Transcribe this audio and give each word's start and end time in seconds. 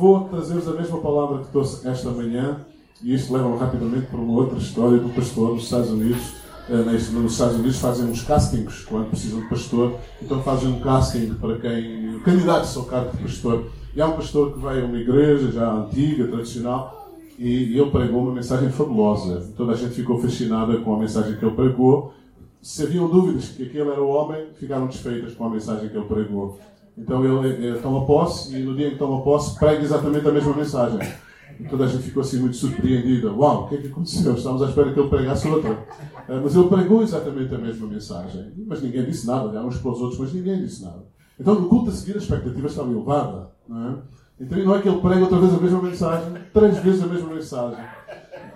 vou 0.00 0.20
trazer-vos 0.28 0.66
a 0.66 0.72
mesma 0.72 0.98
palavra 0.98 1.44
que 1.44 1.50
trouxe 1.50 1.86
esta 1.86 2.10
manhã, 2.10 2.64
e 3.02 3.14
isto 3.14 3.32
leva-me 3.32 3.58
rapidamente 3.58 4.06
para 4.06 4.18
uma 4.18 4.40
outra 4.40 4.58
história 4.58 4.98
do 4.98 5.10
pastor 5.10 5.54
nos 5.54 5.64
Estados 5.64 5.90
Unidos. 5.90 6.40
Uh, 6.68 7.20
nos 7.20 7.32
Estados 7.32 7.56
Unidos 7.56 7.78
fazem 7.78 8.06
uns 8.06 8.22
castings 8.22 8.84
quando 8.84 9.10
precisam 9.10 9.40
de 9.40 9.48
pastor, 9.48 9.96
então 10.22 10.42
fazem 10.42 10.68
um 10.68 10.80
casting 10.80 11.34
para 11.34 11.58
quem. 11.58 12.20
candidatos 12.24 12.74
ao 12.76 12.84
cargo 12.84 13.16
de 13.16 13.24
pastor. 13.24 13.66
E 13.94 14.00
há 14.00 14.06
um 14.06 14.12
pastor 14.12 14.52
que 14.52 14.58
vai 14.58 14.80
a 14.80 14.84
uma 14.84 14.96
igreja 14.96 15.50
já 15.50 15.70
antiga, 15.70 16.28
tradicional, 16.28 17.10
e 17.38 17.78
ele 17.78 17.90
pregou 17.90 18.22
uma 18.22 18.32
mensagem 18.32 18.70
fabulosa. 18.70 19.52
Toda 19.56 19.72
a 19.72 19.76
gente 19.76 19.94
ficou 19.94 20.18
fascinada 20.18 20.78
com 20.78 20.94
a 20.94 20.98
mensagem 20.98 21.36
que 21.36 21.44
ele 21.44 21.54
pregou. 21.54 22.14
Se 22.62 22.84
haviam 22.84 23.08
dúvidas 23.08 23.48
que 23.48 23.64
aquele 23.64 23.90
era 23.90 24.02
o 24.02 24.08
homem, 24.08 24.46
ficaram 24.58 24.86
desfeitas 24.86 25.34
com 25.34 25.46
a 25.46 25.50
mensagem 25.50 25.88
que 25.88 25.96
ele 25.96 26.06
pregou. 26.06 26.58
Então 26.96 27.24
ele, 27.24 27.66
ele 27.66 27.78
toma 27.78 28.06
posse 28.06 28.54
e 28.56 28.62
no 28.62 28.76
dia 28.76 28.88
em 28.88 28.90
que 28.90 28.98
toma 28.98 29.22
posse 29.22 29.58
prega 29.58 29.82
exatamente 29.82 30.28
a 30.28 30.32
mesma 30.32 30.54
mensagem. 30.54 30.98
E 31.58 31.64
toda 31.64 31.84
a 31.84 31.86
gente 31.86 32.04
ficou 32.04 32.22
assim 32.22 32.38
muito 32.38 32.56
surpreendida. 32.56 33.32
Uau, 33.32 33.64
o 33.64 33.68
que 33.68 33.74
é 33.74 33.78
que 33.78 33.88
aconteceu? 33.88 34.34
Estávamos 34.34 34.62
à 34.62 34.68
espera 34.68 34.92
que 34.92 35.00
ele 35.00 35.08
pregasse 35.08 35.48
outra. 35.48 35.72
Uh, 35.72 36.40
mas 36.42 36.54
ele 36.54 36.68
pregou 36.68 37.02
exatamente 37.02 37.54
a 37.54 37.58
mesma 37.58 37.86
mensagem. 37.86 38.52
Mas 38.66 38.82
ninguém 38.82 39.04
disse 39.04 39.26
nada. 39.26 39.48
Olharam 39.48 39.68
uns 39.68 39.76
para 39.76 39.90
os 39.90 40.00
outros, 40.00 40.20
mas 40.20 40.32
ninguém 40.32 40.62
disse 40.62 40.82
nada. 40.82 41.04
Então 41.38 41.54
no 41.54 41.68
culto 41.68 41.90
a 41.90 41.92
seguir 41.92 42.14
a 42.14 42.18
expectativa 42.18 42.66
estava 42.66 42.90
elevada. 42.90 43.50
Não 43.68 43.90
é? 43.90 43.96
Então 44.40 44.58
não 44.58 44.74
é 44.74 44.80
que 44.80 44.88
ele 44.88 45.00
prega 45.00 45.20
outra 45.20 45.38
vez 45.38 45.52
a 45.52 45.58
mesma 45.58 45.82
mensagem, 45.82 46.32
três 46.54 46.78
vezes 46.78 47.02
a 47.02 47.06
mesma 47.06 47.34
mensagem. 47.34 47.84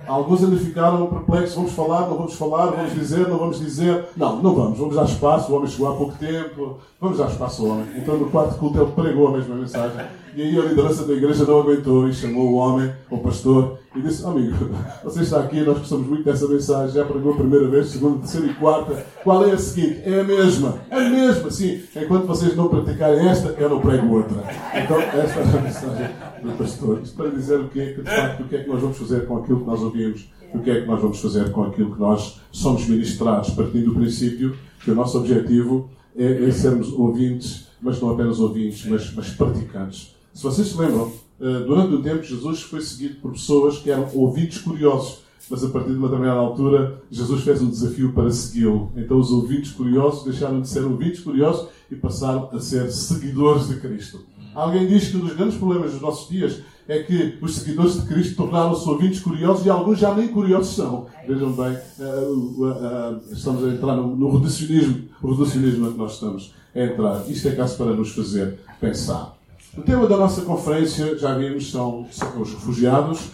Alguns 0.06 0.44
ainda 0.44 0.56
ficaram 0.56 1.06
perplexos. 1.06 1.54
Vamos 1.54 1.72
falar, 1.72 2.02
não 2.08 2.16
vamos 2.16 2.34
falar, 2.34 2.66
vamos 2.66 2.94
dizer, 2.94 3.28
não 3.28 3.38
vamos 3.38 3.58
dizer. 3.58 4.04
Não, 4.16 4.42
não 4.42 4.54
vamos. 4.54 4.78
Vamos 4.78 4.96
dar 4.96 5.04
espaço. 5.04 5.52
O 5.52 5.56
homem 5.56 5.68
chegou 5.68 5.92
há 5.92 5.96
pouco 5.96 6.16
tempo. 6.18 6.78
Vamos 7.00 7.18
dar 7.18 7.28
espaço 7.28 7.64
ao 7.64 7.72
homem. 7.72 7.86
Então, 7.96 8.16
no 8.16 8.30
quarto 8.30 8.58
culto, 8.58 8.78
ele 8.78 8.92
pregou 8.92 9.28
a 9.28 9.32
mesma 9.32 9.54
mensagem. 9.54 10.04
E 10.37 10.43
aí 10.43 10.59
a 10.59 10.62
liderança 10.62 11.05
da 11.05 11.12
igreja 11.12 11.45
não 11.45 11.61
aguentou 11.61 12.09
e 12.09 12.12
chamou 12.12 12.51
o 12.51 12.55
homem, 12.55 12.92
o 13.09 13.19
pastor, 13.19 13.79
e 13.95 14.01
disse: 14.01 14.27
Amigo, 14.27 14.69
você 15.05 15.23
está 15.23 15.41
aqui, 15.41 15.61
nós 15.61 15.78
gostamos 15.78 16.08
muito 16.08 16.25
dessa 16.25 16.48
mensagem. 16.48 16.95
Já 16.95 17.05
pregou 17.05 17.34
a 17.34 17.36
primeira 17.36 17.69
vez, 17.69 17.86
segunda, 17.86 18.19
terceira 18.19 18.48
e 18.48 18.55
quarta. 18.55 19.06
Qual 19.23 19.47
é 19.47 19.53
a 19.53 19.58
seguinte? 19.58 20.03
É 20.05 20.20
a 20.20 20.25
mesma. 20.25 20.78
É 20.91 20.97
a 20.97 21.08
mesma, 21.08 21.50
sim. 21.53 21.83
Enquanto 21.95 22.27
vocês 22.27 22.56
não 22.56 22.69
praticarem 22.69 23.28
esta, 23.28 23.48
eu 23.50 23.69
não 23.69 23.81
prego 23.81 24.17
outra. 24.17 24.36
Então, 24.75 25.00
esta 25.00 25.39
é 25.39 25.58
a 25.58 25.62
mensagem 25.62 26.11
do 26.42 26.58
pastor. 26.58 27.01
Isto 27.01 27.17
para 27.17 27.30
dizer 27.30 27.61
o 27.61 27.69
que 27.69 27.80
é 27.80 27.92
que, 27.92 28.03
de 28.03 28.11
facto, 28.11 28.42
o 28.42 28.48
que 28.48 28.56
é 28.56 28.62
que 28.64 28.69
nós 28.69 28.80
vamos 28.80 28.98
fazer 28.98 29.27
com 29.27 29.36
aquilo 29.36 29.61
que 29.61 29.67
nós 29.67 29.83
ouvimos, 29.83 30.28
o 30.53 30.58
que 30.58 30.70
é 30.70 30.80
que 30.80 30.86
nós 30.86 31.01
vamos 31.01 31.20
fazer 31.20 31.53
com 31.53 31.62
aquilo 31.62 31.95
que 31.95 32.01
nós 32.01 32.41
somos 32.51 32.89
ministrados, 32.89 33.51
partindo 33.51 33.92
do 33.92 33.95
princípio 33.95 34.56
que 34.80 34.91
o 34.91 34.95
nosso 34.97 35.17
objetivo 35.17 35.89
é, 36.17 36.45
é 36.45 36.51
sermos 36.51 36.92
ouvintes, 36.92 37.69
mas 37.80 38.01
não 38.01 38.11
apenas 38.11 38.41
ouvintes, 38.41 38.84
mas, 38.86 39.12
mas 39.14 39.30
praticantes. 39.30 40.14
Se 40.34 40.42
vocês 40.42 40.66
se 40.66 40.77
lembram, 40.77 41.12
eh, 41.40 41.60
durante 41.60 41.94
um 41.94 42.02
tempo 42.02 42.24
Jesus 42.24 42.62
foi 42.62 42.80
seguido 42.80 43.20
por 43.20 43.32
pessoas 43.32 43.78
que 43.78 43.88
eram 43.88 44.10
ouvintes 44.14 44.58
curiosos. 44.58 45.22
Mas 45.48 45.62
a 45.62 45.68
partir 45.68 45.90
de 45.90 45.96
uma 45.96 46.08
determinada 46.08 46.40
altura, 46.40 47.02
Jesus 47.08 47.42
fez 47.44 47.62
um 47.62 47.70
desafio 47.70 48.12
para 48.12 48.30
segui-lo. 48.30 48.90
Então 48.96 49.18
os 49.18 49.30
ouvintes 49.30 49.70
curiosos 49.70 50.24
deixaram 50.24 50.60
de 50.60 50.68
ser 50.68 50.84
ouvintes 50.84 51.20
curiosos 51.20 51.68
e 51.88 51.94
passaram 51.94 52.48
a 52.50 52.58
ser 52.58 52.90
seguidores 52.90 53.68
de 53.68 53.77
Cristo. 53.77 54.24
Alguém 54.55 54.88
diz 54.88 55.08
que 55.08 55.16
um 55.16 55.20
dos 55.20 55.36
grandes 55.36 55.56
problemas 55.56 55.92
dos 55.92 56.00
nossos 56.00 56.28
dias 56.28 56.60
é 56.88 57.02
que 57.02 57.38
os 57.40 57.55
seguidores 57.56 58.00
de 58.00 58.08
Cristo 58.08 58.36
tornaram-se 58.36 58.88
ouvintes 58.88 59.20
curiosos 59.20 59.64
e 59.64 59.70
alguns 59.70 59.98
já 59.98 60.14
nem 60.14 60.28
curiosos 60.28 60.74
são. 60.74 61.06
Vejam 61.28 61.52
bem, 61.52 61.77
uh, 61.98 62.32
uh, 62.32 63.32
estamos 63.32 63.64
a 63.64 63.68
entrar 63.68 63.96
no, 63.96 64.36
reducionismo, 64.36 65.08
o 65.22 65.30
reducionismo 65.30 65.92
que 65.92 65.98
nós 65.98 66.14
estamos 66.14 66.55
a 66.74 66.80
entrar. 66.80 67.24
Isto 67.28 67.48
é 67.48 67.52
caso 67.52 67.77
para 67.77 67.94
nos 67.94 68.10
fazer 68.10 68.58
pensar. 68.80 69.33
O 69.77 69.83
tema 69.83 70.06
da 70.06 70.17
nossa 70.17 70.42
conferência, 70.42 71.19
já 71.19 71.36
vimos, 71.36 71.72
são, 71.72 72.06
são 72.11 72.41
os 72.41 72.53
refugiados. 72.53 73.33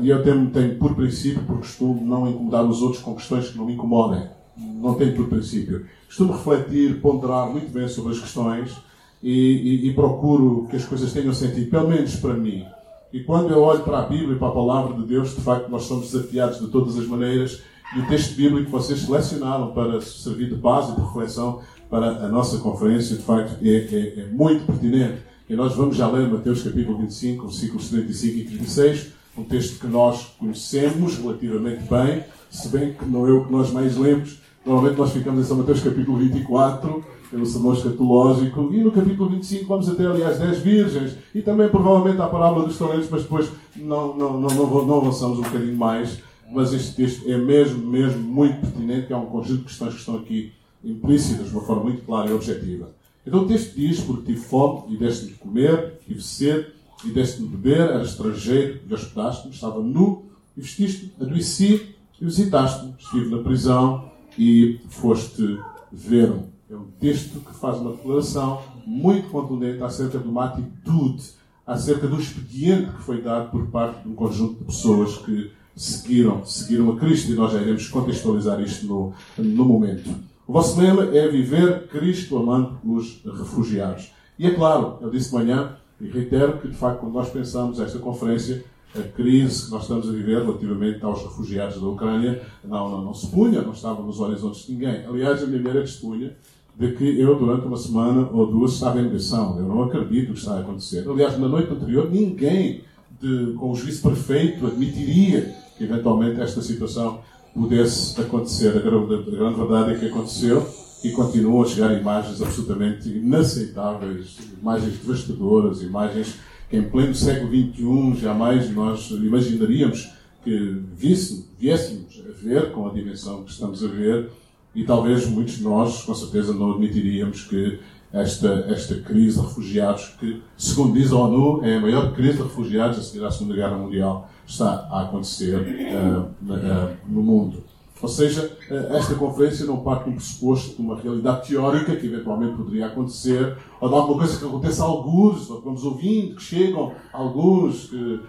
e 0.00 0.08
eu 0.08 0.22
tenho, 0.22 0.48
tenho, 0.50 0.76
por 0.76 0.94
princípio, 0.94 1.42
por 1.42 1.58
costume, 1.58 2.00
não 2.00 2.28
incomodar 2.28 2.64
os 2.64 2.80
outros 2.80 3.02
com 3.02 3.14
questões 3.14 3.50
que 3.50 3.58
não 3.58 3.66
me 3.66 3.74
incomodem. 3.74 4.26
Não 4.56 4.94
tenho 4.94 5.14
por 5.14 5.28
princípio. 5.28 5.86
Costumo 6.06 6.32
refletir, 6.32 7.00
ponderar 7.00 7.50
muito 7.50 7.70
bem 7.70 7.86
sobre 7.88 8.12
as 8.12 8.20
questões 8.20 8.74
e, 9.22 9.30
e, 9.30 9.88
e, 9.88 9.94
procuro 9.94 10.66
que 10.70 10.76
as 10.76 10.84
coisas 10.84 11.12
tenham 11.12 11.32
sentido, 11.34 11.70
pelo 11.70 11.88
menos 11.88 12.16
para 12.16 12.34
mim. 12.34 12.64
E 13.12 13.20
quando 13.20 13.52
eu 13.52 13.60
olho 13.60 13.80
para 13.80 13.98
a 13.98 14.02
Bíblia 14.02 14.36
e 14.36 14.38
para 14.38 14.48
a 14.48 14.52
palavra 14.52 14.94
de 14.94 15.06
Deus, 15.06 15.34
de 15.34 15.42
facto 15.42 15.68
nós 15.68 15.82
somos 15.82 16.10
desafiados 16.10 16.58
de 16.58 16.68
todas 16.68 16.98
as 16.98 17.06
maneiras. 17.06 17.62
E 17.94 18.00
o 18.00 18.06
texto 18.06 18.34
bíblico 18.34 18.66
que 18.66 18.70
vocês 18.70 19.00
selecionaram 19.00 19.72
para 19.72 20.00
servir 20.00 20.48
de 20.48 20.54
base 20.54 20.94
de 20.94 21.00
reflexão 21.00 21.60
para 21.90 22.24
a 22.24 22.28
nossa 22.28 22.58
conferência, 22.58 23.16
de 23.16 23.22
facto, 23.22 23.58
é, 23.62 23.68
é, 23.68 24.20
é 24.20 24.26
muito 24.30 24.64
pertinente. 24.64 25.29
E 25.50 25.56
nós 25.56 25.74
vamos 25.74 25.96
já 25.96 26.08
ler 26.08 26.28
Mateus 26.28 26.62
capítulo 26.62 26.98
25, 26.98 27.48
versículos 27.48 27.86
75 27.88 28.38
e 28.38 28.44
36, 28.44 29.08
um 29.36 29.42
texto 29.42 29.80
que 29.80 29.86
nós 29.88 30.26
conhecemos 30.38 31.18
relativamente 31.18 31.82
bem, 31.90 32.22
se 32.48 32.68
bem 32.68 32.92
que 32.92 33.04
não 33.04 33.26
é 33.26 33.32
o 33.32 33.44
que 33.44 33.50
nós 33.50 33.72
mais 33.72 33.96
lemos. 33.96 34.38
Normalmente 34.64 34.96
nós 34.96 35.10
ficamos 35.10 35.44
em 35.44 35.48
São 35.48 35.56
Mateus 35.56 35.82
capítulo 35.82 36.18
24, 36.18 37.04
pelo 37.32 37.44
sermão 37.44 37.72
escatológico. 37.72 38.72
E 38.72 38.84
no 38.84 38.92
capítulo 38.92 39.28
25 39.28 39.66
vamos 39.66 39.88
até 39.88 40.06
ali 40.06 40.22
às 40.22 40.38
10 40.38 40.58
virgens. 40.60 41.16
E 41.34 41.42
também 41.42 41.68
provavelmente 41.68 42.22
à 42.22 42.28
parábola 42.28 42.64
dos 42.64 42.78
talentos, 42.78 43.08
mas 43.10 43.22
depois 43.22 43.50
não, 43.74 44.16
não, 44.16 44.40
não, 44.40 44.50
não, 44.50 44.86
não 44.86 44.96
avançamos 44.98 45.40
um 45.40 45.42
bocadinho 45.42 45.76
mais. 45.76 46.22
Mas 46.48 46.72
este 46.72 46.94
texto 46.94 47.28
é 47.28 47.36
mesmo, 47.36 47.84
mesmo 47.84 48.22
muito 48.22 48.60
pertinente, 48.60 49.12
há 49.12 49.18
um 49.18 49.26
conjunto 49.26 49.62
de 49.62 49.64
questões 49.64 49.94
que 49.94 49.98
estão 49.98 50.14
aqui 50.14 50.52
implícitas 50.84 51.48
de 51.48 51.56
uma 51.56 51.64
forma 51.64 51.82
muito 51.82 52.04
clara 52.04 52.30
e 52.30 52.32
objetiva. 52.32 52.99
Então 53.26 53.40
o 53.40 53.46
texto 53.46 53.74
diz, 53.74 54.00
porque 54.00 54.32
tive 54.32 54.40
fome 54.40 54.94
e 54.94 54.98
deste-me 54.98 55.32
de 55.32 55.38
comer, 55.38 55.98
tive 56.06 56.22
sede 56.22 56.66
e 57.04 57.10
deste-me 57.10 57.48
de 57.48 57.56
beber, 57.56 57.80
era 57.80 58.02
estrangeiro 58.02 58.80
e 58.88 58.94
hospedaste-me, 58.94 59.54
estava 59.54 59.80
nu 59.80 60.24
e 60.56 60.60
vestiste-me, 60.60 61.12
adoeci 61.20 61.94
e 62.20 62.24
visitaste-me, 62.24 62.94
estive 62.98 63.30
na 63.30 63.42
prisão 63.42 64.10
e 64.38 64.80
foste 64.88 65.58
ver-me. 65.92 66.42
É 66.70 66.76
um 66.76 66.86
texto 67.00 67.40
que 67.40 67.54
faz 67.54 67.78
uma 67.78 67.92
declaração 67.92 68.62
muito 68.86 69.28
contundente 69.28 69.82
acerca 69.82 70.18
de 70.18 70.28
uma 70.28 70.46
atitude, 70.46 71.22
acerca 71.66 72.06
do 72.06 72.18
expediente 72.20 72.92
que 72.92 73.02
foi 73.02 73.20
dado 73.20 73.50
por 73.50 73.66
parte 73.66 74.02
de 74.02 74.08
um 74.08 74.14
conjunto 74.14 74.58
de 74.58 74.64
pessoas 74.64 75.16
que 75.18 75.50
seguiram, 75.76 76.44
seguiram 76.44 76.90
a 76.90 76.96
Cristo, 76.98 77.32
e 77.32 77.34
nós 77.34 77.52
já 77.52 77.60
iremos 77.60 77.88
contextualizar 77.88 78.60
isto 78.60 78.86
no, 78.86 79.12
no 79.38 79.64
momento. 79.64 80.10
O 80.50 80.52
vosso 80.52 80.80
lema 80.80 81.16
é 81.16 81.28
viver 81.28 81.86
Cristo 81.86 82.36
amando 82.36 82.76
os 82.84 83.22
refugiados. 83.24 84.10
E 84.36 84.48
é 84.48 84.50
claro, 84.50 84.98
eu 85.00 85.08
disse 85.08 85.28
de 85.28 85.36
manhã, 85.36 85.76
e 86.00 86.08
reitero 86.08 86.58
que, 86.58 86.66
de 86.66 86.74
facto, 86.74 86.98
quando 86.98 87.12
nós 87.12 87.28
pensamos 87.30 87.78
esta 87.78 88.00
conferência, 88.00 88.64
a 88.92 89.00
crise 89.00 89.66
que 89.66 89.70
nós 89.70 89.82
estamos 89.82 90.08
a 90.08 90.10
viver 90.10 90.42
relativamente 90.42 91.04
aos 91.04 91.22
refugiados 91.22 91.80
da 91.80 91.86
Ucrânia 91.86 92.42
não, 92.64 92.90
não, 92.90 93.04
não 93.04 93.14
se 93.14 93.28
punha, 93.28 93.62
não 93.62 93.70
estava 93.70 94.02
nos 94.02 94.18
horizontes 94.18 94.66
de 94.66 94.72
ninguém. 94.72 95.06
Aliás, 95.06 95.40
a 95.40 95.46
minha 95.46 95.60
mulher 95.60 95.76
é 95.76 95.80
testemunha 95.82 96.36
de 96.76 96.96
que 96.96 97.20
eu, 97.20 97.38
durante 97.38 97.66
uma 97.66 97.76
semana 97.76 98.28
ou 98.32 98.48
duas, 98.48 98.72
estava 98.72 98.98
em 98.98 99.04
negação. 99.04 99.56
Eu 99.56 99.66
não 99.66 99.84
acredito 99.84 100.32
que 100.32 100.38
está 100.40 100.54
a 100.54 100.60
acontecer. 100.62 101.08
Aliás, 101.08 101.38
na 101.38 101.46
noite 101.46 101.72
anterior, 101.72 102.10
ninguém 102.10 102.82
de, 103.20 103.52
com 103.52 103.70
o 103.70 103.76
juízo 103.76 104.02
perfeito 104.02 104.66
admitiria 104.66 105.54
que, 105.78 105.84
eventualmente, 105.84 106.40
esta 106.40 106.60
situação 106.60 107.20
pudesse 107.54 108.20
acontecer. 108.20 108.76
A 108.76 108.80
grande, 108.80 109.14
a 109.14 109.36
grande 109.36 109.56
verdade 109.56 109.92
é 109.92 109.98
que 109.98 110.06
aconteceu 110.06 110.66
e 111.02 111.10
continuam 111.10 111.62
a 111.62 111.66
chegar 111.66 111.98
imagens 111.98 112.42
absolutamente 112.42 113.08
inaceitáveis, 113.08 114.38
imagens 114.60 114.98
devastadoras, 114.98 115.82
imagens 115.82 116.38
que 116.68 116.76
em 116.76 116.82
pleno 116.82 117.14
século 117.14 117.50
XXI 117.50 118.20
jamais 118.20 118.70
nós 118.70 119.10
imaginaríamos 119.10 120.10
que 120.44 120.82
visse, 120.94 121.46
viéssemos 121.58 122.22
a 122.28 122.32
ver 122.42 122.72
com 122.72 122.88
a 122.88 122.92
dimensão 122.92 123.42
que 123.44 123.50
estamos 123.50 123.84
a 123.84 123.88
ver 123.88 124.30
e 124.74 124.84
talvez 124.84 125.26
muitos 125.26 125.56
de 125.56 125.64
nós, 125.64 126.02
com 126.02 126.14
certeza, 126.14 126.54
não 126.54 126.72
admitiríamos 126.72 127.42
que 127.42 127.80
esta, 128.12 128.66
esta 128.68 128.96
crise 128.96 129.40
de 129.40 129.46
refugiados, 129.46 130.14
que, 130.18 130.42
segundo 130.56 130.94
diz 130.94 131.12
a 131.12 131.16
ONU, 131.16 131.64
é 131.64 131.76
a 131.76 131.80
maior 131.80 132.12
crise 132.12 132.38
de 132.38 132.42
refugiados 132.42 132.98
a 132.98 133.02
seguir 133.02 133.24
à 133.24 133.30
Segunda 133.30 133.54
Guerra 133.54 133.76
Mundial, 133.76 134.28
está 134.46 134.88
a 134.90 135.02
acontecer 135.02 135.56
uh, 135.56 136.52
uh, 136.52 136.96
no 137.06 137.22
mundo. 137.22 137.62
Ou 138.02 138.08
seja, 138.08 138.50
uh, 138.68 138.96
esta 138.96 139.14
conferência 139.14 139.64
não 139.64 139.76
parte 139.78 140.04
de 140.04 140.10
um 140.10 140.14
pressuposto 140.14 140.74
de 140.74 140.82
uma 140.82 140.96
realidade 140.96 141.46
teórica 141.46 141.94
que 141.94 142.06
eventualmente 142.06 142.56
poderia 142.56 142.86
acontecer, 142.86 143.56
ou 143.80 143.88
de 143.88 143.94
alguma 143.94 144.18
coisa 144.18 144.38
que 144.38 144.44
aconteça 144.44 144.82
a 144.82 144.86
alguns, 144.86 145.48
ou 145.48 145.60
vamos 145.60 145.84
ouvindo, 145.84 146.34
que 146.34 146.42
chegam 146.42 146.92
alguns 147.12 147.90
que 147.90 148.20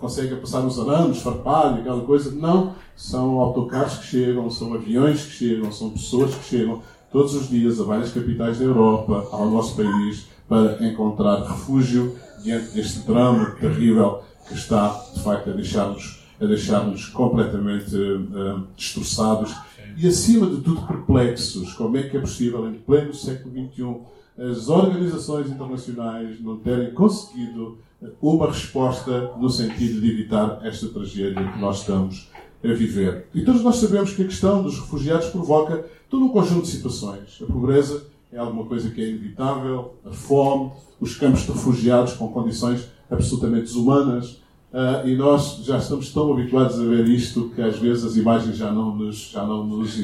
conseguem 0.00 0.36
passar 0.40 0.62
uns 0.62 0.78
arames, 0.80 1.22
farpalho, 1.22 1.80
aquela 1.80 2.00
coisa. 2.02 2.32
Não, 2.32 2.74
são 2.96 3.38
autocarros 3.38 3.98
que 3.98 4.06
chegam, 4.06 4.50
são 4.50 4.74
aviões 4.74 5.22
que 5.26 5.30
chegam, 5.30 5.70
são 5.70 5.90
pessoas 5.90 6.34
que 6.34 6.44
chegam 6.44 6.82
todos 7.10 7.34
os 7.34 7.48
dias 7.48 7.80
a 7.80 7.84
várias 7.84 8.12
capitais 8.12 8.58
da 8.58 8.64
Europa, 8.64 9.28
ao 9.32 9.50
nosso 9.50 9.76
país, 9.76 10.26
para 10.48 10.84
encontrar 10.86 11.42
refúgio 11.42 12.16
diante 12.42 12.70
deste 12.70 13.00
drama 13.00 13.52
terrível 13.60 14.22
que 14.46 14.54
está, 14.54 14.88
de 15.14 15.22
facto, 15.22 15.50
a 15.50 15.52
deixar-nos 15.52 16.18
a 16.40 16.46
deixar-nos 16.46 17.06
completamente 17.06 17.96
uh, 17.96 18.62
destroçados 18.76 19.52
e, 19.96 20.06
acima 20.06 20.46
de 20.46 20.60
tudo, 20.60 20.86
perplexos. 20.86 21.72
Como 21.74 21.96
é 21.96 22.04
que 22.04 22.16
é 22.16 22.20
possível, 22.20 22.68
em 22.68 22.74
pleno 22.74 23.12
século 23.12 23.52
XXI, 23.52 23.96
as 24.38 24.68
organizações 24.68 25.50
internacionais 25.50 26.40
não 26.40 26.58
terem 26.58 26.94
conseguido 26.94 27.78
uma 28.22 28.46
resposta 28.46 29.32
no 29.36 29.50
sentido 29.50 30.00
de 30.00 30.10
evitar 30.10 30.60
esta 30.62 30.86
tragédia 30.88 31.52
que 31.52 31.58
nós 31.58 31.80
estamos 31.80 32.30
a 32.62 32.68
viver. 32.68 33.26
E 33.34 33.42
todos 33.42 33.62
nós 33.62 33.76
sabemos 33.76 34.12
que 34.12 34.22
a 34.22 34.26
questão 34.26 34.62
dos 34.62 34.78
refugiados 34.78 35.28
provoca 35.30 35.84
todo 36.08 36.24
um 36.24 36.28
conjunto 36.28 36.62
de 36.62 36.68
situações. 36.68 37.38
A 37.42 37.46
pobreza 37.46 38.06
é 38.32 38.38
alguma 38.38 38.64
coisa 38.64 38.90
que 38.90 39.02
é 39.02 39.08
inevitável, 39.08 39.94
a 40.04 40.10
fome, 40.10 40.70
os 41.00 41.16
campos 41.16 41.42
de 41.42 41.52
refugiados 41.52 42.14
com 42.14 42.28
condições 42.28 42.88
absolutamente 43.10 43.64
desumanas. 43.64 44.40
Uh, 44.72 45.08
e 45.08 45.16
nós 45.16 45.60
já 45.64 45.78
estamos 45.78 46.12
tão 46.12 46.30
habituados 46.30 46.78
a 46.78 46.84
ver 46.84 47.06
isto 47.08 47.50
que 47.54 47.62
às 47.62 47.78
vezes 47.78 48.04
as 48.04 48.16
imagens 48.16 48.56
já 48.56 48.70
não 48.70 48.94
nos, 48.94 49.30
já 49.30 49.42
não 49.42 49.64
nos 49.64 49.98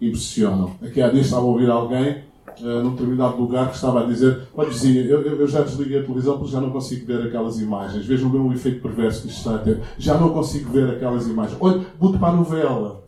impressionam. 0.00 0.72
Aqui 0.82 1.00
há 1.00 1.08
dias 1.08 1.26
estava 1.26 1.42
a 1.42 1.46
ouvir 1.46 1.70
alguém 1.70 2.18
uh, 2.60 2.82
num 2.82 2.90
determinado 2.90 3.38
lugar 3.38 3.70
que 3.70 3.76
estava 3.76 4.02
a 4.02 4.04
dizer: 4.04 4.48
Olha, 4.54 4.68
vizinha, 4.68 5.00
eu, 5.02 5.22
eu, 5.22 5.48
já 5.48 5.62
desliguei 5.62 6.00
a 6.00 6.02
televisão 6.02 6.36
porque 6.36 6.52
já 6.52 6.60
não 6.60 6.70
consigo 6.70 7.06
ver 7.06 7.26
aquelas 7.26 7.58
imagens. 7.58 8.04
Vejam 8.04 8.28
bem 8.28 8.40
o 8.40 8.52
efeito 8.52 8.82
perverso 8.82 9.22
que 9.22 9.28
isto 9.28 9.38
está 9.38 9.54
a 9.54 9.58
ter. 9.58 9.80
Já 9.98 10.18
não 10.18 10.28
consigo 10.28 10.70
ver 10.70 10.90
aquelas 10.90 11.26
imagens. 11.26 11.56
Olha, 11.58 11.80
bote 11.98 12.18
para 12.18 12.28
a 12.28 12.36
novela. 12.36 13.01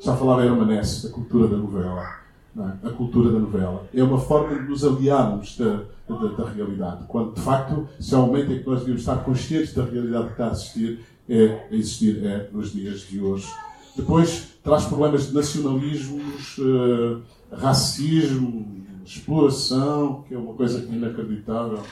Já 0.00 0.16
falava 0.16 0.44
Hermanesse, 0.44 1.06
a 1.08 1.10
cultura 1.10 1.48
da 1.48 1.56
novela. 1.56 2.18
É? 2.56 2.88
A 2.88 2.90
cultura 2.90 3.30
da 3.30 3.38
novela. 3.38 3.86
É 3.94 4.02
uma 4.02 4.18
forma 4.18 4.56
de 4.56 4.68
nos 4.68 4.84
aliarmos 4.84 5.56
da, 5.56 5.82
da, 6.08 6.28
da, 6.28 6.50
realidade. 6.50 7.04
Quando, 7.06 7.34
de 7.34 7.40
facto, 7.40 7.88
se 8.00 8.14
há 8.14 8.18
um 8.18 8.26
momento 8.26 8.52
em 8.52 8.58
que 8.60 8.66
nós 8.66 8.80
devemos 8.80 9.02
estar 9.02 9.16
conscientes 9.24 9.74
da 9.74 9.84
realidade 9.84 10.26
que 10.26 10.32
está 10.32 10.48
a 10.48 10.52
existir, 10.52 11.00
é 11.28 11.68
a 11.70 11.74
existir 11.74 12.24
é 12.24 12.48
nos 12.52 12.72
dias 12.72 13.00
de 13.00 13.20
hoje. 13.20 13.46
Depois 13.94 14.48
traz 14.62 14.84
problemas 14.84 15.28
de 15.28 15.34
nacionalismos, 15.34 16.58
uh, 16.58 17.20
racismo, 17.52 18.84
exploração, 19.04 20.24
que 20.28 20.34
é 20.34 20.38
uma 20.38 20.54
coisa 20.54 20.78
inacreditável, 20.92 21.82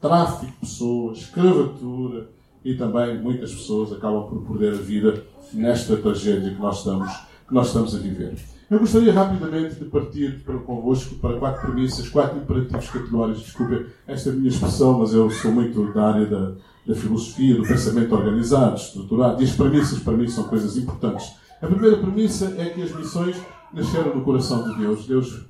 tráfico 0.00 0.46
de 0.46 0.52
pessoas, 0.58 1.18
escravatura 1.18 2.28
e 2.64 2.74
também 2.74 3.20
muitas 3.20 3.52
pessoas 3.52 3.92
acabam 3.92 4.28
por 4.28 4.42
perder 4.46 4.74
a 4.74 4.82
vida 4.82 5.24
nesta 5.52 5.96
tragédia 5.96 6.50
que 6.50 6.60
nós 6.60 6.78
estamos, 6.78 7.12
que 7.52 7.54
nós 7.54 7.66
estamos 7.66 7.94
a 7.94 7.98
viver. 7.98 8.34
Eu 8.70 8.78
gostaria 8.78 9.12
rapidamente 9.12 9.74
de 9.74 9.84
partir 9.84 10.40
para 10.42 10.56
convosco 10.60 11.16
para 11.16 11.38
quatro 11.38 11.60
premissas, 11.60 12.08
quatro 12.08 12.38
imperativos 12.38 12.88
categóricos. 12.88 13.42
Desculpe 13.42 13.86
esta 14.06 14.32
minha 14.32 14.48
expressão, 14.48 14.98
mas 14.98 15.12
eu 15.12 15.30
sou 15.30 15.52
muito 15.52 15.92
da 15.92 16.14
área 16.14 16.26
da, 16.26 16.52
da 16.86 16.94
filosofia, 16.94 17.56
do 17.56 17.62
pensamento 17.62 18.14
organizado, 18.14 18.76
estruturado, 18.76 19.42
e 19.42 19.44
as 19.44 19.52
premissas 19.52 19.98
para 19.98 20.14
mim 20.14 20.26
são 20.26 20.44
coisas 20.44 20.78
importantes. 20.78 21.34
A 21.60 21.66
primeira 21.66 21.98
premissa 21.98 22.54
é 22.56 22.70
que 22.70 22.82
as 22.82 22.96
missões 22.96 23.36
nasceram 23.70 24.14
no 24.14 24.24
coração 24.24 24.70
de 24.70 24.78
Deus. 24.78 25.06
Deus 25.06 25.44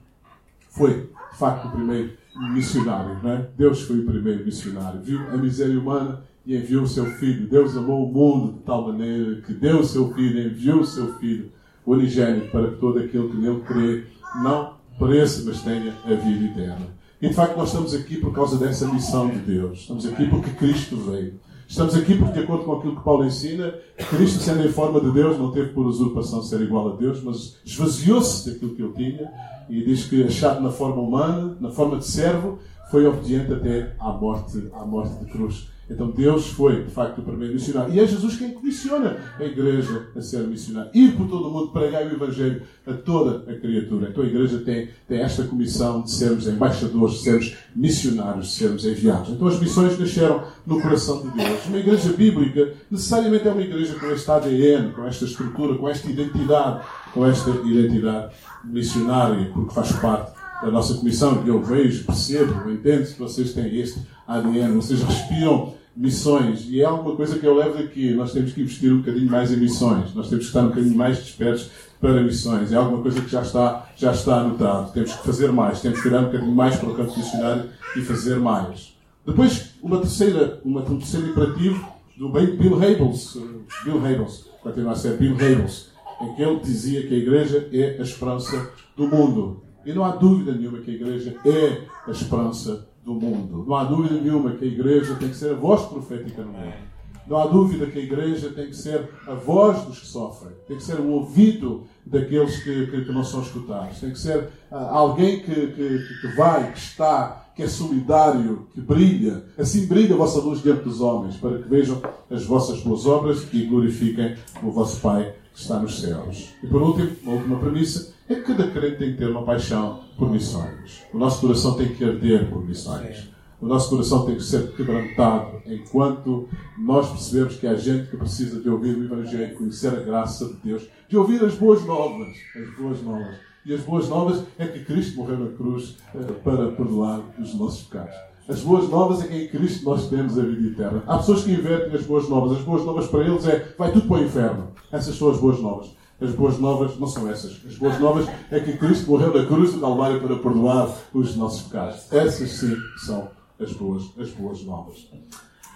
foi, 0.71 1.09
de 1.31 1.39
facto, 1.39 1.69
o 1.69 1.71
primeiro 1.71 2.15
missionário. 2.53 3.17
Não 3.23 3.31
é? 3.31 3.49
Deus 3.57 3.83
foi 3.83 4.01
o 4.01 4.05
primeiro 4.05 4.45
missionário. 4.45 5.01
Viu 5.01 5.21
a 5.31 5.37
miséria 5.37 5.79
humana 5.79 6.25
e 6.45 6.57
enviou 6.57 6.83
o 6.83 6.89
seu 6.89 7.07
filho. 7.07 7.49
Deus 7.49 7.77
amou 7.77 8.05
o 8.09 8.13
mundo 8.13 8.55
de 8.55 8.59
tal 8.65 8.89
maneira 8.89 9.41
que 9.43 9.55
deu 9.55 9.79
o 9.79 9.85
seu 9.85 10.13
filho, 10.13 10.49
enviou 10.49 10.81
o 10.81 10.85
seu 10.85 11.15
filho 11.19 11.53
unigênito, 11.87 12.51
para 12.51 12.69
que 12.71 12.77
todo 12.77 12.99
aquele 12.99 13.29
que 13.29 13.37
nele 13.37 13.61
crê 13.61 14.05
não 14.43 14.75
pereça, 14.99 15.43
mas 15.45 15.63
tenha 15.63 15.95
a 16.05 16.15
vida 16.15 16.45
eterna. 16.45 16.87
E 17.21 17.29
de 17.29 17.35
facto 17.35 17.57
nós 17.57 17.69
estamos 17.69 17.95
aqui 17.95 18.17
por 18.17 18.33
causa 18.33 18.57
dessa 18.57 18.87
missão 18.89 19.29
de 19.29 19.39
Deus. 19.39 19.81
Estamos 19.81 20.07
aqui 20.07 20.29
porque 20.29 20.51
Cristo 20.51 20.97
veio. 20.97 21.35
Estamos 21.69 21.95
aqui 21.95 22.17
porque, 22.17 22.35
de 22.35 22.41
acordo 22.41 22.65
com 22.65 22.73
aquilo 22.73 22.97
que 22.97 23.03
Paulo 23.03 23.25
ensina, 23.25 23.73
Cristo, 24.11 24.41
sendo 24.41 24.63
em 24.63 24.69
forma 24.69 25.01
de 25.01 25.11
Deus, 25.11 25.39
não 25.39 25.53
teve 25.53 25.71
por 25.71 25.87
usurpação 25.87 26.43
ser 26.43 26.61
igual 26.61 26.93
a 26.93 26.97
Deus, 26.97 27.23
mas 27.23 27.57
esvaziou-se 27.65 28.51
daquilo 28.51 28.75
que 28.75 28.83
ele 28.83 28.93
tinha 28.93 29.33
e 29.71 29.83
diz 29.83 30.05
que, 30.05 30.23
achado 30.23 30.61
na 30.61 30.71
forma 30.71 31.01
humana, 31.01 31.57
na 31.61 31.71
forma 31.71 31.97
de 31.97 32.05
servo, 32.05 32.59
foi 32.91 33.07
obediente 33.07 33.53
até 33.55 33.95
à 33.99 34.13
morte, 34.13 34.69
à 34.75 34.85
morte 34.85 35.25
de 35.25 35.31
cruz. 35.31 35.69
Então 35.91 36.11
Deus 36.11 36.49
foi, 36.49 36.85
de 36.85 36.91
facto, 36.91 37.19
o 37.19 37.23
primeiro 37.23 37.55
missionário. 37.55 37.93
E 37.93 38.01
é 38.01 38.07
Jesus 38.07 38.37
quem 38.37 38.53
comissiona 38.53 39.17
a 39.39 39.45
igreja 39.45 40.09
a 40.17 40.21
ser 40.21 40.47
missionária. 40.47 40.91
Ir 40.95 41.13
por 41.17 41.29
todo 41.29 41.49
o 41.49 41.53
mundo, 41.53 41.73
pregar 41.73 42.07
o 42.07 42.13
Evangelho 42.13 42.63
a 42.87 42.93
toda 42.93 43.51
a 43.51 43.55
criatura. 43.59 44.09
Então 44.11 44.25
a 44.25 44.27
igreja 44.27 44.59
tem, 44.59 44.89
tem 45.09 45.21
esta 45.21 45.45
comissão 45.45 46.03
de 46.03 46.11
sermos 46.11 46.47
embaixadores, 46.47 47.15
de 47.15 47.23
sermos 47.23 47.57
missionários, 47.75 48.47
de 48.49 48.53
sermos 48.53 48.85
enviados. 48.85 49.31
Então 49.31 49.47
as 49.47 49.61
missões 49.61 49.99
nasceram 49.99 50.45
no 50.67 50.81
coração 50.81 51.23
de 51.23 51.31
Deus. 51.31 51.67
Uma 51.67 51.79
igreja 51.79 52.13
bíblica 52.13 52.73
necessariamente 52.91 53.47
é 53.49 53.53
uma 53.53 53.63
igreja 53.63 53.95
com 53.99 54.07
este 54.11 54.31
ADN, 54.31 54.93
com 54.93 55.05
esta 55.05 55.25
estrutura, 55.25 55.77
com 55.77 55.89
esta 55.89 56.11
identidade, 56.11 56.85
com 57.13 57.27
esta 57.27 57.51
identidade 57.51 58.35
missionária, 58.65 59.51
porque 59.53 59.75
faz 59.75 59.93
parte 59.93 60.42
da 60.63 60.71
nossa 60.71 60.95
comissão, 60.95 61.43
eu 61.45 61.61
vejo, 61.61 62.05
percebo, 62.05 62.71
entendo 62.71 63.07
que 63.07 63.19
vocês 63.19 63.53
têm 63.53 63.77
este 63.81 64.01
ADN, 64.27 64.77
vocês 64.77 65.03
respiram 65.03 65.75
missões, 65.95 66.67
e 66.69 66.81
é 66.81 66.85
alguma 66.85 67.17
coisa 67.17 67.39
que 67.39 67.45
eu 67.45 67.55
levo 67.55 67.77
daqui. 67.77 68.15
Nós 68.15 68.33
temos 68.33 68.53
que 68.53 68.63
investir 68.63 68.93
um 68.93 68.99
bocadinho 68.99 69.31
mais 69.31 69.53
em 69.53 69.57
missões, 69.57 70.15
nós 70.15 70.29
temos 70.29 70.45
que 70.45 70.51
estar 70.51 70.63
um 70.63 70.69
bocadinho 70.69 70.97
mais 70.97 71.19
despertos 71.19 71.71
para 72.01 72.23
missões. 72.23 72.73
É 72.73 72.77
alguma 72.77 73.03
coisa 73.03 73.21
que 73.21 73.31
já 73.31 73.43
está, 73.43 73.91
já 73.97 74.13
está 74.13 74.41
anotado. 74.41 74.93
Temos 74.93 75.13
que 75.13 75.27
fazer 75.27 75.53
mais, 75.53 75.81
temos 75.81 76.01
que 76.01 76.09
tirar 76.09 76.21
um 76.21 76.27
bocadinho 76.27 76.55
mais 76.55 76.77
para 76.77 76.89
o 76.89 76.95
campo 76.95 77.17
missionário 77.17 77.65
e 77.97 78.01
fazer 78.01 78.39
mais. 78.39 78.97
Depois, 79.27 79.75
uma 79.83 79.99
terceira, 79.99 80.61
uma, 80.65 80.81
um 80.81 80.99
terceiro 80.99 81.29
imperativo 81.29 81.93
do 82.17 82.29
Bill 82.29 82.77
Hybels, 82.77 83.39
Bill 83.85 84.01
Hybels, 84.01 84.51
continua 84.63 84.93
a 84.93 84.97
ser 84.97 85.17
Bill 85.17 85.37
Hybels, 85.37 85.91
em 86.21 86.35
que 86.35 86.43
ele 86.43 86.61
dizia 86.61 87.07
que 87.07 87.15
a 87.15 87.19
igreja 87.19 87.69
é 87.73 87.97
a 87.99 88.03
esperança 88.03 88.71
do 88.97 89.07
mundo. 89.09 89.63
E 89.85 89.93
não 89.93 90.05
há 90.05 90.11
dúvida 90.11 90.53
nenhuma 90.53 90.79
que 90.79 90.91
a 90.91 90.95
igreja 90.95 91.37
é 91.45 91.83
a 92.07 92.11
esperança 92.11 92.89
do 93.05 93.15
mundo. 93.15 93.65
Não 93.67 93.75
há 93.75 93.85
dúvida 93.85 94.15
nenhuma 94.21 94.53
que 94.53 94.65
a 94.65 94.69
igreja 94.69 95.15
tem 95.17 95.29
que 95.29 95.37
ser 95.37 95.53
a 95.53 95.57
voz 95.57 95.83
profética 95.83 96.43
no 96.43 96.53
mundo. 96.53 96.93
Não 97.27 97.37
há 97.37 97.47
dúvida 97.47 97.87
que 97.87 97.99
a 97.99 98.03
igreja 98.03 98.51
tem 98.51 98.67
que 98.67 98.77
ser 98.77 99.09
a 99.27 99.35
voz 99.35 99.83
dos 99.85 100.01
que 100.01 100.07
sofrem, 100.07 100.53
tem 100.67 100.77
que 100.77 100.83
ser 100.83 100.99
o 100.99 101.09
ouvido 101.09 101.85
daqueles 102.05 102.63
que, 102.63 102.87
que, 102.87 103.05
que 103.05 103.13
não 103.13 103.23
são 103.23 103.43
escutados, 103.43 104.01
tem 104.01 104.11
que 104.11 104.19
ser 104.19 104.39
uh, 104.71 104.77
alguém 104.77 105.41
que, 105.41 105.55
que, 105.55 105.99
que 106.21 106.37
vai, 106.37 106.73
que 106.73 106.79
está, 106.79 107.47
que 107.55 107.63
é 107.63 107.69
solidário, 107.69 108.67
que 108.75 108.81
brilha. 108.81 109.45
Assim 109.57 109.87
brilha 109.87 110.15
a 110.15 110.19
vossa 110.19 110.41
luz 110.41 110.63
diante 110.63 110.83
dos 110.83 111.01
homens, 111.01 111.37
para 111.37 111.59
que 111.59 111.69
vejam 111.69 112.03
as 112.29 112.45
vossas 112.45 112.81
boas 112.81 113.07
obras 113.07 113.47
e 113.53 113.67
glorifiquem 113.67 114.35
o 114.63 114.71
vosso 114.71 115.01
Pai 115.01 115.33
que 115.55 115.61
está 115.61 115.79
nos 115.79 116.01
céus. 116.01 116.49
E 116.63 116.67
por 116.67 116.83
último, 116.83 117.11
uma 117.23 117.35
última 117.35 117.59
premissa, 117.59 118.12
é 118.33 118.35
que 118.37 118.43
cada 118.43 118.69
crente 118.69 118.97
tem 118.97 119.13
que 119.13 119.19
ter 119.19 119.29
uma 119.29 119.45
paixão 119.45 120.01
por 120.17 120.31
missões. 120.31 121.03
O 121.13 121.19
nosso 121.19 121.41
coração 121.41 121.75
tem 121.75 121.95
que 121.95 122.05
arder 122.05 122.49
por 122.49 122.65
missões. 122.65 123.31
O 123.61 123.67
nosso 123.67 123.91
coração 123.91 124.27
tem 124.27 124.35
que 124.35 124.43
ser 124.43 124.73
quebrantado 124.73 125.63
enquanto 125.67 126.49
nós 126.77 127.09
percebemos 127.11 127.57
que 127.57 127.67
há 127.67 127.75
gente 127.75 128.11
que 128.11 128.17
precisa 128.17 128.61
de 128.61 128.69
ouvir 128.69 128.97
o 128.97 129.05
Evangelho, 129.05 129.57
conhecer 129.57 129.89
a 129.89 130.01
graça 130.01 130.47
de 130.47 130.55
Deus, 130.65 130.89
de 131.09 131.17
ouvir 131.17 131.45
as 131.45 131.55
boas 131.55 131.85
novas. 131.85 132.29
As 132.57 132.77
boas 132.77 133.03
novas. 133.03 133.37
E 133.65 133.73
as 133.73 133.81
boas 133.83 134.09
novas 134.09 134.43
é 134.59 134.67
que 134.67 134.85
Cristo 134.85 135.17
morreu 135.17 135.39
na 135.39 135.57
cruz 135.57 135.97
eh, 136.13 136.19
para 136.43 136.73
perdoar 136.73 137.21
os 137.39 137.55
nossos 137.55 137.85
pecados. 137.85 138.17
As 138.49 138.61
boas 138.61 138.89
novas 138.89 139.23
é 139.23 139.29
que 139.29 139.37
em 139.37 139.49
Cristo 139.49 139.85
nós 139.85 140.09
temos 140.11 140.37
a 140.37 140.43
vida 140.43 140.69
eterna. 140.69 141.05
Há 141.07 141.19
pessoas 141.19 141.45
que 141.45 141.53
invertem 141.53 141.95
as 141.95 142.05
boas 142.05 142.29
novas. 142.29 142.59
As 142.59 142.65
boas 142.65 142.85
novas 142.85 143.07
para 143.07 143.25
eles 143.25 143.47
é 143.47 143.75
vai 143.79 143.93
tudo 143.93 144.09
para 144.09 144.17
o 144.17 144.25
inferno. 144.25 144.73
Essas 144.91 145.15
são 145.15 145.31
as 145.31 145.39
boas 145.39 145.61
novas. 145.61 146.02
As 146.23 146.35
boas 146.35 146.59
novas 146.59 146.99
não 146.99 147.07
são 147.07 147.29
essas. 147.29 147.61
As 147.67 147.77
boas 147.77 147.99
novas 147.99 148.29
é 148.51 148.61
que 148.61 148.77
Cristo 148.77 149.11
morreu 149.11 149.35
na 149.35 149.45
cruz 149.45 149.73
do 149.73 149.81
Calvário 149.81 150.21
para 150.21 150.37
perdoar 150.37 150.89
os 151.13 151.37
nossos 151.37 151.63
pecados. 151.63 152.13
Essas 152.13 152.51
sim 152.51 152.77
são 153.05 153.29
as 153.61 153.73
boas, 153.73 154.05
as 154.19 154.31
boas 154.31 154.63
novas. 154.65 155.09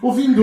Ouvindo 0.02 0.42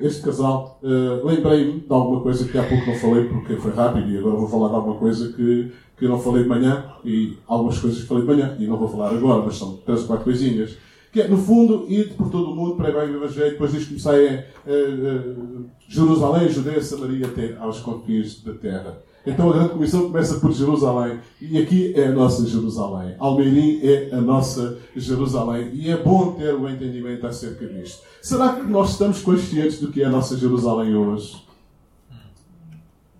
este 0.00 0.22
casal, 0.22 0.80
uh, 0.82 1.26
lembrei-me 1.26 1.80
de 1.80 1.92
alguma 1.92 2.20
coisa 2.20 2.46
que 2.46 2.56
há 2.56 2.62
pouco 2.62 2.86
não 2.86 2.94
falei 2.94 3.24
porque 3.24 3.56
foi 3.56 3.72
rápido 3.72 4.08
e 4.08 4.16
agora 4.16 4.36
vou 4.36 4.48
falar 4.48 4.68
de 4.68 4.74
alguma 4.76 4.96
coisa 4.96 5.32
que, 5.32 5.72
que 5.98 6.06
não 6.06 6.20
falei 6.20 6.44
de 6.44 6.48
manhã 6.48 6.84
e 7.04 7.36
algumas 7.48 7.78
coisas 7.78 8.02
que 8.02 8.06
falei 8.06 8.22
de 8.22 8.28
manhã 8.28 8.56
e 8.58 8.66
não 8.66 8.76
vou 8.76 8.88
falar 8.88 9.10
agora, 9.10 9.42
mas 9.44 9.56
são 9.56 9.76
três 9.78 10.02
ou 10.02 10.06
quatro 10.06 10.24
coisinhas. 10.24 10.76
Que 11.14 11.20
é, 11.20 11.28
no 11.28 11.36
fundo, 11.36 11.86
ir 11.88 12.14
por 12.14 12.28
todo 12.28 12.50
o 12.50 12.56
mundo, 12.56 12.74
pregar 12.74 13.08
o 13.08 13.14
Evangelho, 13.14 13.52
depois 13.52 13.70
diz 13.70 13.84
que 13.84 14.00
comecei 14.00 14.28
em 14.30 14.38
uh, 14.68 15.64
Jerusalém, 15.88 16.48
Judeia, 16.48 16.82
Samaria, 16.82 17.28
até 17.28 17.56
aos 17.56 17.78
confins 17.78 18.42
da 18.42 18.52
terra. 18.54 19.00
Então 19.24 19.48
a 19.48 19.52
grande 19.52 19.68
comissão 19.74 20.08
começa 20.08 20.40
por 20.40 20.50
Jerusalém. 20.50 21.20
E 21.40 21.56
aqui 21.62 21.92
é 21.94 22.08
a 22.08 22.10
nossa 22.10 22.44
Jerusalém. 22.44 23.14
Almeirim 23.20 23.78
é 23.86 24.08
a 24.12 24.20
nossa 24.20 24.76
Jerusalém. 24.96 25.70
E 25.72 25.88
é 25.88 25.96
bom 25.96 26.32
ter 26.32 26.52
o 26.52 26.68
entendimento 26.68 27.24
acerca 27.24 27.64
disto. 27.64 28.02
Será 28.20 28.54
que 28.54 28.66
nós 28.66 28.90
estamos 28.90 29.22
conscientes 29.22 29.78
do 29.78 29.92
que 29.92 30.02
é 30.02 30.06
a 30.06 30.10
nossa 30.10 30.36
Jerusalém 30.36 30.96
hoje? 30.96 31.40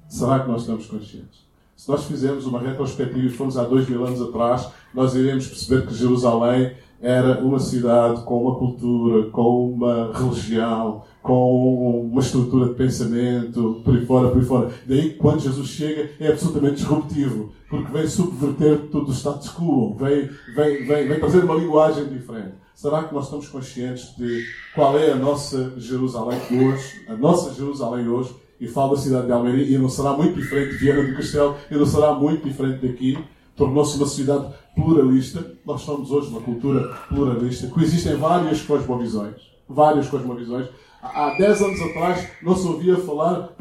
Será 0.08 0.40
que 0.40 0.48
nós 0.48 0.62
estamos 0.62 0.86
conscientes? 0.86 1.44
Se 1.76 1.88
nós 1.88 2.04
fizermos 2.06 2.44
uma 2.44 2.58
retrospectiva 2.58 3.24
e 3.24 3.30
formos 3.30 3.56
há 3.56 3.62
dois 3.62 3.88
mil 3.88 4.04
anos 4.04 4.20
atrás, 4.20 4.68
nós 4.92 5.14
iremos 5.14 5.46
perceber 5.46 5.86
que 5.86 5.94
Jerusalém 5.94 6.72
era 7.04 7.38
uma 7.44 7.58
cidade 7.58 8.22
com 8.22 8.42
uma 8.42 8.56
cultura, 8.56 9.30
com 9.30 9.72
uma 9.72 10.10
religião, 10.12 11.02
com 11.22 12.00
uma 12.10 12.20
estrutura 12.20 12.68
de 12.68 12.74
pensamento, 12.74 13.82
por 13.84 13.94
aí 13.94 14.06
fora, 14.06 14.28
por 14.30 14.38
aí 14.38 14.44
fora. 14.44 14.70
Daí 14.86 15.10
quando 15.10 15.40
Jesus 15.40 15.68
chega 15.68 16.10
é 16.18 16.28
absolutamente 16.28 16.76
disruptivo, 16.76 17.52
porque 17.68 17.92
vem 17.92 18.06
subverter 18.06 18.88
todo 18.90 19.10
o 19.10 19.12
status 19.12 19.50
quo, 19.50 19.94
vem, 19.94 20.30
vem, 20.56 20.86
vem, 20.86 21.08
vem 21.08 21.20
trazer 21.20 21.44
uma 21.44 21.56
linguagem 21.56 22.06
diferente. 22.06 22.54
Será 22.74 23.04
que 23.04 23.14
nós 23.14 23.24
estamos 23.24 23.48
conscientes 23.48 24.16
de 24.16 24.42
qual 24.74 24.98
é 24.98 25.12
a 25.12 25.16
nossa 25.16 25.74
Jerusalém 25.76 26.40
hoje? 26.50 27.04
A 27.06 27.14
nossa 27.14 27.52
Jerusalém 27.52 28.08
hoje? 28.08 28.34
E 28.58 28.66
falo 28.66 28.94
da 28.94 29.00
cidade 29.00 29.26
de 29.26 29.32
Almeria 29.32 29.76
e 29.76 29.78
não 29.78 29.88
será 29.88 30.12
muito 30.14 30.40
diferente 30.40 30.72
de 30.72 30.78
Viana 30.78 31.02
do 31.02 31.14
Castelo 31.14 31.56
e 31.70 31.74
não 31.74 31.84
será 31.84 32.14
muito 32.14 32.48
diferente 32.48 32.86
daqui. 32.86 33.18
Tornou-se 33.56 33.96
uma 33.96 34.06
cidade 34.06 34.46
pluralista. 34.74 35.52
Nós 35.64 35.82
somos 35.82 36.10
hoje 36.10 36.28
uma 36.28 36.40
cultura 36.40 36.96
pluralista. 37.08 37.68
Coexistem 37.68 38.16
várias 38.16 38.62
cosmovisões. 38.62 39.36
Várias 39.68 40.08
cosmovisões. 40.08 40.68
Há 41.02 41.36
10 41.36 41.62
anos 41.62 41.82
atrás 41.82 42.26
não 42.42 42.56
se 42.56 42.66
ouvia 42.66 42.96
falar 42.96 43.54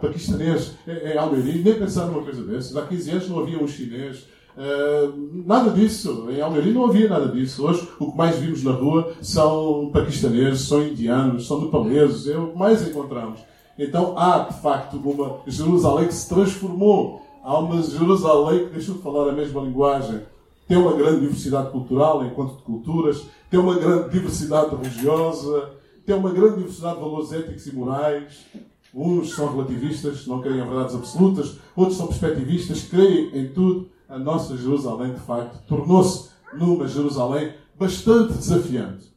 paquistanês 0.00 0.74
em 0.86 1.16
Almeria, 1.16 1.62
nem 1.62 1.74
pensar 1.74 2.06
numa 2.06 2.22
coisa 2.22 2.42
dessas. 2.42 2.76
Há 2.76 2.82
15 2.86 3.10
anos 3.10 3.28
não 3.28 3.40
havia 3.40 3.58
um 3.58 3.68
chinês. 3.68 4.26
Uh, 4.56 5.42
nada 5.46 5.70
disso. 5.70 6.28
Em 6.28 6.40
Almeria 6.40 6.72
não 6.72 6.86
havia 6.86 7.08
nada 7.08 7.28
disso. 7.28 7.64
Hoje 7.64 7.88
o 8.00 8.10
que 8.10 8.18
mais 8.18 8.36
vimos 8.36 8.64
na 8.64 8.72
rua 8.72 9.12
são 9.22 9.90
paquistaneses, 9.92 10.62
são 10.62 10.82
indianos, 10.82 11.46
são 11.46 11.60
nepaleses. 11.60 12.26
É 12.26 12.36
o 12.36 12.48
que 12.48 12.58
mais 12.58 12.86
encontramos. 12.86 13.40
Então 13.78 14.18
há, 14.18 14.40
de 14.40 14.60
facto, 14.60 14.96
uma 14.96 15.40
Jerusalém 15.46 16.08
que 16.08 16.14
se 16.14 16.28
transformou. 16.28 17.21
Há 17.42 17.58
uma 17.58 17.82
Jerusalém 17.82 18.66
que 18.66 18.74
deixou 18.74 18.94
de 18.94 19.02
falar 19.02 19.30
a 19.30 19.32
mesma 19.32 19.60
linguagem. 19.62 20.20
Tem 20.68 20.76
uma 20.76 20.92
grande 20.92 21.20
diversidade 21.20 21.70
cultural, 21.70 22.24
enquanto 22.24 22.56
de 22.56 22.62
culturas. 22.62 23.26
Tem 23.50 23.58
uma 23.58 23.74
grande 23.74 24.10
diversidade 24.10 24.74
religiosa 24.74 25.82
tem 26.04 26.16
uma 26.16 26.30
grande 26.30 26.56
diversidade 26.56 26.96
de 26.96 27.00
valores 27.00 27.32
éticos 27.32 27.66
e 27.66 27.74
morais. 27.74 28.46
Uns 28.94 29.34
são 29.34 29.50
relativistas, 29.50 30.26
não 30.26 30.40
creem 30.40 30.60
em 30.60 30.68
verdades 30.68 30.94
absolutas, 30.94 31.58
outros 31.74 31.96
são 31.96 32.06
perspectivistas, 32.08 32.82
creem 32.82 33.30
em 33.36 33.48
tudo. 33.48 33.88
A 34.08 34.18
nossa 34.18 34.56
Jerusalém, 34.56 35.14
de 35.14 35.20
facto, 35.20 35.64
tornou-se 35.66 36.30
numa 36.52 36.86
Jerusalém 36.86 37.54
bastante 37.78 38.34
desafiante. 38.34 39.10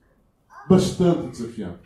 Bastante 0.70 1.28
desafiante. 1.28 1.80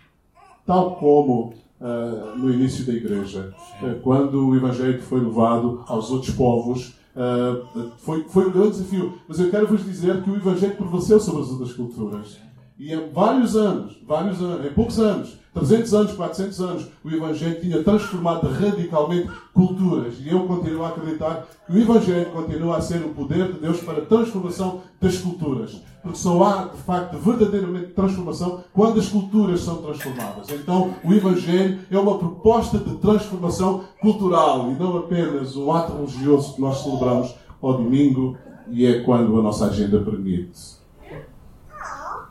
Tal 0.66 0.98
como 0.98 1.56
uh, 1.80 2.38
no 2.38 2.52
início 2.52 2.86
da 2.86 2.94
Igreja, 2.94 3.54
uh, 3.82 4.00
quando 4.02 4.48
o 4.48 4.56
Evangelho 4.56 5.02
foi 5.02 5.20
levado 5.20 5.84
aos 5.88 6.12
outros 6.12 6.34
povos, 6.36 6.96
uh, 7.16 7.92
foi, 7.98 8.24
foi 8.30 8.48
um 8.48 8.52
grande 8.52 8.72
desafio. 8.72 9.14
Mas 9.28 9.40
eu 9.40 9.50
quero 9.50 9.68
vos 9.68 9.84
dizer 9.84 10.22
que 10.22 10.30
o 10.30 10.36
Evangelho 10.36 10.76
prevaleceu 10.76 11.20
sobre 11.20 11.42
as 11.42 11.50
outras 11.50 11.74
culturas. 11.74 12.38
E 12.78 12.94
em 12.94 13.12
vários 13.12 13.58
anos, 13.58 13.98
vários 14.08 14.42
anos, 14.42 14.66
em 14.66 14.74
poucos 14.74 15.00
anos, 15.00 15.38
300 15.54 15.94
anos, 15.94 16.12
400 16.14 16.62
anos, 16.62 16.88
o 17.04 17.10
Evangelho 17.10 17.60
tinha 17.60 17.84
transformado 17.84 18.48
radicalmente 18.48 19.30
culturas. 19.54 20.16
E 20.20 20.30
eu 20.30 20.46
continuo 20.46 20.86
a 20.86 20.90
acreditar 20.90 21.46
que 21.68 21.74
o 21.74 21.78
Evangelho 21.78 22.28
continua 22.28 22.78
a 22.78 22.82
ser 22.82 23.02
o 23.02 23.10
poder 23.10 23.52
de 23.52 23.60
Deus 23.60 23.82
para 23.82 23.98
a 23.98 24.06
transformação 24.06 24.82
das 25.02 25.18
culturas. 25.18 25.82
Porque 26.02 26.18
só 26.18 26.44
há, 26.44 26.64
de 26.66 26.78
facto, 26.78 27.18
verdadeiramente 27.18 27.88
transformação 27.88 28.64
quando 28.74 29.00
as 29.00 29.10
culturas 29.10 29.62
são 29.62 29.82
transformadas. 29.82 30.50
Então, 30.50 30.94
o 31.04 31.14
Evangelho 31.14 31.80
é 31.92 31.98
uma 31.98 32.18
proposta 32.18 32.78
de 32.78 32.96
transformação 32.98 33.84
cultural 34.02 34.72
e 34.72 34.76
não 34.76 34.98
apenas 34.98 35.56
um 35.58 35.72
ato 35.74 35.94
religioso 35.94 36.56
que 36.56 36.62
nós 36.62 36.82
celebramos 36.82 37.36
ao 37.62 37.74
domingo 37.74 38.38
e 38.70 38.86
é 38.86 39.04
quando 39.04 39.38
a 39.40 39.44
nossa 39.44 39.66
agenda 39.66 40.00
permite. 40.00 40.80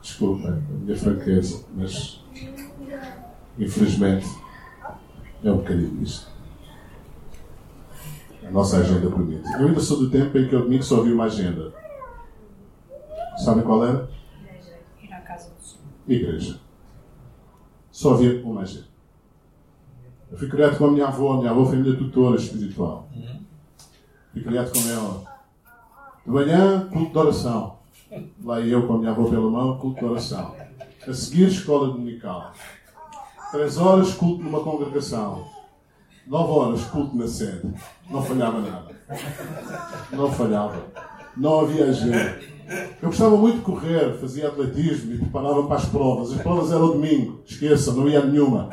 Desculpa 0.00 0.48
a 0.48 0.74
minha 0.84 0.96
franqueza, 0.96 1.64
mas 1.76 2.24
infelizmente 3.58 4.26
é 5.44 5.52
um 5.52 5.58
bocadinho 5.58 6.02
isto. 6.02 6.28
A 8.46 8.50
nossa 8.50 8.78
agenda 8.78 9.10
permite. 9.10 9.52
Eu 9.52 9.66
ainda 9.66 9.80
sou 9.80 9.98
do 9.98 10.10
tempo 10.10 10.38
em 10.38 10.48
que 10.48 10.54
eu 10.54 10.62
domingo 10.62 10.82
só 10.82 11.00
havia 11.00 11.12
uma 11.12 11.24
agenda. 11.24 11.72
Sabem 13.38 13.62
qual 13.62 13.84
era? 13.84 14.10
Ir 15.00 15.12
à 15.12 15.20
casa 15.20 15.50
do 15.50 15.64
Senhor. 15.64 15.86
Igreja. 16.08 16.60
Só 17.90 18.14
havia 18.14 18.44
uma 18.44 18.62
agenda. 18.62 18.88
Eu 20.30 20.36
fui 20.36 20.48
criado 20.48 20.76
com 20.76 20.86
a 20.86 20.90
minha 20.90 21.06
avó, 21.06 21.34
a 21.34 21.38
minha 21.38 21.50
avó 21.50 21.64
foi 21.64 21.76
minha 21.76 21.96
tutora 21.96 22.36
espiritual. 22.36 23.08
Fui 24.32 24.42
criado 24.42 24.72
com 24.72 24.88
ela. 24.90 25.38
De 26.24 26.30
manhã, 26.30 26.88
culto 26.92 27.12
de 27.12 27.18
oração. 27.18 27.78
Lá 28.42 28.60
eu 28.60 28.86
com 28.86 28.94
a 28.94 28.98
minha 28.98 29.10
avó 29.12 29.24
pela 29.28 29.50
mão, 29.50 29.78
culto 29.78 30.00
de 30.00 30.04
oração. 30.04 30.54
A 31.06 31.12
seguir, 31.12 31.48
escola 31.48 31.92
dominical. 31.92 32.52
Três 33.52 33.78
horas, 33.78 34.12
culto 34.14 34.42
numa 34.42 34.60
congregação. 34.60 35.46
Nove 36.26 36.52
horas, 36.52 36.84
culto 36.86 37.16
na 37.16 37.26
sede. 37.26 37.72
Não 38.10 38.22
falhava 38.22 38.60
nada. 38.60 38.96
Não 40.12 40.30
falhava. 40.30 40.84
Não 41.36 41.60
havia 41.60 41.86
agenda. 41.86 42.57
Eu 43.00 43.08
gostava 43.08 43.36
muito 43.36 43.58
de 43.58 43.62
correr, 43.62 44.14
fazia 44.20 44.48
atletismo 44.48 45.14
e 45.14 45.18
preparava 45.18 45.62
para 45.64 45.76
as 45.76 45.86
provas. 45.86 46.32
As 46.32 46.42
provas 46.42 46.70
eram 46.70 46.88
domingo. 46.88 47.40
Esqueça, 47.46 47.92
não 47.92 48.08
ia 48.08 48.24
nenhuma. 48.24 48.70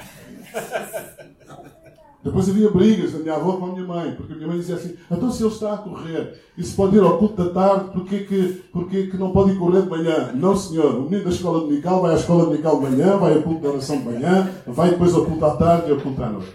Depois 2.25 2.49
havia 2.49 2.71
brigas 2.71 3.11
da 3.11 3.19
minha 3.19 3.35
avó 3.35 3.53
com 3.53 3.65
a 3.65 3.71
minha 3.73 3.85
mãe, 3.85 4.15
porque 4.15 4.33
a 4.33 4.35
minha 4.35 4.47
mãe 4.47 4.57
dizia 4.57 4.75
assim: 4.75 4.95
então 5.11 5.31
se 5.31 5.43
ele 5.43 5.53
está 5.53 5.75
a 5.75 5.77
correr 5.77 6.41
e 6.57 6.63
se 6.63 6.73
pode 6.73 6.95
ir 6.95 7.03
ao 7.03 7.19
culto 7.19 7.35
da 7.35 7.51
tarde, 7.51 7.91
porquê 7.91 8.21
que, 8.21 8.63
porquê 8.73 9.05
que 9.05 9.15
não 9.15 9.31
pode 9.31 9.51
ir 9.51 9.59
correr 9.59 9.83
de 9.83 9.89
manhã? 9.89 10.31
Não, 10.33 10.57
senhor. 10.57 10.95
O 10.95 11.03
menino 11.03 11.25
da 11.25 11.29
escola 11.29 11.59
dominical 11.59 12.01
vai 12.01 12.13
à 12.13 12.15
escola 12.15 12.45
dominical 12.45 12.79
de 12.79 12.89
manhã, 12.89 13.17
vai 13.17 13.35
ao 13.35 13.43
culto 13.43 13.61
da 13.61 13.69
oração 13.69 13.99
de 13.99 14.05
manhã, 14.05 14.49
vai 14.65 14.89
depois 14.89 15.13
ao 15.13 15.23
culto 15.23 15.45
à 15.45 15.55
tarde 15.55 15.89
e 15.89 15.91
ao 15.91 16.01
culto 16.01 16.23
à 16.23 16.29
noite. 16.29 16.53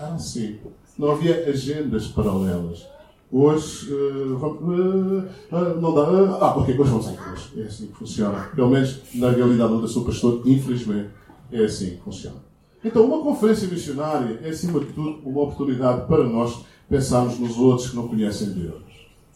Ah, 0.00 0.18
sim. 0.18 0.58
Não 0.98 1.12
havia 1.12 1.48
agendas 1.48 2.08
paralelas. 2.08 2.84
Hoje, 3.30 3.92
uh, 3.92 4.36
uh, 4.36 5.80
não 5.80 5.94
dá. 5.94 6.02
ah, 6.40 6.56
ok, 6.56 6.78
hoje 6.78 6.92
à 6.94 7.12
igreja. 7.12 7.50
É 7.56 7.62
assim 7.62 7.86
que 7.88 7.94
funciona. 7.94 8.50
Pelo 8.54 8.70
menos 8.70 9.02
na 9.14 9.30
realidade 9.30 9.72
onde 9.72 9.82
eu 9.82 9.88
sou 9.88 10.04
pastor, 10.04 10.42
infelizmente, 10.46 11.10
é 11.52 11.64
assim 11.64 11.96
que 11.96 12.02
funciona. 12.02 12.36
Então, 12.82 13.04
uma 13.04 13.22
conferência 13.22 13.68
missionária 13.68 14.40
é, 14.42 14.48
acima 14.48 14.80
de 14.80 14.86
tudo, 14.92 15.20
uma 15.28 15.42
oportunidade 15.42 16.06
para 16.06 16.24
nós 16.24 16.64
pensarmos 16.88 17.38
nos 17.38 17.58
outros 17.58 17.90
que 17.90 17.96
não 17.96 18.08
conhecem 18.08 18.50
Deus. 18.50 18.82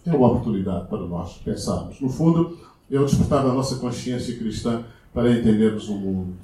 É 0.06 0.14
uma 0.14 0.28
oportunidade 0.28 0.88
para 0.88 1.06
nós 1.06 1.34
pensarmos. 1.44 2.00
No 2.00 2.08
fundo, 2.08 2.56
é 2.90 2.98
o 2.98 3.04
despertar 3.04 3.44
da 3.44 3.52
nossa 3.52 3.76
consciência 3.76 4.36
cristã 4.36 4.84
para 5.12 5.30
entendermos 5.30 5.88
o 5.88 5.94
mundo. 5.94 6.34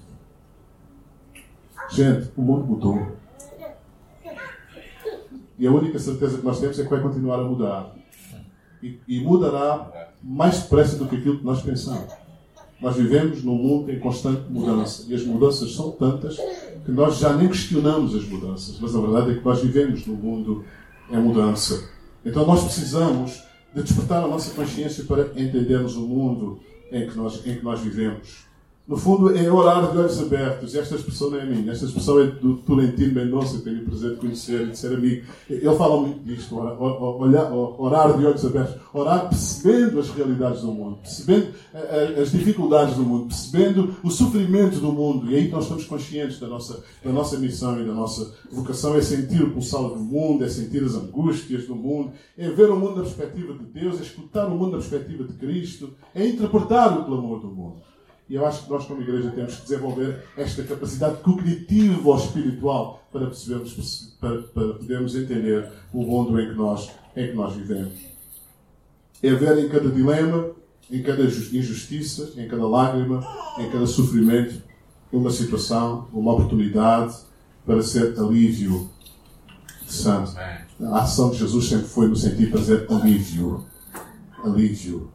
Gente, 1.91 2.31
o 2.37 2.43
mundo 2.43 2.67
mudou. 2.67 3.18
E 5.59 5.67
a 5.67 5.73
única 5.73 5.99
certeza 5.99 6.39
que 6.39 6.45
nós 6.45 6.61
temos 6.61 6.79
é 6.79 6.85
que 6.85 6.91
vai 6.91 7.01
continuar 7.01 7.41
a 7.41 7.45
mudar. 7.45 7.95
E, 8.83 8.99
e 9.09 9.21
mudará 9.21 10.11
mais 10.23 10.63
depressa 10.63 10.97
do 10.97 11.07
que 11.07 11.17
aquilo 11.17 11.39
que 11.39 11.45
nós 11.45 11.63
pensamos. 11.63 12.13
Nós 12.81 12.95
vivemos 12.95 13.43
num 13.43 13.57
mundo 13.57 13.91
em 13.91 13.99
constante 13.99 14.43
mudança. 14.49 15.05
E 15.09 15.15
as 15.15 15.25
mudanças 15.25 15.75
são 15.75 15.91
tantas 15.91 16.37
que 16.85 16.93
nós 16.93 17.19
já 17.19 17.33
nem 17.33 17.49
questionamos 17.49 18.15
as 18.15 18.25
mudanças. 18.25 18.79
Mas 18.81 18.95
a 18.95 19.01
verdade 19.01 19.33
é 19.33 19.35
que 19.35 19.45
nós 19.45 19.61
vivemos 19.61 20.07
num 20.07 20.15
mundo 20.15 20.65
em 21.11 21.19
mudança. 21.19 21.91
Então 22.25 22.47
nós 22.47 22.63
precisamos 22.63 23.43
de 23.75 23.83
despertar 23.83 24.23
a 24.23 24.29
nossa 24.29 24.55
consciência 24.55 25.05
para 25.05 25.23
entendermos 25.37 25.97
o 25.97 26.07
mundo 26.07 26.61
em 26.93 27.09
que 27.09 27.17
nós, 27.17 27.45
em 27.45 27.57
que 27.57 27.65
nós 27.65 27.81
vivemos. 27.81 28.48
No 28.89 28.97
fundo, 28.97 29.37
é 29.37 29.53
orar 29.53 29.93
de 29.93 29.99
olhos 29.99 30.19
abertos. 30.19 30.75
Esta 30.75 30.95
expressão 30.95 31.29
não 31.29 31.39
é 31.39 31.45
minha. 31.45 31.73
Esta 31.73 31.85
expressão 31.85 32.23
é 32.23 32.25
do 32.25 32.57
Tolentino 32.57 33.13
Mendonça, 33.13 33.61
tenho 33.61 33.83
o 33.83 33.85
prazer 33.85 34.13
de 34.13 34.17
conhecer 34.17 34.63
e 34.63 34.71
de 34.71 34.79
ser 34.79 34.95
amigo. 34.95 35.27
Ele 35.51 35.77
fala 35.77 36.01
muito 36.01 36.25
disto, 36.25 36.57
orar, 36.57 37.53
orar 37.53 38.17
de 38.17 38.25
olhos 38.25 38.47
abertos. 38.47 38.81
Orar 38.95 39.29
percebendo 39.29 40.01
as 40.01 40.09
realidades 40.09 40.63
do 40.63 40.69
mundo, 40.69 40.97
percebendo 41.03 41.49
eh, 41.75 42.15
eh, 42.17 42.23
as 42.23 42.33
dificuldades 42.33 42.97
do 42.97 43.03
mundo, 43.03 43.27
percebendo 43.27 43.95
o 44.03 44.11
sofrimento 44.11 44.81
do 44.81 44.91
mundo. 44.91 45.31
E 45.31 45.37
aí 45.37 45.49
nós 45.49 45.65
estamos 45.65 45.85
conscientes 45.85 46.41
da 46.41 46.47
nossa, 46.47 46.83
da 47.05 47.13
nossa 47.13 47.37
missão 47.37 47.79
e 47.79 47.85
da 47.85 47.93
nossa 47.93 48.33
vocação. 48.51 48.97
É 48.97 49.03
sentir 49.03 49.43
o 49.43 49.51
pulsar 49.51 49.83
do 49.83 49.97
mundo, 49.97 50.45
é 50.45 50.49
sentir 50.49 50.83
as 50.83 50.95
angústias 50.95 51.67
do 51.67 51.77
mundo, 51.77 52.13
é 52.39 52.49
ver 52.49 52.71
o 52.71 52.81
mundo 52.81 52.97
na 52.97 53.03
perspectiva 53.03 53.53
de 53.53 53.65
Deus, 53.67 54.01
é 54.01 54.03
escutar 54.03 54.47
o 54.47 54.57
mundo 54.57 54.71
na 54.71 54.79
perspectiva 54.79 55.25
de 55.25 55.35
Cristo, 55.35 55.91
é 56.15 56.27
interpretar 56.27 56.99
o 56.99 57.05
clamor 57.05 57.39
do 57.39 57.49
mundo. 57.49 57.83
E 58.29 58.35
eu 58.35 58.45
acho 58.45 58.65
que 58.65 58.71
nós, 58.71 58.85
como 58.85 59.01
igreja, 59.01 59.31
temos 59.31 59.57
que 59.57 59.63
desenvolver 59.63 60.23
esta 60.37 60.63
capacidade 60.63 61.23
cognitiva 61.23 62.09
ou 62.09 62.17
espiritual 62.17 63.03
para, 63.11 63.27
percebermos, 63.27 64.17
para, 64.21 64.43
para 64.43 64.75
podermos 64.75 65.17
entender 65.17 65.67
o 65.93 66.03
mundo 66.03 66.39
em 66.39 66.51
que, 66.51 66.55
nós, 66.55 66.91
em 67.17 67.29
que 67.29 67.33
nós 67.33 67.55
vivemos. 67.55 67.95
É 69.23 69.33
ver 69.33 69.59
em 69.59 69.69
cada 69.71 69.89
dilema, 69.89 70.51
em 70.91 71.03
cada 71.03 71.23
injustiça, 71.23 72.33
em 72.37 72.47
cada 72.47 72.67
lágrima, 72.69 73.27
em 73.59 73.71
cada 73.71 73.87
sofrimento, 73.87 74.63
uma 75.11 75.31
situação, 75.31 76.07
uma 76.13 76.35
oportunidade 76.35 77.17
para 77.65 77.83
ser 77.83 78.19
alívio 78.19 78.91
de 79.87 79.93
santo. 79.93 80.37
A 80.39 81.03
ação 81.03 81.31
de 81.31 81.39
Jesus 81.39 81.67
sempre 81.67 81.87
foi 81.87 82.09
no 82.09 82.17
sentido 82.17 82.45
de 82.45 82.51
trazer 82.53 82.87
alívio. 82.91 83.65
Alívio 84.45 85.11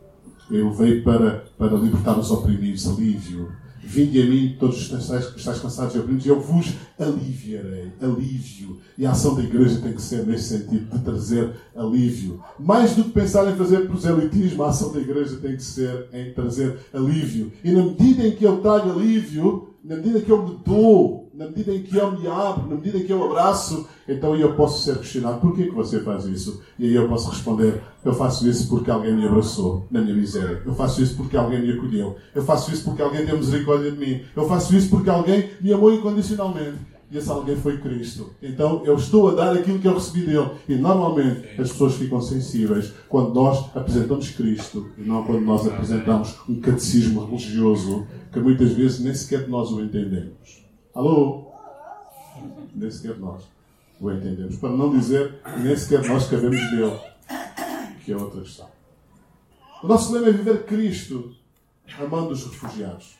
ele 0.50 0.70
veio 0.72 1.04
para, 1.04 1.46
para 1.58 1.78
libertar 1.78 2.18
os 2.18 2.32
oprimidos, 2.32 2.88
alívio. 2.88 3.52
Vinde 3.86 4.22
a 4.22 4.26
mim, 4.26 4.56
todos 4.58 4.82
os 4.82 4.88
que 4.88 4.96
estáis, 4.96 5.60
cansados 5.60 5.94
e 5.94 6.00
oprimidos, 6.00 6.26
e 6.26 6.30
eu 6.30 6.40
vos 6.40 6.74
aliviarei. 6.98 7.92
Alívio. 8.02 8.80
E 8.98 9.06
a 9.06 9.12
ação 9.12 9.36
da 9.36 9.44
igreja 9.44 9.82
tem 9.82 9.94
que 9.94 10.02
ser 10.02 10.26
nesse 10.26 10.58
sentido, 10.58 10.90
de 10.90 11.04
trazer 11.04 11.52
alívio. 11.76 12.42
Mais 12.58 12.96
do 12.96 13.04
que 13.04 13.10
pensar 13.12 13.52
em 13.52 13.58
fazer 13.58 13.86
proselitismo, 13.88 14.64
a 14.64 14.70
ação 14.70 14.94
da 14.94 15.00
igreja 15.00 15.36
tem 15.36 15.58
que 15.58 15.64
ser 15.64 16.08
em 16.14 16.34
trazer 16.34 16.80
alívio. 16.94 17.52
E 17.62 17.72
na 17.72 17.84
medida 17.84 18.26
em 18.26 18.32
que 18.32 18.46
eu 18.46 18.62
trago 18.62 18.92
alívio, 18.92 19.70
na 19.84 19.98
medida 19.98 20.22
que 20.22 20.32
eu 20.32 20.48
me 20.48 20.60
dou, 20.66 21.23
na 21.34 21.48
medida 21.48 21.74
em 21.74 21.82
que 21.82 21.98
eu 21.98 22.12
me 22.12 22.28
abro, 22.28 22.70
na 22.70 22.76
medida 22.76 23.00
em 23.00 23.06
que 23.06 23.12
eu 23.12 23.24
abraço, 23.24 23.88
então 24.08 24.36
eu 24.36 24.54
posso 24.54 24.84
ser 24.84 24.98
questionado: 24.98 25.42
por 25.42 25.56
que, 25.56 25.66
que 25.66 25.76
você 25.76 26.00
faz 26.02 26.26
isso? 26.26 26.62
E 26.78 26.86
aí 26.86 26.94
eu 26.94 27.10
posso 27.10 27.30
responder: 27.30 27.82
eu 28.06 28.14
faço 28.14 28.48
isso 28.48 28.70
porque 28.70 28.92
alguém 28.92 29.16
me 29.16 29.26
abraçou 29.26 29.88
na 29.90 30.02
minha 30.02 30.16
miséria. 30.16 30.62
Eu 30.66 30.76
faço 30.76 31.02
isso 31.02 31.16
porque 31.16 31.36
alguém 31.36 31.62
me 31.62 31.72
acolheu. 31.72 32.16
Eu 32.36 32.44
faço 32.44 32.72
isso 32.72 32.84
porque 32.84 33.02
alguém 33.02 33.26
deu 33.26 33.38
misericórdia 33.38 33.92
de 33.92 33.98
mim. 33.98 34.22
Eu 34.36 34.48
faço 34.48 34.76
isso 34.76 34.90
porque 34.90 35.10
alguém 35.10 35.50
me 35.60 35.74
amou 35.74 35.94
incondicionalmente. 35.94 36.94
E 37.10 37.18
esse 37.18 37.30
alguém 37.30 37.56
foi 37.56 37.78
Cristo. 37.78 38.32
Então 38.42 38.84
eu 38.86 38.96
estou 38.96 39.30
a 39.30 39.36
dar 39.36 39.54
aquilo 39.54 39.80
que 39.80 39.88
eu 39.88 39.94
recebi 39.94 40.26
dele. 40.26 40.50
E 40.68 40.76
normalmente 40.76 41.48
as 41.60 41.72
pessoas 41.72 41.96
ficam 41.96 42.22
sensíveis 42.22 42.92
quando 43.08 43.34
nós 43.34 43.70
apresentamos 43.76 44.30
Cristo 44.32 44.88
e 44.98 45.02
não 45.02 45.24
quando 45.24 45.42
nós 45.42 45.68
apresentamos 45.68 46.36
um 46.50 46.60
catecismo 46.60 47.26
religioso 47.26 48.08
que 48.32 48.40
muitas 48.40 48.72
vezes 48.74 49.00
nem 49.00 49.14
sequer 49.14 49.48
nós 49.48 49.72
o 49.72 49.80
entendemos. 49.80 50.63
Alô? 50.96 51.48
Nem 52.76 52.92
sequer 52.92 53.18
nós 53.18 53.42
o 54.00 54.12
entendemos. 54.12 54.58
Para 54.58 54.70
não 54.70 54.92
dizer 54.92 55.42
nem 55.58 55.76
sequer 55.76 56.08
nós 56.08 56.28
cabemos 56.28 56.62
dele, 56.70 57.00
que 58.06 58.12
é 58.12 58.16
outra 58.16 58.42
questão. 58.42 58.68
O 59.82 59.88
nosso 59.88 60.14
lema 60.14 60.28
é 60.28 60.32
viver 60.32 60.66
Cristo 60.66 61.34
amando 62.00 62.30
os 62.30 62.46
refugiados. 62.46 63.16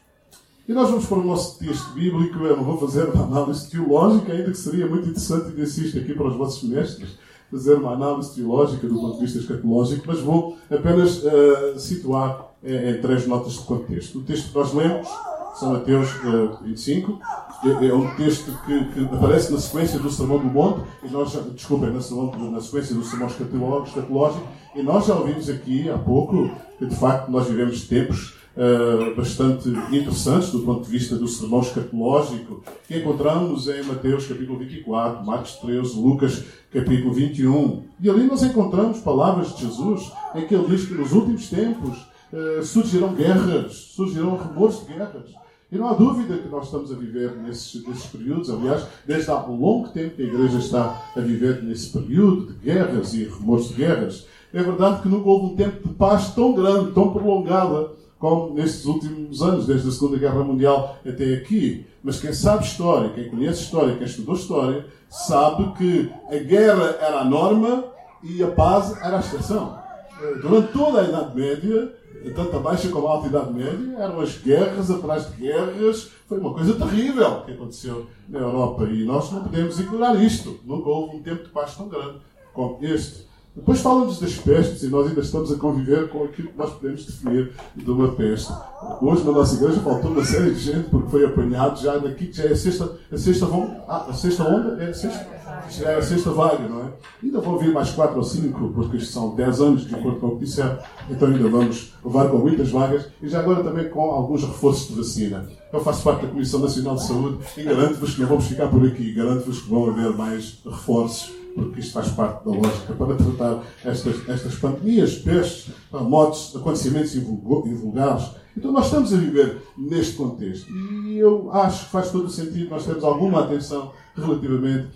E 0.68 0.72
nós 0.72 0.90
vamos 0.90 1.08
para 1.08 1.18
o 1.18 1.24
nosso 1.24 1.58
texto 1.58 1.94
bíblico. 1.94 2.38
Eu 2.40 2.58
não 2.58 2.64
vou 2.64 2.78
fazer 2.78 3.10
uma 3.10 3.24
análise 3.24 3.70
teológica, 3.70 4.32
ainda 4.32 4.52
que 4.52 4.58
seria 4.58 4.86
muito 4.86 5.10
interessante, 5.10 5.52
e 5.58 5.62
insisto 5.62 5.98
aqui 5.98 6.14
para 6.14 6.28
os 6.28 6.36
vossos 6.36 6.70
mestres, 6.70 7.18
fazer 7.50 7.74
uma 7.76 7.94
análise 7.94 8.36
teológica 8.36 8.88
do 8.88 8.96
ponto 8.96 9.16
de 9.16 9.22
vista 9.26 9.40
escatológico, 9.40 10.04
mas 10.06 10.20
vou 10.20 10.58
apenas 10.70 11.24
uh, 11.24 11.78
situar 11.78 12.42
uh, 12.42 12.68
em 12.68 13.02
três 13.02 13.26
notas 13.28 13.54
de 13.54 13.60
contexto. 13.60 14.20
O 14.20 14.24
texto 14.24 14.50
que 14.50 14.56
nós 14.56 14.74
lemos, 14.74 15.08
São 15.54 15.74
Mateus 15.74 16.10
uh, 16.24 16.58
25, 16.64 17.20
é, 17.64 17.88
é, 17.88 17.94
um 17.94 18.16
texto 18.16 18.52
que, 18.66 18.86
que, 18.86 19.16
aparece 19.16 19.52
na 19.52 19.60
sequência 19.60 20.00
do 20.00 20.12
Sermão 20.12 20.40
do 20.40 20.46
Monte, 20.46 20.82
e 21.04 21.10
nós, 21.10 21.32
desculpem, 21.54 21.90
na, 21.90 22.50
na 22.50 22.62
sequência 22.62 22.96
do 22.96 23.04
Sermão 23.04 23.28
escatológico, 23.28 24.48
e 24.76 24.82
nós 24.82 25.06
já 25.06 25.16
ouvimos 25.16 25.50
aqui 25.50 25.90
há 25.90 25.98
pouco 25.98 26.50
que, 26.78 26.86
de 26.86 26.96
facto, 26.96 27.30
nós 27.30 27.48
vivemos 27.48 27.88
tempos 27.88 28.36
uh, 28.58 29.16
bastante 29.16 29.70
interessantes 29.92 30.52
do 30.52 30.60
ponto 30.60 30.84
de 30.84 30.90
vista 30.90 31.16
do 31.16 31.28
sermão 31.28 31.62
escatológico, 31.62 32.64
que 32.88 32.98
encontramos 32.98 33.68
em 33.68 33.84
Mateus 33.84 34.28
capítulo 34.28 34.60
24, 34.60 35.26
Marcos 35.26 35.56
13, 35.58 35.96
Lucas 36.00 36.44
capítulo 36.72 37.14
21. 37.14 37.84
E 38.02 38.10
ali 38.10 38.26
nós 38.26 38.44
encontramos 38.44 39.00
palavras 39.00 39.56
de 39.56 39.66
Jesus 39.66 40.12
em 40.36 40.46
que 40.48 40.56
ele 40.56 40.68
diz 40.68 40.86
que 40.88 40.94
nos 40.94 41.12
últimos 41.12 41.50
tempos 41.50 41.98
uh, 42.32 42.64
surgirão 42.64 43.14
guerras, 43.14 43.74
surgirão 43.96 44.36
rumores 44.36 44.80
de 44.80 44.94
guerras. 44.94 45.43
E 45.74 45.78
não 45.80 45.90
há 45.90 45.94
dúvida 45.94 46.38
que 46.38 46.48
nós 46.50 46.66
estamos 46.66 46.92
a 46.92 46.96
viver 46.96 47.32
nesses, 47.38 47.84
nesses, 47.88 48.06
períodos. 48.06 48.48
Aliás, 48.52 48.86
desde 49.08 49.32
há 49.32 49.44
um 49.44 49.60
longo 49.60 49.90
tempo 49.90 50.16
que 50.16 50.22
a 50.22 50.26
Igreja 50.26 50.60
está 50.60 51.02
a 51.16 51.20
viver 51.20 51.64
nesse 51.64 51.90
período 51.90 52.54
de 52.54 52.60
guerras 52.60 53.16
e 53.16 53.24
rumores 53.24 53.70
de 53.70 53.74
guerras. 53.74 54.28
É 54.54 54.62
verdade 54.62 55.02
que 55.02 55.08
nunca 55.08 55.28
houve 55.28 55.48
um 55.48 55.56
tempo 55.56 55.88
de 55.88 55.96
paz 55.96 56.30
tão 56.36 56.54
grande, 56.54 56.92
tão 56.92 57.12
prolongada, 57.12 57.90
como 58.20 58.54
nestes 58.54 58.86
últimos 58.86 59.42
anos, 59.42 59.66
desde 59.66 59.90
a 59.90 59.92
Segunda 59.92 60.20
Guerra 60.20 60.44
Mundial 60.44 60.96
até 61.04 61.34
aqui. 61.34 61.88
Mas 62.04 62.22
quem 62.22 62.34
sabe 62.34 62.66
história, 62.66 63.10
quem 63.10 63.30
conhece 63.30 63.64
história, 63.64 63.96
quem 63.96 64.06
estudou 64.06 64.36
história, 64.36 64.86
sabe 65.10 65.74
que 65.76 66.08
a 66.30 66.36
guerra 66.36 66.98
era 67.02 67.22
a 67.22 67.26
norma 67.26 67.86
e 68.22 68.44
a 68.44 68.48
paz 68.52 68.96
era 69.02 69.18
a 69.18 69.20
exceção. 69.22 69.76
Eh, 70.22 70.36
durante 70.40 70.72
toda 70.72 71.02
a 71.02 71.04
Idade 71.04 71.36
Média, 71.36 71.92
tanto 72.32 72.56
a 72.56 72.60
Baixa 72.60 72.90
como 72.90 73.08
a 73.08 73.12
Alta 73.12 73.28
Idade 73.28 73.54
Média, 73.54 73.98
eram 73.98 74.22
as 74.22 74.38
guerras 74.38 74.90
atrás 74.90 75.30
de 75.30 75.42
guerras. 75.42 76.12
Foi 76.28 76.40
uma 76.40 76.54
coisa 76.54 76.74
terrível 76.76 77.42
que 77.42 77.52
aconteceu 77.52 78.08
na 78.30 78.40
Europa 78.40 78.86
e 78.86 79.04
nós 79.04 79.32
não 79.32 79.44
podemos 79.44 79.80
ignorar 79.80 80.16
isto. 80.24 80.60
Nunca 80.64 80.90
houve 80.90 81.18
um 81.18 81.22
tempo 81.22 81.44
de 81.44 81.50
paz 81.50 81.76
tão 81.76 81.88
grande 81.88 82.20
como 82.54 82.78
este. 82.82 83.28
Depois 83.56 83.82
falam-nos 83.82 84.20
das 84.20 84.34
pestes 84.34 84.82
e 84.82 84.88
nós 84.88 85.08
ainda 85.08 85.22
estamos 85.22 85.52
a 85.52 85.56
conviver 85.56 86.10
com 86.10 86.24
aquilo 86.24 86.48
que 86.48 86.58
nós 86.58 86.74
podemos 86.74 87.06
definir 87.06 87.52
de 87.76 87.92
uma 87.92 88.12
peste. 88.14 88.52
Hoje 89.00 89.24
na 89.24 89.32
nossa 89.32 89.56
igreja 89.56 89.80
faltou 89.82 90.10
uma 90.10 90.26
série 90.26 90.56
de 90.56 90.60
gente 90.60 90.90
porque 90.90 91.12
foi 91.12 91.24
apanhado 91.24 91.80
já 91.80 92.00
daqui, 92.00 92.32
já 92.34 92.46
é 92.46 92.54
a 92.54 92.56
sexta, 92.56 92.98
a 93.12 93.18
sexta, 93.18 93.46
ah, 93.88 94.08
a 94.10 94.14
sexta 94.14 94.44
onda, 94.44 94.84
é 94.84 94.90
a 94.90 94.94
sexta, 94.96 95.28
já 95.70 95.92
é 95.92 95.98
a 95.98 96.02
sexta 96.02 96.32
vaga, 96.32 96.68
não 96.68 96.80
é? 96.80 96.94
Ainda 97.22 97.42
vão 97.42 97.60
vir 97.60 97.72
mais 97.72 97.92
quatro 97.92 98.18
ou 98.18 98.24
cinco, 98.24 98.70
porque 98.70 98.98
isto 98.98 99.14
são 99.14 99.36
dez 99.36 99.62
anos, 99.62 99.86
de 99.86 99.94
acordo 99.94 100.20
com 100.20 100.28
o 100.30 100.38
que 100.40 100.46
disseram, 100.46 100.80
então 101.08 101.28
ainda 101.28 101.48
vamos 101.48 101.94
levar 102.04 102.30
com 102.30 102.38
muitas 102.38 102.72
vagas 102.72 103.06
e 103.22 103.30
já 103.30 103.40
agora 103.40 103.64
também 103.64 103.88
com 103.88 104.02
alguns 104.02 104.44
reforços 104.44 104.88
de 104.88 104.96
vacina. 104.96 105.48
Eu 105.72 105.80
faço 105.80 106.04
parte 106.04 106.26
da 106.26 106.32
Comissão 106.32 106.60
Nacional 106.60 106.96
de 106.96 107.06
Saúde 107.06 107.38
e 107.56 107.62
garanto-vos 107.62 108.16
que 108.16 108.22
não 108.22 108.30
vamos 108.30 108.46
ficar 108.46 108.68
por 108.68 108.84
aqui, 108.84 109.14
garanto-vos 109.14 109.62
que 109.62 109.70
vão 109.70 109.92
haver 109.92 110.10
mais 110.18 110.60
reforços 110.66 111.43
porque 111.56 111.80
isto 111.80 111.94
faz 111.94 112.10
parte 112.10 112.46
da 112.46 112.52
lógica 112.52 112.94
para 112.94 113.16
tratar 113.16 113.64
estas, 113.84 114.28
estas 114.30 114.56
pandemias, 114.56 115.16
pestes, 115.16 115.74
mortes, 115.92 116.56
acontecimentos 116.56 117.16
invulgares. 117.16 118.32
Então 118.56 118.72
nós 118.72 118.86
estamos 118.86 119.14
a 119.14 119.18
viver 119.18 119.62
neste 119.78 120.16
contexto. 120.16 120.72
E 120.72 121.18
eu 121.18 121.52
acho 121.52 121.86
que 121.86 121.92
faz 121.92 122.12
todo 122.12 122.26
o 122.26 122.30
sentido 122.30 122.70
nós 122.70 122.86
termos 122.86 123.04
alguma 123.04 123.44
atenção 123.44 123.92
relativamente 124.16 124.88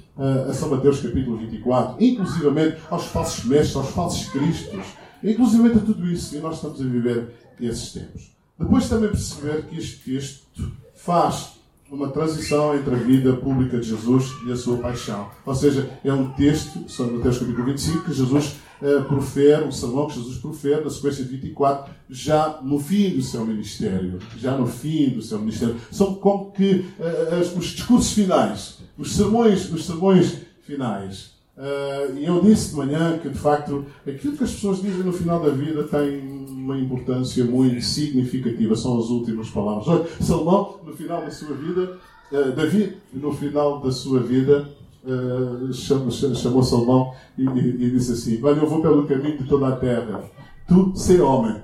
a 0.49 0.53
São 0.53 0.69
Mateus 0.69 0.99
capítulo 0.99 1.37
24, 1.37 2.03
inclusivamente 2.03 2.77
aos 2.89 3.05
falsos 3.05 3.45
mestres, 3.45 3.75
aos 3.75 3.89
falsos 3.89 4.29
cristos, 4.29 4.85
inclusivamente 5.23 5.77
a 5.77 5.81
tudo 5.81 6.05
isso. 6.07 6.35
E 6.35 6.39
nós 6.39 6.55
estamos 6.55 6.79
a 6.81 6.83
viver 6.83 7.33
esses 7.59 7.93
tempos. 7.93 8.31
Depois 8.59 8.89
também 8.89 9.09
perceber 9.09 9.65
que 9.65 9.77
este 9.77 10.11
texto 10.11 10.71
faz 10.95 11.56
uma 11.89 12.09
transição 12.09 12.75
entre 12.75 12.93
a 12.93 12.97
vida 12.97 13.33
pública 13.33 13.79
de 13.79 13.87
Jesus 13.87 14.33
e 14.45 14.51
a 14.51 14.55
sua 14.55 14.77
paixão. 14.77 15.29
Ou 15.45 15.55
seja, 15.55 15.89
é 16.03 16.13
um 16.13 16.31
texto, 16.31 16.89
São 16.89 17.11
Mateus 17.11 17.39
capítulo 17.39 17.65
25, 17.65 18.03
que 18.03 18.13
Jesus 18.13 18.55
uh, 18.81 19.03
profere, 19.05 19.63
um 19.63 19.71
sermão 19.71 20.07
que 20.07 20.15
Jesus 20.15 20.37
profere, 20.37 20.83
na 20.83 20.89
sequência 20.89 21.23
de 21.23 21.29
24, 21.37 21.93
já 22.09 22.59
no 22.61 22.79
fim 22.79 23.11
do 23.11 23.21
seu 23.21 23.45
ministério. 23.45 24.19
Já 24.37 24.57
no 24.57 24.67
fim 24.67 25.09
do 25.09 25.21
seu 25.21 25.39
ministério. 25.39 25.75
São 25.91 26.15
como 26.15 26.51
que 26.51 26.85
uh, 26.99 27.57
os 27.57 27.65
discursos 27.65 28.11
finais, 28.11 28.79
os 28.97 29.15
sermões, 29.15 29.71
os 29.71 29.85
sermões 29.85 30.37
finais. 30.61 31.36
Uh, 31.57 32.15
e 32.15 32.25
eu 32.25 32.39
disse 32.39 32.69
de 32.69 32.75
manhã 32.75 33.17
que, 33.17 33.29
de 33.29 33.37
facto, 33.37 33.83
aquilo 34.07 34.37
que 34.37 34.43
as 34.43 34.51
pessoas 34.51 34.79
dizem 34.79 35.03
no 35.03 35.11
final 35.11 35.41
da 35.41 35.49
vida 35.49 35.83
tem 35.85 36.19
uma 36.47 36.77
importância 36.77 37.43
muito 37.43 37.81
significativa. 37.81 38.75
São 38.75 38.99
as 38.99 39.05
últimas 39.05 39.49
palavras. 39.49 39.87
Olha, 39.87 40.05
Salomão, 40.21 40.79
no 40.85 40.93
final 40.93 41.21
da 41.21 41.31
sua 41.31 41.55
vida, 41.55 41.97
uh, 42.31 42.51
Davi, 42.51 42.97
no 43.11 43.33
final 43.33 43.81
da 43.81 43.91
sua 43.91 44.19
vida, 44.19 44.69
uh, 45.03 45.73
chamou, 45.73 46.61
Salomão 46.61 47.11
e, 47.35 47.43
e, 47.43 47.85
e, 47.85 47.91
disse 47.91 48.11
assim: 48.11 48.39
Olha, 48.43 48.59
eu 48.59 48.67
vou 48.67 48.79
pelo 48.79 49.07
caminho 49.07 49.39
de 49.39 49.45
toda 49.45 49.69
a 49.69 49.75
terra. 49.77 50.25
Tu, 50.67 50.93
ser 50.95 51.21
homem. 51.21 51.59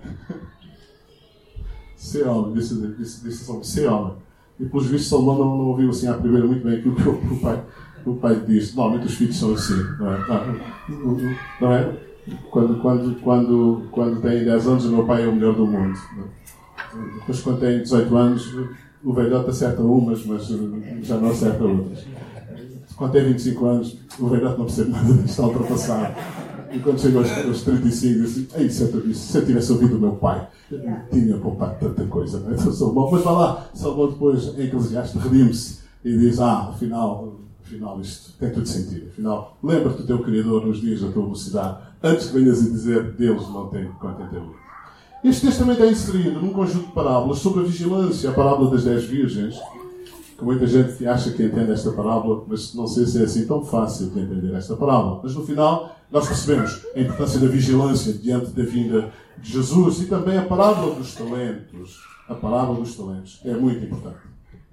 ser 1.96 2.28
homem, 2.28 2.54
disse, 2.54 2.76
disse, 2.98 3.24
disse 3.24 3.44
Salomão, 3.44 3.64
ser 3.64 3.88
homem. 3.88 4.14
E, 4.60 4.66
pelos 4.66 4.88
vistos, 4.88 5.10
Salomão 5.10 5.38
não, 5.38 5.58
não 5.58 5.66
ouviu 5.68 5.92
assim 5.92 6.08
à 6.08 6.16
primeira 6.16 6.48
muito 6.48 6.64
bem 6.64 6.80
aquilo 6.80 6.96
que 6.96 7.08
o 7.08 7.40
pai 7.40 7.64
o 8.06 8.16
pai 8.16 8.42
diz, 8.46 8.76
normalmente 8.76 9.08
os 9.08 9.16
filhos 9.16 9.38
são 9.38 9.54
assim, 9.54 9.82
não 10.00 10.13
é? 10.13 10.20
Não 11.62 11.74
é? 11.74 11.94
Quando, 12.50 12.82
quando, 12.82 13.22
quando, 13.22 13.84
quando 13.92 14.22
tem 14.22 14.46
10 14.46 14.68
anos, 14.68 14.86
o 14.86 14.89
meu 14.89 15.06
pai 15.06 15.24
é 15.24 15.28
o 15.28 15.34
melhor 15.34 15.56
do 15.56 15.68
mundo. 15.68 15.98
É? 16.20 17.20
Depois, 17.20 17.42
quando 17.42 17.60
tem 17.60 17.80
18 17.80 18.16
anos, 18.16 18.56
o 19.04 19.13
velhote 19.13 19.50
acerta 19.50 19.82
umas, 19.82 20.26
mas 20.26 20.48
já 21.02 21.18
não 21.18 21.32
acerta 21.32 21.63
outras. 21.63 22.06
Quando 22.96 23.12
tem 23.12 23.26
25 23.26 23.66
anos, 23.66 23.98
o 24.20 24.28
velhote 24.28 24.58
não 24.58 24.66
percebe 24.66 24.92
nada 24.92 25.24
está 25.26 25.44
ultrapassado. 25.44 26.16
E 26.72 26.80
quando 26.80 27.00
chega 27.00 27.20
aos, 27.20 27.32
aos 27.46 27.62
35, 27.63 28.20
diz 28.20 28.32
assim: 28.32 28.70
se 28.70 28.82
eu, 28.84 29.13
se 29.13 29.38
eu 29.38 29.46
tivesse 29.46 29.72
ouvido 29.72 29.98
o 29.98 30.00
meu 30.00 30.13
pai, 30.13 30.48
tinha 31.12 31.38
poupado 31.38 31.76
tanta 31.80 32.04
coisa. 32.06 32.39
Não 32.39 32.52
é? 32.52 32.54
Então, 32.54 32.72
Salomão, 32.72 33.12
mas 33.12 33.24
vai 33.24 33.34
lá, 33.34 33.70
Salomão 33.74 34.08
depois, 34.08 34.58
em 34.58 34.63
Eclesiastes, 34.63 35.22
redime-se 35.22 35.80
e 36.04 36.18
diz: 36.18 36.39
Ah, 36.39 36.70
afinal, 36.70 37.43
Afinal, 37.74 38.00
isto 38.00 38.34
tem 38.38 38.52
tudo 38.52 38.68
sentido. 38.68 39.08
Afinal, 39.10 39.58
lembra-te 39.64 39.98
do 39.98 40.08
teu 40.08 40.20
Criador 40.20 40.66
nos 40.66 40.80
dias 40.80 41.02
da 41.02 41.12
tua 41.12 41.26
mocidade, 41.26 41.78
antes 42.04 42.28
que 42.28 42.38
venhas 42.38 42.60
a 42.60 42.70
dizer 42.70 43.12
Deus 43.14 43.50
não 43.50 43.68
tem 43.68 43.88
contentamento. 43.94 44.56
Este 45.24 45.48
texto 45.48 45.60
também 45.60 45.74
está 45.74 45.88
inserido 45.88 46.40
num 46.40 46.52
conjunto 46.52 46.88
de 46.88 46.92
parábolas 46.92 47.40
sobre 47.40 47.62
a 47.62 47.64
vigilância, 47.64 48.30
a 48.30 48.34
parábola 48.34 48.70
das 48.72 48.84
dez 48.84 49.06
virgens, 49.06 49.56
que 50.38 50.44
muita 50.44 50.68
gente 50.68 51.08
acha 51.08 51.32
que 51.32 51.44
entende 51.44 51.72
esta 51.72 51.92
parábola, 51.92 52.44
mas 52.48 52.74
não 52.76 52.86
sei 52.86 53.06
se 53.06 53.22
é 53.22 53.24
assim 53.24 53.48
tão 53.48 53.64
fácil 53.64 54.10
de 54.10 54.20
entender 54.20 54.54
esta 54.54 54.76
parábola. 54.76 55.22
Mas 55.24 55.34
no 55.34 55.46
final, 55.46 55.96
nós 56.12 56.28
percebemos 56.28 56.86
a 56.96 57.00
importância 57.00 57.40
da 57.40 57.48
vigilância 57.48 58.14
diante 58.14 58.52
da 58.52 58.64
vinda 58.64 59.12
de 59.42 59.52
Jesus 59.52 60.02
e 60.02 60.06
também 60.06 60.38
a 60.38 60.44
parábola 60.44 60.96
dos 60.96 61.16
talentos. 61.16 62.02
A 62.28 62.36
parábola 62.36 62.80
dos 62.80 62.96
talentos 62.96 63.42
é 63.46 63.54
muito 63.54 63.86
importante. 63.86 64.20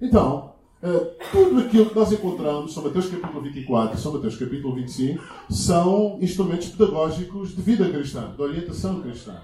Então, 0.01 0.50
eh, 0.83 1.11
tudo 1.31 1.59
aquilo 1.59 1.87
que 1.87 1.95
nós 1.95 2.11
encontramos, 2.11 2.73
São 2.73 2.83
Mateus 2.83 3.07
capítulo 3.07 3.41
24 3.41 3.97
e 3.97 4.01
São 4.01 4.13
Mateus 4.13 4.35
capítulo 4.35 4.75
25, 4.75 5.23
são 5.49 6.17
instrumentos 6.21 6.69
pedagógicos 6.69 7.55
de 7.55 7.61
vida 7.61 7.87
cristã, 7.89 8.33
de 8.35 8.41
orientação 8.41 8.99
cristã. 9.01 9.35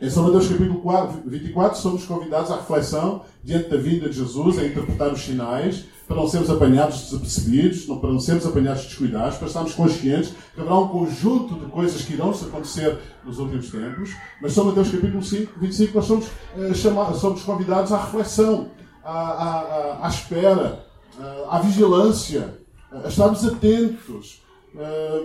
Em 0.00 0.08
São 0.08 0.22
Mateus 0.22 0.48
capítulo 0.48 0.80
24 1.26 1.78
somos 1.78 2.06
convidados 2.06 2.50
à 2.50 2.56
reflexão 2.56 3.22
diante 3.44 3.68
da 3.68 3.76
vinda 3.76 4.08
de 4.08 4.16
Jesus, 4.16 4.58
a 4.58 4.64
interpretar 4.64 5.12
os 5.12 5.20
sinais, 5.20 5.84
para 6.06 6.16
não 6.16 6.26
sermos 6.26 6.48
apanhados 6.48 7.02
desapercebidos, 7.02 7.84
para 7.84 8.10
não 8.10 8.18
sermos 8.18 8.46
apanhados 8.46 8.84
descuidados, 8.84 9.36
para 9.36 9.46
estarmos 9.46 9.74
conscientes 9.74 10.32
que 10.54 10.60
haverá 10.60 10.78
um 10.78 10.88
conjunto 10.88 11.54
de 11.54 11.66
coisas 11.66 12.02
que 12.02 12.14
irão 12.14 12.30
acontecer 12.30 12.96
nos 13.24 13.38
últimos 13.38 13.70
tempos. 13.70 14.10
Mas 14.40 14.52
São 14.52 14.64
Mateus 14.64 14.90
capítulo 14.90 15.22
5, 15.22 15.52
25 15.60 15.96
nós 15.96 16.06
somos, 16.06 16.26
eh, 16.56 16.74
chamados, 16.74 17.20
somos 17.20 17.42
convidados 17.42 17.92
à 17.92 18.02
reflexão, 18.02 18.70
à, 19.10 19.98
à, 20.00 20.06
à 20.06 20.08
espera, 20.08 20.84
eh, 21.18 21.44
à 21.48 21.58
vigilância, 21.60 22.58
a 22.92 23.08
estarmos 23.08 23.44
atentos, 23.44 24.42
eh, 24.76 25.22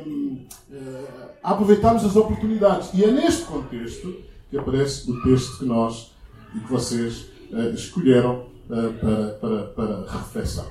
a 1.44 1.52
aproveitarmos 1.52 2.04
as 2.04 2.16
oportunidades. 2.16 2.90
E 2.94 3.04
é 3.04 3.12
neste 3.12 3.44
contexto 3.44 4.16
que 4.50 4.58
aparece 4.58 5.10
o 5.10 5.22
texto 5.24 5.60
que 5.60 5.66
nós 5.66 6.12
e 6.56 6.60
que 6.60 6.72
vocês 6.72 7.26
uh, 7.52 7.74
escolheram 7.74 8.46
para, 8.68 9.30
para, 9.34 9.64
para 9.64 10.12
reflexão. 10.12 10.66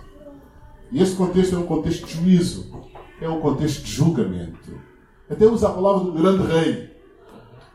E 0.91 1.03
este 1.03 1.17
contexto 1.17 1.55
é 1.55 1.59
um 1.59 1.67
contexto 1.67 2.07
de 2.07 2.15
juízo, 2.15 2.67
é 3.21 3.29
um 3.29 3.41
contexto 3.41 3.83
de 3.83 3.93
julgamento. 3.93 4.81
Até 5.31 5.47
usa 5.47 5.69
a 5.69 5.73
palavra 5.73 6.05
de 6.05 6.11
um 6.11 6.23
grande 6.23 6.47
rei. 6.47 6.91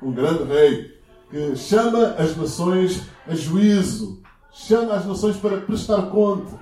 Um 0.02 0.12
grande 0.12 0.44
rei 0.44 1.00
que 1.30 1.56
chama 1.56 2.16
as 2.18 2.36
nações 2.36 3.04
a 3.28 3.36
juízo, 3.36 4.19
chama 4.68 4.94
as 4.94 5.06
nações 5.06 5.38
para 5.38 5.58
prestar 5.58 6.04
contas, 6.04 6.60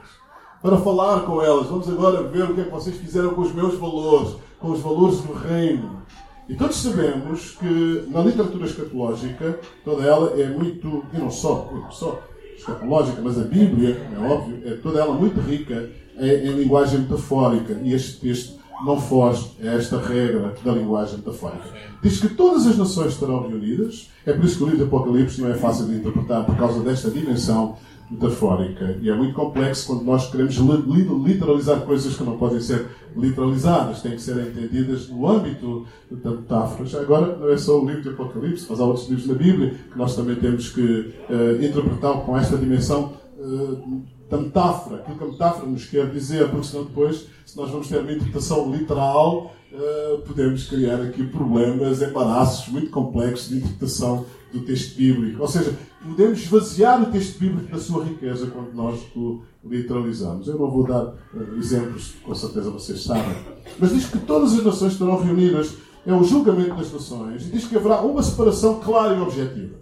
para 0.62 0.78
falar 0.78 1.22
com 1.22 1.42
elas. 1.42 1.68
Vamos 1.68 1.90
agora 1.90 2.24
ver 2.24 2.44
o 2.44 2.54
que 2.54 2.62
é 2.62 2.64
que 2.66 2.72
vocês 2.72 2.96
fizeram 2.96 3.32
com 3.32 3.42
os 3.42 3.54
meus 3.54 3.76
valores, 3.76 4.36
com 4.60 4.72
os 4.72 4.80
valores 4.80 5.20
do 5.22 5.34
reino. 5.34 6.02
E 6.48 6.56
todos 6.56 6.78
sabemos 6.78 7.58
que 7.60 8.06
na 8.10 8.22
literatura 8.22 8.66
escatológica, 8.66 9.60
toda 9.84 10.04
ela 10.04 10.40
é 10.40 10.48
muito, 10.48 11.04
e 11.14 11.18
não 11.18 11.30
só, 11.30 11.70
não 11.74 11.92
só 11.92 12.22
escatológica, 12.56 13.22
mas 13.22 13.38
a 13.38 13.44
Bíblia, 13.44 13.98
é 14.16 14.20
óbvio, 14.20 14.62
é 14.66 14.76
toda 14.76 15.00
ela 15.00 15.14
muito 15.14 15.40
rica 15.42 15.90
em, 16.18 16.30
em 16.30 16.52
linguagem 16.54 17.00
metafórica. 17.02 17.74
E 17.84 17.94
este 17.94 18.20
texto 18.22 18.58
não 18.86 19.00
foge 19.00 19.52
a 19.62 19.68
esta 19.74 19.98
regra 20.00 20.56
da 20.64 20.72
linguagem 20.72 21.18
metafórica. 21.18 21.66
Diz 22.02 22.20
que 22.20 22.30
todas 22.30 22.68
as 22.68 22.78
nações 22.78 23.14
estarão 23.14 23.48
reunidas, 23.48 24.10
é 24.26 24.34
por 24.34 24.46
isso 24.46 24.58
que 24.58 24.64
o 24.64 24.68
livro 24.68 24.86
de 24.86 24.86
Apocalipse 24.86 25.42
não 25.42 25.50
é 25.50 25.56
fácil 25.56 25.88
de 25.88 25.96
interpretar 25.96 26.46
por 26.46 26.56
causa 26.56 26.80
desta 26.82 27.10
dimensão 27.10 27.76
metafórica. 28.10 28.98
E 29.02 29.10
é 29.10 29.16
muito 29.16 29.34
complexo 29.34 29.88
quando 29.88 30.04
nós 30.04 30.30
queremos 30.30 30.56
literalizar 30.56 31.82
coisas 31.82 32.16
que 32.16 32.24
não 32.24 32.38
podem 32.38 32.60
ser 32.60 32.88
literalizadas, 33.16 34.02
têm 34.02 34.14
que 34.14 34.22
ser 34.22 34.38
entendidas 34.38 35.10
no 35.10 35.28
âmbito 35.28 35.86
da 36.10 36.32
metáfora. 36.32 36.86
Já 36.88 37.02
agora, 37.02 37.36
não 37.36 37.50
é 37.50 37.58
só 37.58 37.82
o 37.82 37.86
livro 37.86 38.04
de 38.04 38.10
Apocalipse, 38.10 38.66
mas 38.70 38.80
há 38.80 38.86
outros 38.86 39.10
livros 39.10 39.28
na 39.28 39.34
Bíblia 39.34 39.76
que 39.92 39.98
nós 39.98 40.16
também 40.16 40.36
temos 40.36 40.70
que 40.70 40.82
uh, 40.82 41.64
interpretar 41.64 42.22
com 42.22 42.38
esta 42.38 42.58
dimensão 42.58 43.14
uh, 43.40 44.02
da 44.30 44.38
metáfora, 44.38 44.98
aquilo 44.98 45.18
que 45.18 45.24
a 45.24 45.28
metáfora 45.28 45.68
nos 45.68 45.86
quer 45.86 46.10
dizer, 46.12 46.50
porque 46.50 46.68
senão 46.68 46.84
depois, 46.84 47.28
se 47.46 47.58
nós 47.58 47.70
vamos 47.70 47.88
ter 47.88 47.98
uma 47.98 48.12
interpretação 48.12 48.72
literal, 48.72 49.54
uh, 49.72 50.18
podemos 50.20 50.68
criar 50.68 51.02
aqui 51.02 51.24
problemas, 51.24 52.02
embaraços 52.02 52.68
muito 52.72 52.90
complexos 52.92 53.50
de 53.50 53.58
interpretação 53.58 54.26
do 54.52 54.62
texto 54.62 54.96
bíblico. 54.98 55.42
Ou 55.42 55.48
seja, 55.48 55.74
podemos 56.08 56.40
esvaziar 56.40 57.02
o 57.02 57.12
texto 57.12 57.40
bíblico 57.40 57.72
da 57.72 57.80
sua 57.80 58.04
riqueza 58.04 58.48
quando 58.48 58.74
nós 58.74 59.00
o 59.16 59.42
literalizamos. 59.64 60.48
Eu 60.48 60.58
não 60.58 60.72
vou 60.72 60.86
dar 60.86 61.06
uh, 61.06 61.58
exemplos, 61.58 62.16
com 62.24 62.34
certeza 62.34 62.70
vocês 62.70 63.04
sabem. 63.04 63.36
Mas 63.78 63.94
diz 63.94 64.06
que 64.06 64.20
todas 64.20 64.54
as 64.54 64.64
nações 64.64 64.94
estarão 64.94 65.22
reunidas, 65.22 65.74
é 66.06 66.14
o 66.14 66.24
julgamento 66.24 66.76
das 66.76 66.92
nações, 66.92 67.46
e 67.46 67.50
diz 67.50 67.66
que 67.66 67.76
haverá 67.76 68.02
uma 68.02 68.24
separação 68.24 68.80
clara 68.80 69.16
e 69.16 69.22
objetiva. 69.22 69.76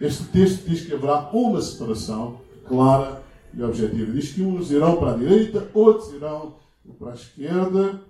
Este 0.00 0.24
texto 0.24 0.68
diz 0.68 0.82
que 0.82 0.94
haverá 0.94 1.30
uma 1.32 1.60
separação 1.60 2.40
clara 2.66 3.22
e 3.52 3.62
objetiva. 3.62 4.12
Diz 4.12 4.32
que 4.32 4.42
uns 4.42 4.70
irão 4.70 4.96
para 4.96 5.12
a 5.12 5.16
direita, 5.16 5.68
outros 5.74 6.12
irão 6.12 6.54
para 6.98 7.12
a 7.12 7.14
esquerda. 7.14 8.00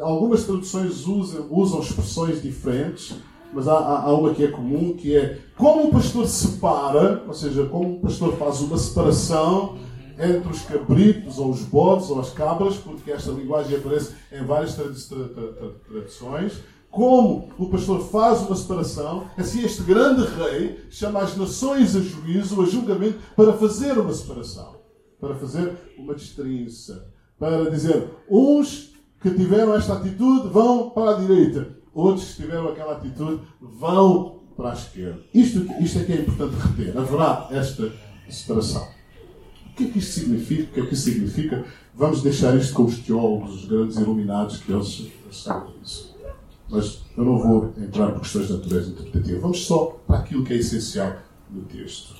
Algumas 0.00 0.44
traduções 0.44 1.06
usam, 1.06 1.46
usam 1.50 1.80
expressões 1.80 2.42
diferentes 2.42 3.16
mas 3.52 3.66
há, 3.68 3.76
há, 3.76 4.12
uma 4.14 4.32
que 4.34 4.44
é 4.44 4.48
comum, 4.48 4.94
que 4.94 5.16
é 5.16 5.38
como 5.56 5.88
o 5.88 5.90
pastor 5.90 6.26
separa, 6.26 7.24
ou 7.26 7.34
seja, 7.34 7.66
como 7.66 7.96
o 7.96 8.00
pastor 8.00 8.36
faz 8.36 8.60
uma 8.60 8.78
separação 8.78 9.76
entre 10.18 10.50
os 10.50 10.62
cabritos, 10.62 11.38
ou 11.38 11.50
os 11.50 11.62
bodes, 11.62 12.10
ou 12.10 12.20
as 12.20 12.30
cabras, 12.30 12.76
porque 12.76 13.10
esta 13.10 13.30
linguagem 13.30 13.78
aparece 13.78 14.14
em 14.30 14.44
várias 14.44 14.74
tradições, 14.76 16.60
como 16.90 17.48
o 17.56 17.68
pastor 17.68 18.00
faz 18.08 18.40
uma 18.42 18.56
separação, 18.56 19.28
assim 19.36 19.64
este 19.64 19.82
grande 19.82 20.22
rei 20.24 20.80
chama 20.90 21.20
as 21.20 21.36
nações 21.36 21.94
a 21.94 22.00
juízo, 22.00 22.60
a 22.60 22.66
julgamento, 22.66 23.18
para 23.36 23.52
fazer 23.52 23.96
uma 23.96 24.12
separação, 24.12 24.76
para 25.20 25.34
fazer 25.36 25.72
uma 25.96 26.14
destrinça, 26.14 27.08
para 27.38 27.70
dizer, 27.70 28.10
uns 28.28 28.92
que 29.22 29.30
tiveram 29.30 29.74
esta 29.74 29.94
atitude 29.94 30.48
vão 30.48 30.90
para 30.90 31.12
a 31.12 31.14
direita, 31.14 31.79
outros 31.94 32.34
que 32.34 32.42
tiveram 32.42 32.68
aquela 32.68 32.92
atitude 32.92 33.42
vão 33.60 34.40
para 34.56 34.70
a 34.70 34.74
esquerda. 34.74 35.20
Isto, 35.32 35.66
isto 35.80 35.98
é 35.98 36.04
que 36.04 36.12
é 36.12 36.16
importante 36.16 36.54
reter. 36.54 36.96
Haverá 36.96 37.48
esta 37.50 37.92
separação. 38.28 38.86
O 39.66 39.74
que 39.74 39.84
é 39.84 39.88
que 39.88 39.98
isto 39.98 40.12
significa? 40.12 40.62
O 40.62 40.74
que 40.74 40.80
é 40.80 40.86
que 40.86 40.96
significa? 40.96 41.64
Vamos 41.94 42.22
deixar 42.22 42.56
isto 42.56 42.74
com 42.74 42.84
os 42.84 42.98
teólogos, 42.98 43.62
os 43.62 43.64
grandes 43.66 43.96
iluminados, 43.96 44.58
que 44.58 44.72
eles 44.72 45.10
sabem 45.30 45.72
disso. 45.80 46.16
Mas 46.68 47.02
eu 47.16 47.24
não 47.24 47.38
vou 47.38 47.74
entrar 47.78 48.12
por 48.12 48.20
questões 48.20 48.46
de 48.46 48.52
natureza 48.52 48.90
interpretativa. 48.90 49.40
Vamos 49.40 49.64
só 49.66 50.00
para 50.06 50.18
aquilo 50.18 50.44
que 50.44 50.52
é 50.52 50.56
essencial 50.56 51.16
no 51.50 51.62
texto. 51.62 52.14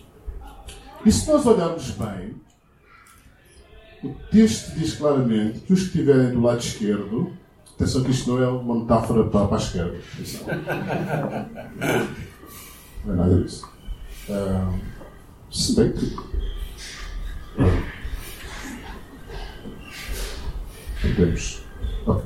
E 1.05 1.13
se 1.13 1.31
nós 1.31 1.47
olharmos 1.47 1.91
bem, 1.93 2.35
o 4.03 4.15
texto 4.31 4.75
diz 4.75 4.95
claramente 4.95 5.61
que 5.61 5.73
os 5.73 5.81
que 5.81 5.87
estiverem 5.87 6.33
do 6.33 6.41
lado 6.41 6.61
esquerdo 6.61 7.33
Atenção 7.81 8.05
que 8.05 8.11
isto 8.11 8.31
não 8.31 8.43
é 8.43 8.47
uma 8.47 8.81
metáfora 8.81 9.25
para, 9.25 9.47
para 9.47 9.57
a 9.57 9.59
esquerda. 9.59 9.99
Não 13.07 13.15
é 13.15 13.17
nada 13.17 13.43
disso. 13.43 13.67
Uh, 14.29 14.79
se 15.51 15.77
bem 15.77 15.91
que. 15.91 16.15
Temos. 21.17 21.63
Okay. 22.07 22.25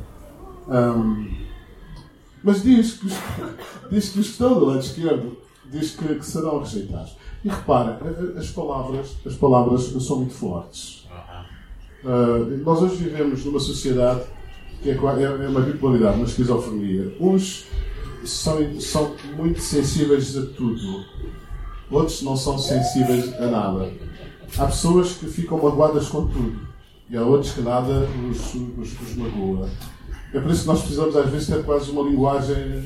Um, 0.66 1.36
mas 2.42 2.64
diz 2.64 2.94
que, 2.94 3.06
diz 3.92 4.08
que 4.08 4.18
os 4.18 4.26
que 4.26 4.32
estão 4.32 4.58
do 4.58 4.64
lado 4.64 4.80
esquerdo 4.80 5.38
diz 5.66 5.92
que, 5.92 6.16
que 6.16 6.26
serão 6.26 6.58
rejeitados. 6.58 7.16
E 7.44 7.48
repara, 7.48 8.00
as 8.36 8.50
palavras, 8.50 9.16
as 9.24 9.36
palavras 9.36 9.82
são 10.04 10.16
muito 10.16 10.34
fortes. 10.34 11.06
Uh, 12.02 12.58
nós 12.64 12.82
hoje 12.82 12.96
vivemos 12.96 13.44
numa 13.44 13.60
sociedade 13.60 14.33
que 14.82 14.90
é, 14.90 14.92
é, 14.92 15.44
é 15.44 15.48
uma 15.48 15.60
bipolaridade, 15.60 16.16
uma 16.16 16.26
esquizofrenia. 16.26 17.16
Uns 17.20 17.66
são, 18.24 18.80
são 18.80 19.14
muito 19.36 19.60
sensíveis 19.60 20.36
a 20.36 20.46
tudo, 20.46 21.04
outros 21.90 22.22
não 22.22 22.36
são 22.36 22.58
sensíveis 22.58 23.32
a 23.34 23.46
nada. 23.46 23.92
Há 24.58 24.66
pessoas 24.66 25.12
que 25.12 25.26
ficam 25.26 25.58
magoadas 25.62 26.08
com 26.08 26.26
tudo 26.26 26.58
e 27.10 27.16
há 27.16 27.22
outros 27.22 27.52
que 27.52 27.60
nada 27.60 28.08
os, 28.30 28.54
os, 28.54 29.00
os 29.00 29.16
magoa. 29.16 29.68
É 30.32 30.40
por 30.40 30.50
isso 30.50 30.62
que 30.62 30.66
nós 30.66 30.80
precisamos, 30.80 31.16
às 31.16 31.30
vezes, 31.30 31.46
ter 31.46 31.62
quase 31.62 31.90
uma 31.92 32.02
linguagem 32.02 32.56
eh, 32.56 32.82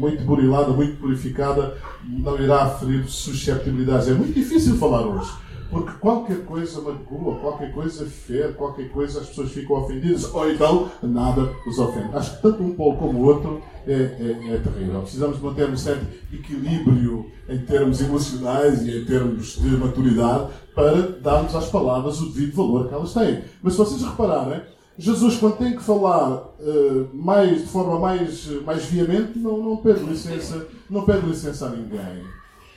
muito 0.00 0.24
burilada, 0.24 0.72
muito 0.72 0.96
purificada, 0.96 1.76
não 2.04 2.36
irá 2.40 2.68
ferir 2.70 3.08
susceptibilidades. 3.08 4.08
É 4.08 4.14
muito 4.14 4.34
difícil 4.34 4.76
falar 4.76 5.06
hoje. 5.06 5.30
Porque 5.70 5.92
qualquer 5.98 6.44
coisa 6.44 6.80
magoa, 6.80 7.36
qualquer 7.36 7.72
coisa 7.72 8.06
fere, 8.06 8.52
qualquer 8.54 8.88
coisa 8.90 9.20
as 9.20 9.28
pessoas 9.28 9.50
ficam 9.50 9.76
ofendidas, 9.76 10.32
ou 10.32 10.50
então 10.50 10.90
nada 11.02 11.50
os 11.66 11.78
ofende. 11.78 12.14
Acho 12.14 12.36
que 12.36 12.42
tanto 12.42 12.62
um 12.62 12.74
polo 12.74 12.96
como 12.96 13.18
o 13.18 13.24
outro 13.24 13.62
é, 13.86 13.92
é, 13.92 14.54
é 14.54 14.58
terrível. 14.58 15.00
Precisamos 15.02 15.40
manter 15.40 15.68
um 15.68 15.76
certo 15.76 16.06
equilíbrio 16.32 17.26
em 17.48 17.58
termos 17.58 18.00
emocionais 18.00 18.82
e 18.86 19.02
em 19.02 19.04
termos 19.04 19.56
de 19.60 19.68
maturidade 19.68 20.50
para 20.74 21.02
darmos 21.20 21.54
às 21.54 21.68
palavras 21.68 22.20
o 22.20 22.26
devido 22.26 22.56
valor 22.56 22.88
que 22.88 22.94
elas 22.94 23.12
têm. 23.12 23.42
Mas 23.62 23.72
se 23.72 23.78
vocês 23.78 24.02
repararem, 24.02 24.60
Jesus, 24.98 25.36
quando 25.36 25.58
tem 25.58 25.76
que 25.76 25.82
falar 25.82 26.54
uh, 26.58 27.08
mais, 27.12 27.60
de 27.60 27.66
forma 27.66 27.98
mais, 27.98 28.46
mais 28.64 28.84
veemente, 28.86 29.38
não, 29.38 29.58
não 29.58 29.76
pede 29.76 30.00
licença, 30.00 30.66
não 30.88 31.02
pede 31.02 31.26
licença 31.26 31.66
a 31.66 31.70
ninguém. 31.70 32.24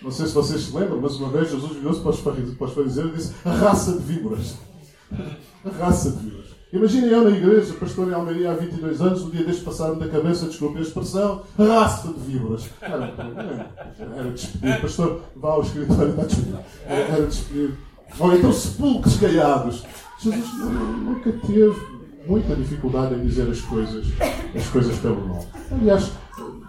Não 0.01 0.11
sei 0.11 0.27
se 0.27 0.33
vocês 0.33 0.61
se 0.61 0.75
lembram, 0.75 0.99
mas 1.01 1.15
uma 1.15 1.29
vez 1.29 1.51
Jesus 1.51 1.73
virou-se 1.73 2.01
para 2.01 2.11
os 2.11 2.73
fariseus 2.73 3.11
e 3.11 3.15
disse: 3.15 3.33
a 3.43 3.51
raça 3.51 3.93
de 3.93 3.99
víboras. 3.99 4.55
A 5.65 5.69
raça 5.77 6.11
de 6.11 6.17
víboras. 6.17 6.49
Imaginem 6.71 7.09
eu 7.09 7.23
na 7.23 7.35
igreja, 7.35 7.73
pastor 7.73 8.07
em 8.07 8.13
Almeria 8.13 8.51
há 8.51 8.53
22 8.53 9.01
anos, 9.01 9.23
um 9.23 9.31
dia 9.31 9.43
deixo 9.43 9.63
passar-me 9.63 9.99
da 9.99 10.07
cabeça, 10.07 10.45
desculpe 10.45 10.77
a 10.77 10.81
expressão, 10.81 11.41
raça 11.57 12.09
de 12.09 12.19
víboras. 12.19 12.69
Era, 12.79 13.13
era 14.15 14.31
despedido. 14.31 14.81
Pastor, 14.81 15.21
vá 15.35 15.49
ao 15.49 15.61
escritório, 15.63 16.11
está 16.11 16.23
despedido. 16.23 16.59
Era, 16.85 16.99
era 16.99 17.25
despedido. 17.25 17.77
Ou 18.19 18.35
então 18.35 18.53
sepulcros 18.53 19.17
caiados. 19.17 19.83
Jesus 20.19 20.53
nunca 20.59 21.31
teve 21.31 21.75
muita 22.27 22.55
dificuldade 22.55 23.15
em 23.15 23.25
dizer 23.25 23.49
as 23.49 23.61
coisas, 23.61 24.05
as 24.55 24.67
coisas 24.67 24.95
pelo 24.99 25.27
nome. 25.27 25.45
Aliás, 25.71 26.11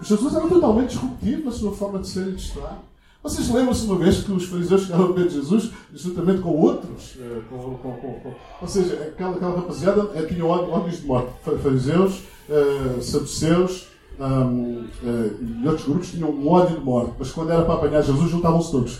Jesus 0.02 0.34
era 0.34 0.48
totalmente 0.48 0.90
disruptivo 0.90 1.44
na 1.44 1.52
sua 1.52 1.72
forma 1.72 1.98
de 1.98 2.08
ser 2.08 2.28
e 2.28 2.32
de 2.32 2.42
estar. 2.42 2.89
Vocês 3.22 3.50
lembram-se 3.50 3.84
uma 3.84 3.96
vez 3.96 4.22
que 4.22 4.32
os 4.32 4.46
fariseus 4.46 4.82
chegaram 4.82 5.08
ao 5.08 5.12
pé 5.12 5.24
de 5.24 5.34
Jesus, 5.34 5.70
juntamente 5.92 6.40
com 6.40 6.56
outros? 6.56 7.18
Eh, 7.20 7.42
com, 7.50 7.58
com, 7.74 7.92
com, 7.92 8.34
ou 8.62 8.66
seja, 8.66 8.94
aquela, 8.94 9.36
aquela 9.36 9.56
rapaziada 9.56 10.10
eh, 10.14 10.22
tinha 10.22 10.46
ódios 10.46 11.02
de 11.02 11.06
morte. 11.06 11.28
Fariseus, 11.62 12.22
uh, 12.48 13.02
saduceus 13.02 13.88
um, 14.18 14.86
uh, 15.02 15.60
e 15.62 15.68
outros 15.68 15.86
grupos 15.86 16.10
tinham 16.10 16.30
um 16.30 16.48
ódio 16.48 16.78
de 16.78 16.82
morte. 16.82 17.12
Mas 17.18 17.30
quando 17.30 17.50
era 17.50 17.62
para 17.62 17.74
apanhar 17.74 18.02
Jesus, 18.02 18.30
juntavam-se 18.30 18.70
todos. 18.70 18.98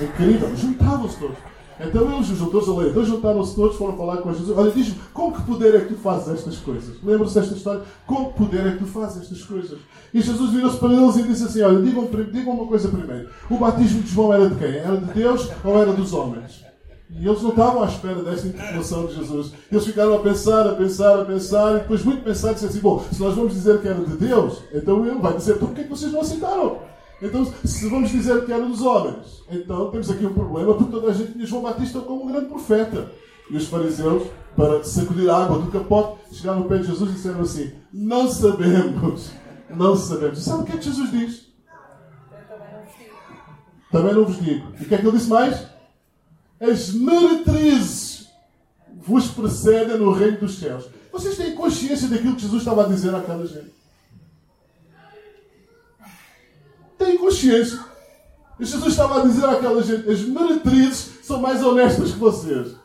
É 0.00 0.04
incrível, 0.04 0.56
juntavam-se 0.56 1.20
todos. 1.20 1.36
Então 1.82 2.14
eles, 2.14 2.30
os 2.30 2.42
autores 2.42 2.66
da 2.66 2.74
lei, 2.74 2.90
então 2.90 3.04
juntaram-se 3.04 3.54
todos, 3.54 3.76
foram 3.76 3.96
falar 3.96 4.18
com 4.18 4.32
Jesus. 4.32 4.56
Olha, 4.56 4.70
diz-me, 4.70 4.96
com 5.14 5.32
que 5.32 5.42
poder 5.42 5.74
é 5.74 5.80
que 5.80 5.94
tu 5.94 6.00
fazes 6.00 6.28
estas 6.28 6.58
coisas? 6.58 6.96
Lembram-se 7.02 7.34
desta 7.34 7.54
história? 7.54 7.82
Com 8.06 8.26
que 8.26 8.38
poder 8.38 8.66
é 8.66 8.72
que 8.72 8.78
tu 8.78 8.86
fazes 8.86 9.22
estas 9.22 9.42
coisas? 9.42 9.78
E 10.12 10.20
Jesus 10.20 10.50
virou-se 10.50 10.76
para 10.76 10.92
eles 10.92 11.16
e 11.16 11.22
disse 11.22 11.44
assim: 11.44 11.62
Olha, 11.62 11.80
digam, 11.80 12.06
digam 12.30 12.54
uma 12.54 12.66
coisa 12.66 12.88
primeiro. 12.88 13.30
O 13.48 13.56
batismo 13.56 14.02
de 14.02 14.10
João 14.10 14.32
era 14.32 14.48
de 14.48 14.56
quem? 14.56 14.76
Era 14.76 14.96
de 14.96 15.12
Deus 15.12 15.48
ou 15.64 15.78
era 15.78 15.92
dos 15.92 16.12
homens? 16.12 16.70
E 17.12 17.26
eles 17.26 17.42
não 17.42 17.50
estavam 17.50 17.82
à 17.82 17.86
espera 17.86 18.22
desta 18.22 18.46
interpelação 18.46 19.06
de 19.06 19.16
Jesus. 19.16 19.52
Eles 19.70 19.84
ficaram 19.84 20.14
a 20.14 20.20
pensar, 20.20 20.66
a 20.66 20.74
pensar, 20.74 21.20
a 21.20 21.24
pensar, 21.24 21.76
e 21.76 21.78
depois, 21.80 22.04
muito 22.04 22.22
pensar, 22.22 22.52
disseram 22.52 22.70
assim: 22.70 22.80
Bom, 22.80 23.04
se 23.10 23.20
nós 23.20 23.34
vamos 23.34 23.52
dizer 23.52 23.80
que 23.80 23.88
era 23.88 23.98
de 23.98 24.16
Deus, 24.16 24.62
então 24.72 25.04
ele 25.04 25.18
vai 25.18 25.36
dizer: 25.36 25.56
Então 25.56 25.68
porquê 25.68 25.80
é 25.80 25.84
que 25.84 25.90
vocês 25.90 26.12
não 26.12 26.20
aceitaram? 26.20 26.78
Então, 27.22 27.44
se 27.64 27.88
vamos 27.88 28.10
dizer 28.10 28.46
que 28.46 28.52
era 28.52 28.64
dos 28.64 28.80
homens, 28.80 29.42
então 29.50 29.90
temos 29.90 30.10
aqui 30.10 30.24
um 30.24 30.32
problema, 30.32 30.74
porque 30.74 30.90
toda 30.90 31.10
a 31.10 31.14
gente 31.14 31.32
tinha 31.32 31.46
João 31.46 31.62
Batista 31.62 32.00
como 32.00 32.24
um 32.24 32.32
grande 32.32 32.46
profeta. 32.46 33.10
E 33.50 33.56
os 33.56 33.66
fariseus, 33.66 34.22
para 34.56 34.82
sacudir 34.84 35.28
a 35.28 35.36
água 35.36 35.58
do 35.58 35.70
capote, 35.70 36.34
chegaram 36.34 36.62
ao 36.62 36.68
pé 36.68 36.78
de 36.78 36.86
Jesus 36.86 37.10
e 37.10 37.14
disseram 37.14 37.40
assim: 37.40 37.72
Não 37.92 38.28
sabemos, 38.30 39.30
não 39.68 39.96
sabemos. 39.96 40.38
E 40.38 40.42
sabe 40.42 40.62
o 40.62 40.66
que 40.66 40.72
é 40.72 40.76
que 40.76 40.84
Jesus 40.84 41.10
diz? 41.10 41.50
Também 43.90 44.14
não 44.14 44.24
vos 44.24 44.38
digo. 44.38 44.68
E 44.78 44.84
o 44.84 44.88
que 44.88 44.94
é 44.94 44.98
que 44.98 45.06
ele 45.06 45.16
disse 45.16 45.28
mais? 45.28 45.66
As 46.60 46.92
meretrizes 46.92 48.28
vos 49.02 49.28
precedem 49.28 49.98
no 49.98 50.12
reino 50.12 50.38
dos 50.38 50.58
céus. 50.58 50.88
Vocês 51.12 51.36
têm 51.36 51.54
consciência 51.54 52.08
daquilo 52.08 52.36
que 52.36 52.42
Jesus 52.42 52.62
estava 52.62 52.84
a 52.84 52.88
dizer 52.88 53.14
àquela 53.14 53.44
gente? 53.44 53.79
Têm 57.10 57.18
consciência. 57.18 57.80
E 58.60 58.64
Jesus 58.64 58.92
estava 58.92 59.20
a 59.20 59.26
dizer 59.26 59.44
àquela 59.44 59.82
gente: 59.82 60.08
as 60.08 60.20
meretrizes 60.20 61.18
são 61.24 61.40
mais 61.40 61.60
honestas 61.60 62.12
que 62.12 62.18
vocês. 62.18 62.76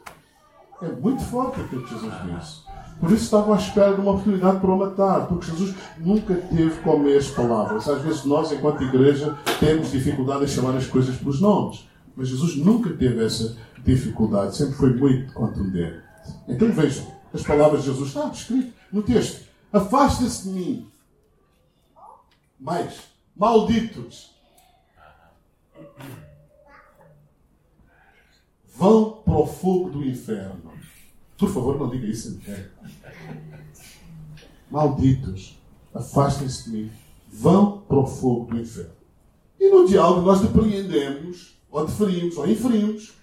É 0.82 0.88
muito 0.88 1.24
forte 1.24 1.62
aquilo 1.62 1.84
que 1.84 1.94
Jesus 1.94 2.14
disse. 2.24 2.66
Por 3.00 3.12
isso 3.12 3.26
estavam 3.26 3.54
à 3.54 3.58
espera 3.58 3.94
de 3.94 4.02
uma 4.02 4.12
oportunidade 4.12 4.60
para 4.60 4.72
o 4.72 4.78
matar, 4.78 5.28
porque 5.28 5.52
Jesus 5.52 5.76
nunca 6.00 6.34
teve 6.34 6.82
com 6.82 6.98
meias 6.98 7.28
palavras. 7.30 7.88
Às 7.88 8.02
vezes 8.02 8.26
nós, 8.26 8.52
enquanto 8.52 8.84
igreja, 8.84 9.38
temos 9.60 9.92
dificuldade 9.92 10.46
em 10.46 10.48
chamar 10.48 10.76
as 10.76 10.88
coisas 10.88 11.16
pelos 11.18 11.40
nomes. 11.40 11.88
Mas 12.16 12.30
Jesus 12.30 12.56
nunca 12.56 12.90
teve 12.92 13.24
essa 13.24 13.56
dificuldade, 13.84 14.56
sempre 14.56 14.76
foi 14.76 14.94
muito 14.94 15.34
contundente. 15.34 16.02
Então 16.48 16.72
vejam, 16.72 17.06
as 17.32 17.44
palavras 17.44 17.84
de 17.84 17.92
Jesus 17.92 18.08
está 18.08 18.28
escrito 18.30 18.74
no 18.92 19.04
texto. 19.04 19.46
Afasta-se 19.72 20.50
de 20.50 20.50
mim. 20.50 20.92
Mais 22.60 23.15
malditos. 23.36 24.34
Vão 28.76 29.22
para 29.24 29.38
o 29.38 29.48
fogo 29.48 29.90
do 29.90 30.06
inferno. 30.06 30.72
Por 31.38 31.50
favor, 31.50 31.80
não 31.80 31.90
diga 31.90 32.08
isso. 32.08 32.40
Malditos, 34.70 35.58
afastem-se 35.94 36.66
de 36.66 36.70
mim. 36.78 36.92
Vão 37.32 37.80
para 37.80 37.98
o 37.98 38.08
fogo 38.08 38.54
do 38.54 38.60
inferno. 38.60 38.96
E 39.60 39.70
no 39.70 39.88
diálogo 39.88 40.22
nós 40.22 40.42
depreendemos, 40.42 41.58
ou 41.72 41.86
deferimos, 41.86 42.38
ou 42.38 42.48
inferimos, 42.48 43.14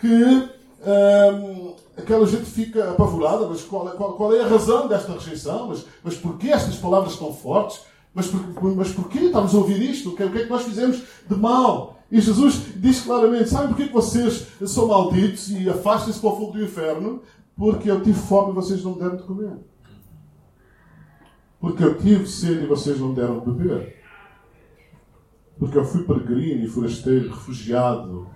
que 0.00 0.06
hum, 0.06 1.74
aquela 1.96 2.26
gente 2.26 2.46
fica 2.46 2.90
apavorada, 2.90 3.46
mas 3.46 3.62
qual 3.62 3.88
é, 3.88 3.92
qual, 3.92 4.14
qual 4.14 4.34
é, 4.34 4.40
a 4.40 4.48
razão 4.48 4.88
desta 4.88 5.12
rejeição? 5.12 5.68
Mas, 5.68 5.84
mas 6.02 6.16
porquê 6.16 6.48
estas 6.50 6.76
palavras 6.76 7.16
tão 7.16 7.32
fortes? 7.34 7.80
Mas, 8.14 8.26
por, 8.26 8.76
mas 8.76 8.92
porquê 8.92 9.20
estamos 9.20 9.54
a 9.54 9.58
ouvir 9.58 9.80
isto? 9.82 10.10
O 10.10 10.16
que, 10.16 10.24
o 10.24 10.30
que 10.30 10.38
é 10.38 10.44
que 10.44 10.50
nós 10.50 10.62
fizemos 10.62 11.02
de 11.28 11.36
mal? 11.36 11.98
E 12.10 12.20
Jesus 12.20 12.60
diz 12.76 13.02
claramente: 13.02 13.48
Sabem 13.48 13.68
porquê 13.68 13.86
que 13.86 13.92
vocês 13.92 14.46
são 14.66 14.88
malditos 14.88 15.50
e 15.50 15.68
afastem-se 15.68 16.18
para 16.18 16.30
o 16.30 16.36
fogo 16.36 16.52
do 16.52 16.64
inferno? 16.64 17.22
Porque 17.56 17.90
eu 17.90 18.02
tive 18.02 18.18
fome 18.18 18.50
e 18.50 18.54
vocês 18.54 18.82
não 18.82 18.94
me 18.94 19.00
deram 19.00 19.16
de 19.16 19.22
comer. 19.22 19.52
Porque 21.60 21.84
eu 21.84 21.98
tive 21.98 22.26
sede 22.26 22.64
e 22.64 22.66
vocês 22.66 22.98
não 22.98 23.10
me 23.10 23.14
deram 23.14 23.40
de 23.40 23.50
beber. 23.50 24.00
Porque 25.58 25.76
eu 25.76 25.84
fui 25.84 26.02
peregrino 26.04 26.64
e 26.64 26.68
forasteiro, 26.68 27.28
refugiado 27.28 28.26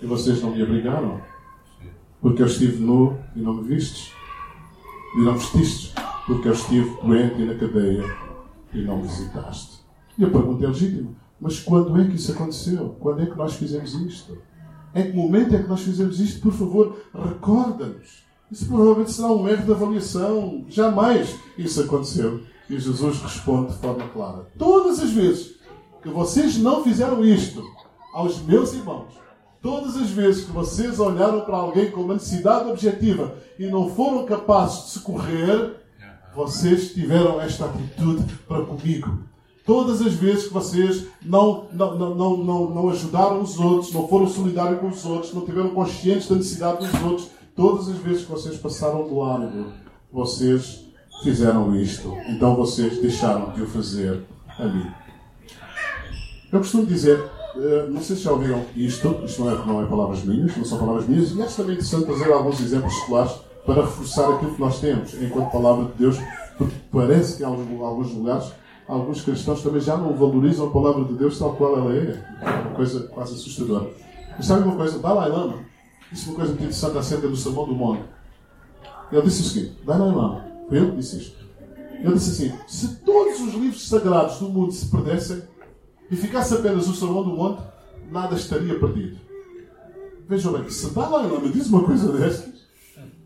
e 0.00 0.06
vocês 0.06 0.42
não 0.42 0.50
me 0.50 0.62
abrigaram. 0.62 1.20
Porque 2.20 2.42
eu 2.42 2.46
estive 2.46 2.82
nu 2.82 3.18
e 3.36 3.40
não 3.40 3.54
me 3.54 3.68
vistes. 3.68 4.10
E 5.16 5.20
não 5.20 5.34
vestistes. 5.34 5.92
Porque 6.26 6.48
eu 6.48 6.52
estive 6.52 6.96
doente 7.02 7.42
e 7.42 7.44
na 7.44 7.54
cadeia 7.56 8.31
e 8.72 8.82
não 8.82 9.02
visitaste. 9.02 9.82
E 10.18 10.24
a 10.24 10.30
pergunta 10.30 10.64
é 10.64 10.68
legítima. 10.68 11.10
Mas 11.40 11.60
quando 11.60 12.00
é 12.00 12.04
que 12.04 12.16
isso 12.16 12.32
aconteceu? 12.32 12.96
Quando 13.00 13.22
é 13.22 13.26
que 13.26 13.36
nós 13.36 13.54
fizemos 13.54 13.94
isto? 13.94 14.38
Em 14.94 15.10
que 15.10 15.16
momento 15.16 15.54
é 15.54 15.62
que 15.62 15.68
nós 15.68 15.80
fizemos 15.80 16.20
isto? 16.20 16.40
Por 16.40 16.52
favor, 16.52 16.96
recorda-nos. 17.14 18.22
Isso 18.50 18.66
provavelmente 18.66 19.12
será 19.12 19.32
um 19.32 19.48
erro 19.48 19.64
de 19.64 19.72
avaliação. 19.72 20.64
Jamais 20.68 21.34
isso 21.56 21.80
aconteceu. 21.82 22.42
E 22.68 22.78
Jesus 22.78 23.20
responde 23.20 23.72
de 23.72 23.78
forma 23.78 24.06
clara: 24.08 24.46
Todas 24.58 25.00
as 25.00 25.10
vezes 25.10 25.56
que 26.02 26.08
vocês 26.08 26.58
não 26.58 26.84
fizeram 26.84 27.24
isto 27.24 27.64
aos 28.12 28.42
meus 28.42 28.74
irmãos, 28.74 29.14
todas 29.60 29.96
as 29.96 30.10
vezes 30.10 30.44
que 30.44 30.52
vocês 30.52 31.00
olharam 31.00 31.40
para 31.40 31.56
alguém 31.56 31.90
com 31.90 32.02
uma 32.02 32.14
necessidade 32.14 32.68
objetiva 32.68 33.34
e 33.58 33.66
não 33.66 33.88
foram 33.88 34.26
capazes 34.26 34.84
de 34.84 34.90
socorrer, 34.90 35.81
vocês 36.34 36.92
tiveram 36.92 37.40
esta 37.40 37.66
atitude 37.66 38.24
para 38.48 38.64
comigo. 38.64 39.18
Todas 39.64 40.02
as 40.02 40.14
vezes 40.14 40.48
que 40.48 40.54
vocês 40.54 41.06
não, 41.22 41.68
não, 41.72 41.96
não, 41.96 42.36
não, 42.36 42.70
não 42.70 42.90
ajudaram 42.90 43.40
os 43.40 43.58
outros, 43.60 43.92
não 43.92 44.08
foram 44.08 44.26
solidários 44.26 44.80
com 44.80 44.88
os 44.88 45.04
outros, 45.04 45.32
não 45.32 45.44
tiveram 45.44 45.70
conscientes 45.70 46.28
da 46.28 46.34
necessidade 46.34 46.86
dos 46.86 47.02
outros, 47.02 47.28
todas 47.54 47.88
as 47.88 47.96
vezes 47.98 48.24
que 48.24 48.30
vocês 48.30 48.56
passaram 48.56 49.06
do 49.06 49.18
lado, 49.18 49.72
vocês 50.12 50.84
fizeram 51.22 51.76
isto. 51.76 52.12
Então 52.28 52.56
vocês 52.56 52.98
deixaram 52.98 53.52
de 53.52 53.62
o 53.62 53.66
fazer 53.66 54.24
a 54.58 54.64
mim. 54.64 54.90
Eu 56.50 56.58
costumo 56.58 56.84
dizer, 56.84 57.22
eh, 57.56 57.86
não 57.88 58.02
sei 58.02 58.16
se 58.16 58.22
já 58.22 58.32
ouviram 58.32 58.64
isto, 58.76 59.20
isto 59.24 59.42
não 59.42 59.50
é, 59.50 59.66
não 59.66 59.82
é 59.82 59.86
palavras 59.86 60.24
minhas, 60.24 60.56
não 60.56 60.64
são 60.64 60.78
palavras 60.78 61.06
minhas, 61.06 61.30
e 61.30 61.40
acho 61.40 61.56
também 61.56 61.74
interessante 61.74 62.06
trazer 62.06 62.32
alguns 62.32 62.60
exemplos 62.60 62.92
escolares 62.94 63.32
para 63.64 63.82
reforçar 63.82 64.34
aquilo 64.34 64.54
que 64.54 64.60
nós 64.60 64.80
temos 64.80 65.14
enquanto 65.14 65.50
palavra 65.50 65.86
de 65.86 65.92
Deus, 65.92 66.16
porque 66.58 66.74
parece 66.90 67.36
que 67.36 67.42
em 67.42 67.46
alguns 67.46 68.12
lugares 68.12 68.52
alguns 68.88 69.22
cristãos 69.22 69.62
também 69.62 69.80
já 69.80 69.96
não 69.96 70.14
valorizam 70.14 70.66
a 70.66 70.70
palavra 70.70 71.04
de 71.04 71.14
Deus 71.14 71.38
tal 71.38 71.54
qual 71.54 71.78
ela 71.78 71.94
é. 71.94 72.24
É 72.40 72.60
uma 72.66 72.74
coisa 72.74 73.04
quase 73.08 73.34
assustadora. 73.34 73.90
E 74.38 74.44
sabe 74.44 74.64
uma 74.64 74.76
coisa? 74.76 74.98
Dalai 74.98 75.30
Lama 75.30 75.58
disse 76.10 76.26
uma 76.28 76.36
coisa 76.36 76.50
muito 76.50 76.62
interessante 76.64 76.98
acerca 76.98 77.28
do 77.28 77.36
Sermão 77.36 77.66
do 77.66 77.74
Monte. 77.74 78.02
Ele 79.10 79.22
disse 79.22 79.42
o 79.42 79.44
seguinte: 79.44 79.82
Dalai 79.84 80.08
Lama, 80.08 80.44
foi 80.68 80.78
ele 80.78 80.90
que 80.90 80.96
disse 80.96 81.18
isto. 81.18 81.42
Ele 82.00 82.14
disse 82.14 82.30
assim: 82.30 82.58
se 82.66 82.96
todos 82.96 83.40
os 83.40 83.54
livros 83.54 83.88
sagrados 83.88 84.38
do 84.38 84.48
mundo 84.48 84.72
se 84.72 84.86
perdessem 84.86 85.42
e 86.10 86.16
ficasse 86.16 86.54
apenas 86.54 86.88
o 86.88 86.94
Sermão 86.94 87.22
do 87.22 87.30
Monte, 87.30 87.62
nada 88.10 88.34
estaria 88.34 88.78
perdido. 88.78 89.18
Vejam 90.28 90.52
bem, 90.52 90.68
se 90.68 90.90
Dalai 90.90 91.28
Lama 91.28 91.48
diz 91.48 91.68
uma 91.68 91.82
coisa 91.84 92.10
destas, 92.12 92.51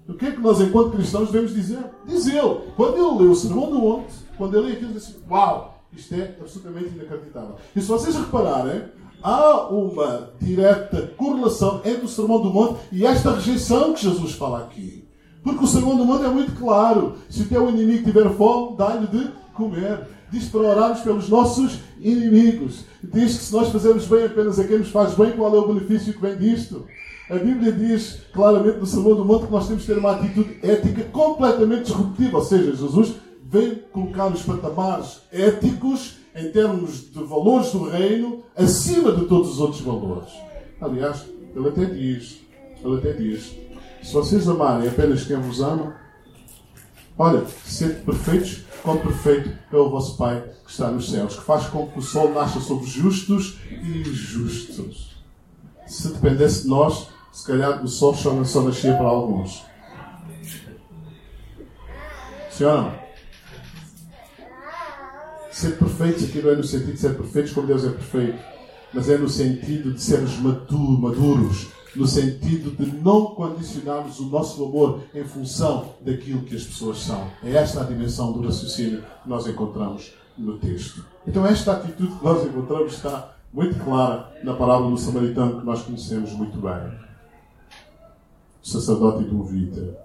o 0.08 0.14
que 0.14 0.26
é 0.26 0.30
que 0.30 0.40
nós, 0.40 0.60
enquanto 0.60 0.92
cristãos, 0.92 1.30
devemos 1.30 1.54
dizer? 1.54 1.84
Diz 2.06 2.26
ele. 2.26 2.60
Quando 2.76 2.94
ele 2.94 3.22
leu 3.22 3.30
o 3.32 3.36
Sermão 3.36 3.70
do 3.70 3.78
Monte, 3.78 4.14
quando 4.38 4.56
ele 4.56 4.68
lê 4.68 4.72
aquilo, 4.74 4.92
disse: 4.92 5.16
Uau, 5.28 5.82
isto 5.92 6.14
é 6.14 6.36
absolutamente 6.40 6.94
inacreditável. 6.94 7.56
E 7.74 7.80
se 7.80 7.88
vocês 7.88 8.14
repararem, 8.14 8.84
há 9.22 9.68
uma 9.68 10.30
direta 10.40 11.12
correlação 11.16 11.80
entre 11.84 12.04
o 12.04 12.08
Sermão 12.08 12.40
do 12.40 12.52
Monte 12.52 12.80
e 12.92 13.04
esta 13.04 13.32
rejeição 13.32 13.94
que 13.94 14.02
Jesus 14.02 14.32
fala 14.34 14.60
aqui. 14.60 15.06
Porque 15.42 15.64
o 15.64 15.66
Sermão 15.68 15.96
do 15.96 16.04
Monte 16.04 16.24
é 16.24 16.28
muito 16.28 16.52
claro. 16.58 17.14
Se 17.28 17.42
o 17.42 17.48
teu 17.48 17.68
inimigo 17.68 18.04
tiver 18.04 18.28
fome, 18.30 18.76
dá-lhe 18.76 19.06
de 19.06 19.30
comer. 19.54 20.06
Diz 20.30 20.48
para 20.48 20.60
orarmos 20.60 21.00
pelos 21.00 21.28
nossos 21.28 21.78
inimigos. 22.00 22.84
Diz 23.02 23.38
que 23.38 23.44
se 23.44 23.52
nós 23.52 23.68
fazemos 23.68 24.06
bem 24.06 24.24
apenas 24.24 24.58
a 24.58 24.64
quem 24.64 24.78
nos 24.78 24.90
faz 24.90 25.14
bem, 25.14 25.32
qual 25.32 25.54
é 25.54 25.58
o 25.58 25.72
benefício 25.72 26.12
que 26.12 26.20
vem 26.20 26.36
disto? 26.36 26.84
A 27.28 27.34
Bíblia 27.34 27.72
diz 27.72 28.20
claramente 28.32 28.78
no 28.78 28.86
Sermão 28.86 29.16
do 29.16 29.24
Monte 29.24 29.46
que 29.46 29.52
nós 29.52 29.66
temos 29.66 29.82
que 29.82 29.92
ter 29.92 29.98
uma 29.98 30.12
atitude 30.12 30.58
ética 30.62 31.02
completamente 31.04 31.86
disruptiva. 31.86 32.38
Ou 32.38 32.44
seja, 32.44 32.76
Jesus 32.76 33.14
vem 33.42 33.82
colocar 33.92 34.28
os 34.28 34.42
patamares 34.42 35.22
éticos 35.32 36.18
em 36.36 36.50
termos 36.52 37.10
de 37.10 37.24
valores 37.24 37.72
do 37.72 37.88
reino 37.88 38.44
acima 38.56 39.10
de 39.10 39.26
todos 39.26 39.50
os 39.50 39.60
outros 39.60 39.80
valores. 39.80 40.30
Aliás, 40.80 41.24
ele 41.54 41.68
até 41.68 41.84
diz, 41.86 42.42
ele 42.84 42.96
até 42.96 43.12
diz, 43.12 43.56
se 44.02 44.12
vocês 44.12 44.48
amarem 44.48 44.88
apenas 44.88 45.24
quem 45.24 45.36
vos 45.36 45.60
ama, 45.60 45.96
olha, 47.18 47.44
sede 47.64 48.02
perfeitos, 48.02 48.62
como 48.84 49.00
perfeito 49.00 49.50
é 49.72 49.76
o 49.76 49.90
vosso 49.90 50.16
Pai 50.16 50.44
que 50.64 50.70
está 50.70 50.92
nos 50.92 51.10
céus, 51.10 51.34
que 51.34 51.42
faz 51.42 51.66
com 51.66 51.88
que 51.88 51.98
o 51.98 52.02
sol 52.02 52.32
nasça 52.32 52.60
sobre 52.60 52.84
os 52.84 52.90
justos 52.90 53.58
e 53.68 54.00
injustos. 54.00 55.16
Se 55.86 56.08
dependesse 56.08 56.64
de 56.64 56.68
nós, 56.68 57.08
se 57.36 57.46
calhar 57.46 57.84
o 57.84 57.86
sol 57.86 58.14
só, 58.14 58.42
só 58.44 58.62
nascia 58.62 58.96
para 58.96 59.08
alguns. 59.08 59.62
Senhora, 62.50 62.98
ser 65.50 65.76
perfeitos 65.76 66.24
aqui 66.24 66.40
não 66.40 66.52
é 66.52 66.56
no 66.56 66.64
sentido 66.64 66.94
de 66.94 66.98
ser 66.98 67.14
perfeitos 67.14 67.52
como 67.52 67.66
Deus 67.66 67.84
é 67.84 67.90
perfeito, 67.90 68.38
mas 68.94 69.10
é 69.10 69.18
no 69.18 69.28
sentido 69.28 69.92
de 69.92 70.00
sermos 70.00 70.38
maduros, 70.38 71.66
no 71.94 72.06
sentido 72.06 72.70
de 72.70 72.90
não 73.02 73.26
condicionarmos 73.26 74.18
o 74.18 74.30
nosso 74.30 74.64
amor 74.64 75.02
em 75.14 75.24
função 75.24 75.94
daquilo 76.00 76.40
que 76.40 76.56
as 76.56 76.64
pessoas 76.64 77.00
são. 77.00 77.30
É 77.44 77.52
esta 77.52 77.82
a 77.82 77.84
dimensão 77.84 78.32
do 78.32 78.46
raciocínio 78.46 79.04
que 79.22 79.28
nós 79.28 79.46
encontramos 79.46 80.14
no 80.38 80.56
texto. 80.56 81.04
Então, 81.26 81.46
esta 81.46 81.72
atitude 81.72 82.16
que 82.16 82.24
nós 82.24 82.46
encontramos 82.46 82.94
está 82.94 83.36
muito 83.52 83.78
clara 83.84 84.32
na 84.42 84.54
parábola 84.54 84.90
do 84.90 84.96
samaritano 84.96 85.60
que 85.60 85.66
nós 85.66 85.82
conhecemos 85.82 86.32
muito 86.32 86.58
bem. 86.58 87.05
Sacerdote 88.66 89.22
do 89.22 89.44
Vita, 89.44 89.96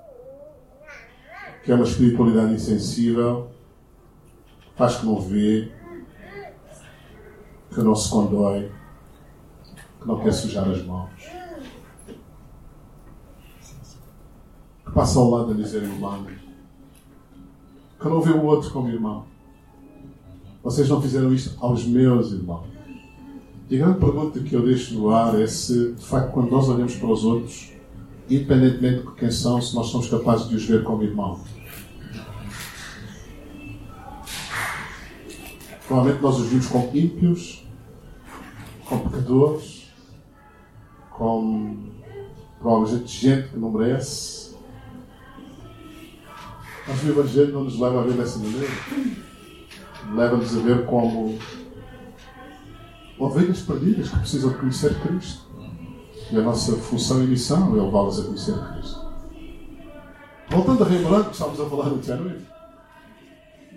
que 1.65 1.71
é 1.71 1.76
uma 1.76 1.84
espiritualidade 1.84 2.54
insensível, 2.54 3.50
faz 4.76 4.97
que 4.97 5.06
não 5.08 5.19
vê, 5.19 5.71
que 7.74 7.82
não 7.82 7.95
se 7.95 8.08
condói, 8.08 8.71
que 10.00 10.08
não 10.08 10.19
quer 10.19 10.32
sujar 10.32 10.69
as 10.69 10.84
mãos. 10.84 11.10
que 14.86 14.91
passa 14.91 15.17
ao 15.17 15.32
lado 15.32 15.54
a 15.54 15.56
dizer 15.56 15.82
irmão, 15.82 16.28
que 18.00 18.08
não 18.08 18.21
vê 18.21 18.30
o 18.30 18.43
outro 18.43 18.69
como 18.69 18.89
irmão. 18.89 19.26
Vocês 20.62 20.88
não 20.88 21.02
fizeram 21.02 21.34
isto 21.34 21.58
aos 21.65 21.84
meus 21.84 22.32
irmãos. 22.32 22.67
E 23.71 23.82
a 23.82 23.86
grande 23.86 24.00
pergunta 24.00 24.39
que 24.39 24.54
eu 24.54 24.63
deixo 24.63 24.93
no 24.93 25.10
ar 25.10 25.41
é 25.41 25.47
se, 25.47 25.93
de 25.93 26.06
facto, 26.06 26.32
quando 26.32 26.52
nós 26.52 26.69
olhamos 26.69 26.95
para 26.95 27.08
os 27.08 27.24
outros, 27.24 27.81
independentemente 28.32 29.06
de 29.06 29.12
quem 29.15 29.30
são, 29.30 29.62
se 29.62 29.76
nós 29.76 29.88
somos 29.88 30.10
capazes 30.10 30.48
de 30.48 30.56
os 30.56 30.65
ver 30.65 30.84
como 30.84 31.04
irmãos. 31.04 31.41
Provavelmente 35.86 36.22
nós 36.22 36.39
os 36.39 36.48
vimos 36.48 36.67
como 36.67 36.89
ímpios, 36.96 37.65
como 38.86 39.10
pecadores, 39.10 39.91
como 41.10 41.91
provavelmente 42.62 43.20
gente 43.20 43.50
que 43.50 43.60
não 43.60 43.70
merece, 43.70 44.56
mas 46.88 47.04
o 47.04 47.10
Evangelho 47.10 47.54
não 47.54 47.65
nos 47.65 47.78
leva 47.78 48.00
a 48.00 48.04
ver 48.04 48.13
dessa 48.13 48.39
maneira. 48.39 48.67
Leva-nos 50.15 50.58
a 50.58 50.62
ver 50.62 50.86
como 50.86 51.38
ovelhas 53.20 53.62
perdidas 53.62 54.10
que 54.10 54.20
precisam 54.20 54.52
de 54.52 54.58
conhecer 54.58 54.98
Cristo. 55.02 55.51
E 56.32 56.38
a 56.38 56.41
nossa 56.41 56.78
função 56.78 57.22
e 57.22 57.28
missão 57.28 57.78
é 57.78 57.82
levá-las 57.82 58.20
a 58.20 58.24
conhecer 58.24 58.58
Cristo. 58.74 59.06
Voltando 60.50 60.84
a 60.84 60.88
relembrar 60.88 61.26
que 61.26 61.34
estávamos 61.34 61.60
a 61.60 61.65
falar 61.65 61.89
no 61.89 62.02
January, 62.02 62.39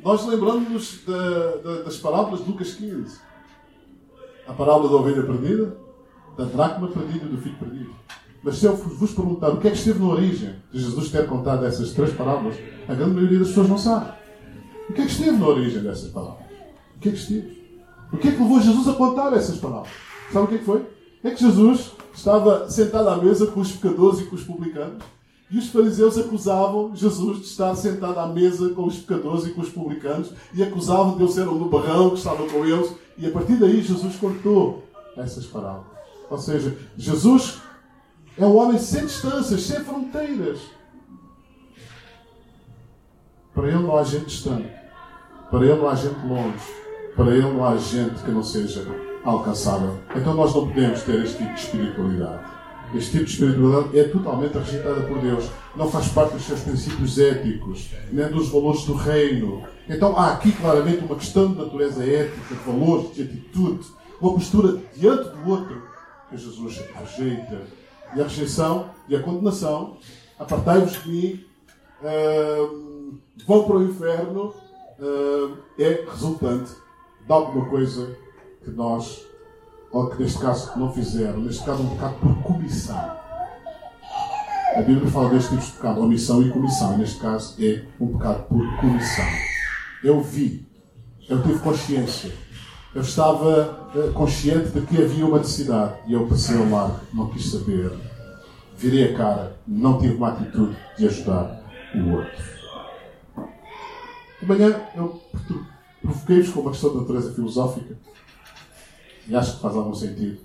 nós 0.04 0.24
lembramos 0.24 1.00
das 1.84 1.96
parábolas 1.96 2.44
de 2.44 2.50
Lucas 2.50 2.74
15. 2.74 3.18
A 4.46 4.52
parábola 4.52 4.88
da 4.88 4.96
ovelha 4.96 5.22
perdida, 5.24 5.76
da 6.36 6.44
dracma 6.44 6.88
perdida 6.88 7.26
e 7.26 7.28
do 7.28 7.38
filho 7.38 7.56
perdido. 7.56 7.94
Mas 8.42 8.58
se 8.58 8.66
eu 8.66 8.76
vos 8.76 9.12
perguntar 9.12 9.48
o 9.48 9.56
que 9.58 9.68
é 9.68 9.70
que 9.70 9.78
esteve 9.78 9.98
na 9.98 10.06
origem 10.06 10.54
de 10.70 10.78
Jesus 10.78 11.10
ter 11.10 11.26
contado 11.26 11.64
essas 11.64 11.92
três 11.92 12.12
parábolas, 12.12 12.56
a 12.86 12.94
grande 12.94 13.14
maioria 13.14 13.38
das 13.38 13.48
pessoas 13.48 13.68
não 13.68 13.78
sabe. 13.78 14.12
O 14.88 14.92
que 14.92 15.00
é 15.00 15.06
que 15.06 15.10
esteve 15.10 15.38
na 15.38 15.48
origem 15.48 15.82
dessas 15.82 16.10
parábolas? 16.10 16.44
O 16.96 17.00
que 17.00 17.08
é 17.08 17.12
que 17.12 17.18
esteve? 17.18 17.80
O 18.12 18.16
que 18.16 18.28
é 18.28 18.32
que 18.32 18.42
levou 18.42 18.60
Jesus 18.60 18.86
a 18.86 18.92
contar 18.92 19.32
essas 19.32 19.58
parábolas? 19.58 19.90
Sabe 20.30 20.44
o 20.44 20.48
que 20.48 20.54
é 20.54 20.58
que 20.58 20.64
foi? 20.64 20.86
É 21.24 21.30
que 21.30 21.40
Jesus 21.40 21.92
estava 22.14 22.70
sentado 22.70 23.08
à 23.08 23.16
mesa 23.16 23.46
com 23.46 23.60
os 23.60 23.72
pecadores 23.72 24.20
e 24.20 24.26
com 24.26 24.36
os 24.36 24.44
publicanos 24.44 25.02
e 25.50 25.58
os 25.58 25.68
fariseus 25.68 26.18
acusavam 26.18 26.94
Jesus 26.94 27.38
de 27.38 27.44
estar 27.46 27.74
sentado 27.74 28.18
à 28.18 28.26
mesa 28.26 28.70
com 28.70 28.86
os 28.86 28.98
pecadores 28.98 29.46
e 29.46 29.50
com 29.50 29.60
os 29.60 29.68
publicanos 29.68 30.30
e 30.52 30.62
acusavam 30.62 31.16
de 31.16 31.22
ele 31.22 31.32
ser 31.32 31.46
um 31.48 31.54
nubarrão 31.54 32.10
que 32.10 32.16
estava 32.16 32.46
com 32.48 32.64
eles. 32.64 32.92
E 33.16 33.26
a 33.26 33.30
partir 33.30 33.56
daí 33.56 33.80
Jesus 33.80 34.16
contou 34.16 34.82
essas 35.16 35.46
parábolas. 35.46 35.86
Ou 36.28 36.38
seja, 36.38 36.76
Jesus 36.96 37.60
é 38.36 38.44
um 38.44 38.56
homem 38.56 38.78
sem 38.78 39.06
distâncias, 39.06 39.62
sem 39.62 39.80
fronteiras. 39.84 40.58
Para 43.54 43.68
ele 43.68 43.78
não 43.78 43.96
há 43.96 44.02
gente 44.02 44.26
distante. 44.26 44.68
Para 45.50 45.64
ele 45.64 45.76
não 45.76 45.88
há 45.88 45.94
gente 45.94 46.26
longe. 46.26 46.64
Para 47.14 47.30
ele 47.30 47.42
não 47.42 47.64
há 47.64 47.76
gente 47.76 48.22
que 48.24 48.30
não 48.30 48.42
seja 48.42 48.82
alcançável. 49.24 49.98
Então 50.14 50.34
nós 50.34 50.54
não 50.54 50.68
podemos 50.68 51.02
ter 51.02 51.24
este 51.24 51.38
tipo 51.38 51.54
de 51.54 51.60
espiritualidade. 51.60 52.44
Este 52.94 53.10
tipo 53.10 53.24
de 53.24 53.30
espiritualidade 53.32 53.98
é 53.98 54.04
totalmente 54.04 54.58
rejeitada 54.58 55.00
por 55.02 55.18
Deus. 55.18 55.50
Não 55.74 55.90
faz 55.90 56.08
parte 56.08 56.34
dos 56.34 56.44
seus 56.44 56.60
princípios 56.60 57.18
éticos, 57.18 57.90
nem 58.12 58.28
dos 58.28 58.50
valores 58.50 58.84
do 58.84 58.94
reino. 58.94 59.64
Então 59.88 60.16
há 60.16 60.32
aqui 60.32 60.52
claramente 60.52 61.04
uma 61.04 61.16
questão 61.16 61.52
de 61.52 61.58
natureza 61.58 62.04
ética, 62.04 62.54
de 62.54 62.60
valores, 62.60 63.14
de 63.14 63.22
atitude, 63.22 63.86
uma 64.20 64.34
postura 64.34 64.80
diante 64.94 65.28
do 65.30 65.50
outro 65.50 65.82
que 66.30 66.36
Jesus 66.36 66.82
rejeita 66.94 67.62
e 68.14 68.20
a 68.20 68.24
rejeição 68.24 68.90
e 69.08 69.16
a 69.16 69.22
condenação, 69.22 69.96
apartai-vos 70.38 71.02
de 71.02 71.08
mim, 71.08 71.44
uh, 72.00 73.18
vão 73.46 73.64
para 73.64 73.76
o 73.76 73.84
inferno, 73.84 74.54
uh, 74.98 75.58
é 75.78 76.04
resultante 76.08 76.70
de 77.26 77.32
alguma 77.32 77.68
coisa 77.68 78.16
que 78.64 78.70
nós, 78.70 79.22
ou 79.92 80.08
que 80.08 80.22
neste 80.22 80.38
caso 80.38 80.72
não 80.76 80.92
fizeram, 80.92 81.40
neste 81.40 81.64
caso 81.64 81.82
um 81.82 81.90
pecado 81.90 82.14
por 82.20 82.42
comissão. 82.42 83.24
A 84.74 84.82
Bíblia 84.82 85.08
fala 85.08 85.30
deste 85.30 85.50
tipo 85.50 85.62
de 85.62 85.70
pecado, 85.72 86.00
omissão 86.00 86.42
e 86.42 86.50
comissão. 86.50 86.98
Neste 86.98 87.20
caso 87.20 87.54
é 87.60 87.84
um 88.00 88.18
pecado 88.18 88.42
por 88.48 88.76
comissão. 88.80 89.24
Eu 90.02 90.20
vi, 90.20 90.66
eu 91.28 91.40
tive 91.42 91.60
consciência, 91.60 92.32
eu 92.92 93.02
estava 93.02 93.88
uh, 93.94 94.12
consciente 94.12 94.70
de 94.70 94.80
que 94.80 95.00
havia 95.00 95.24
uma 95.24 95.38
necessidade 95.38 95.94
e 96.08 96.12
eu 96.12 96.26
passei 96.26 96.56
ao 96.56 96.68
lado, 96.68 97.00
não 97.12 97.28
quis 97.28 97.52
saber. 97.52 97.92
Virei 98.76 99.14
a 99.14 99.16
cara, 99.16 99.56
não 99.64 100.00
tive 100.00 100.14
uma 100.14 100.30
atitude 100.30 100.76
de 100.98 101.06
ajudar 101.06 101.62
o 101.94 102.10
outro. 102.10 102.44
De 104.40 104.46
manhã 104.46 104.80
eu 104.96 105.20
provoquei-vos 106.02 106.50
com 106.50 106.60
uma 106.60 106.70
questão 106.72 106.90
de 106.90 106.96
natureza 106.96 107.32
filosófica 107.32 107.96
e 109.26 109.36
acho 109.36 109.56
que 109.56 109.62
faz 109.62 109.76
algum 109.76 109.94
sentido, 109.94 110.38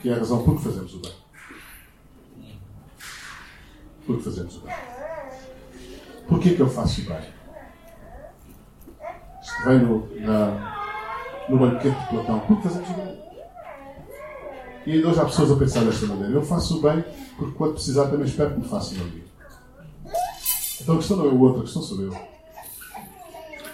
que 0.00 0.08
é 0.08 0.14
a 0.14 0.18
razão 0.18 0.42
por 0.42 0.56
que 0.56 0.64
fazemos 0.64 0.94
o 0.94 0.98
bem. 1.00 1.12
Por 4.06 4.16
que 4.18 4.24
fazemos 4.24 4.56
o 4.56 4.60
bem. 4.60 4.74
Porquê 6.28 6.54
que 6.54 6.60
eu 6.60 6.68
faço 6.68 7.00
o 7.00 7.04
bem? 7.04 7.20
Isto 9.42 9.64
vem 9.64 9.78
no, 9.78 10.20
na, 10.20 11.46
no 11.48 11.58
banquete 11.58 11.98
de 11.98 12.08
Platão. 12.08 12.40
Por 12.40 12.56
que 12.56 12.68
fazemos 12.68 12.90
o 12.90 12.94
bem? 12.94 13.26
E 14.86 14.92
ainda 14.92 15.08
hoje 15.08 15.20
há 15.20 15.24
pessoas 15.24 15.50
a 15.50 15.56
pensar 15.56 15.84
desta 15.84 16.06
maneira. 16.06 16.32
Eu 16.32 16.42
faço 16.42 16.78
o 16.78 16.82
bem 16.82 17.04
porque 17.36 17.52
quando 17.56 17.74
precisar 17.74 18.06
também 18.06 18.26
espero 18.26 18.52
que 18.52 18.60
me 18.60 18.68
façam 18.68 18.98
o 18.98 19.04
bem. 19.04 19.24
Então 20.80 20.94
a 20.94 20.98
questão 20.98 21.16
não 21.16 21.26
é 21.26 21.28
o 21.28 21.40
outro, 21.40 21.60
a 21.60 21.64
questão 21.64 21.82
sou 21.82 22.00
eu. 22.02 22.16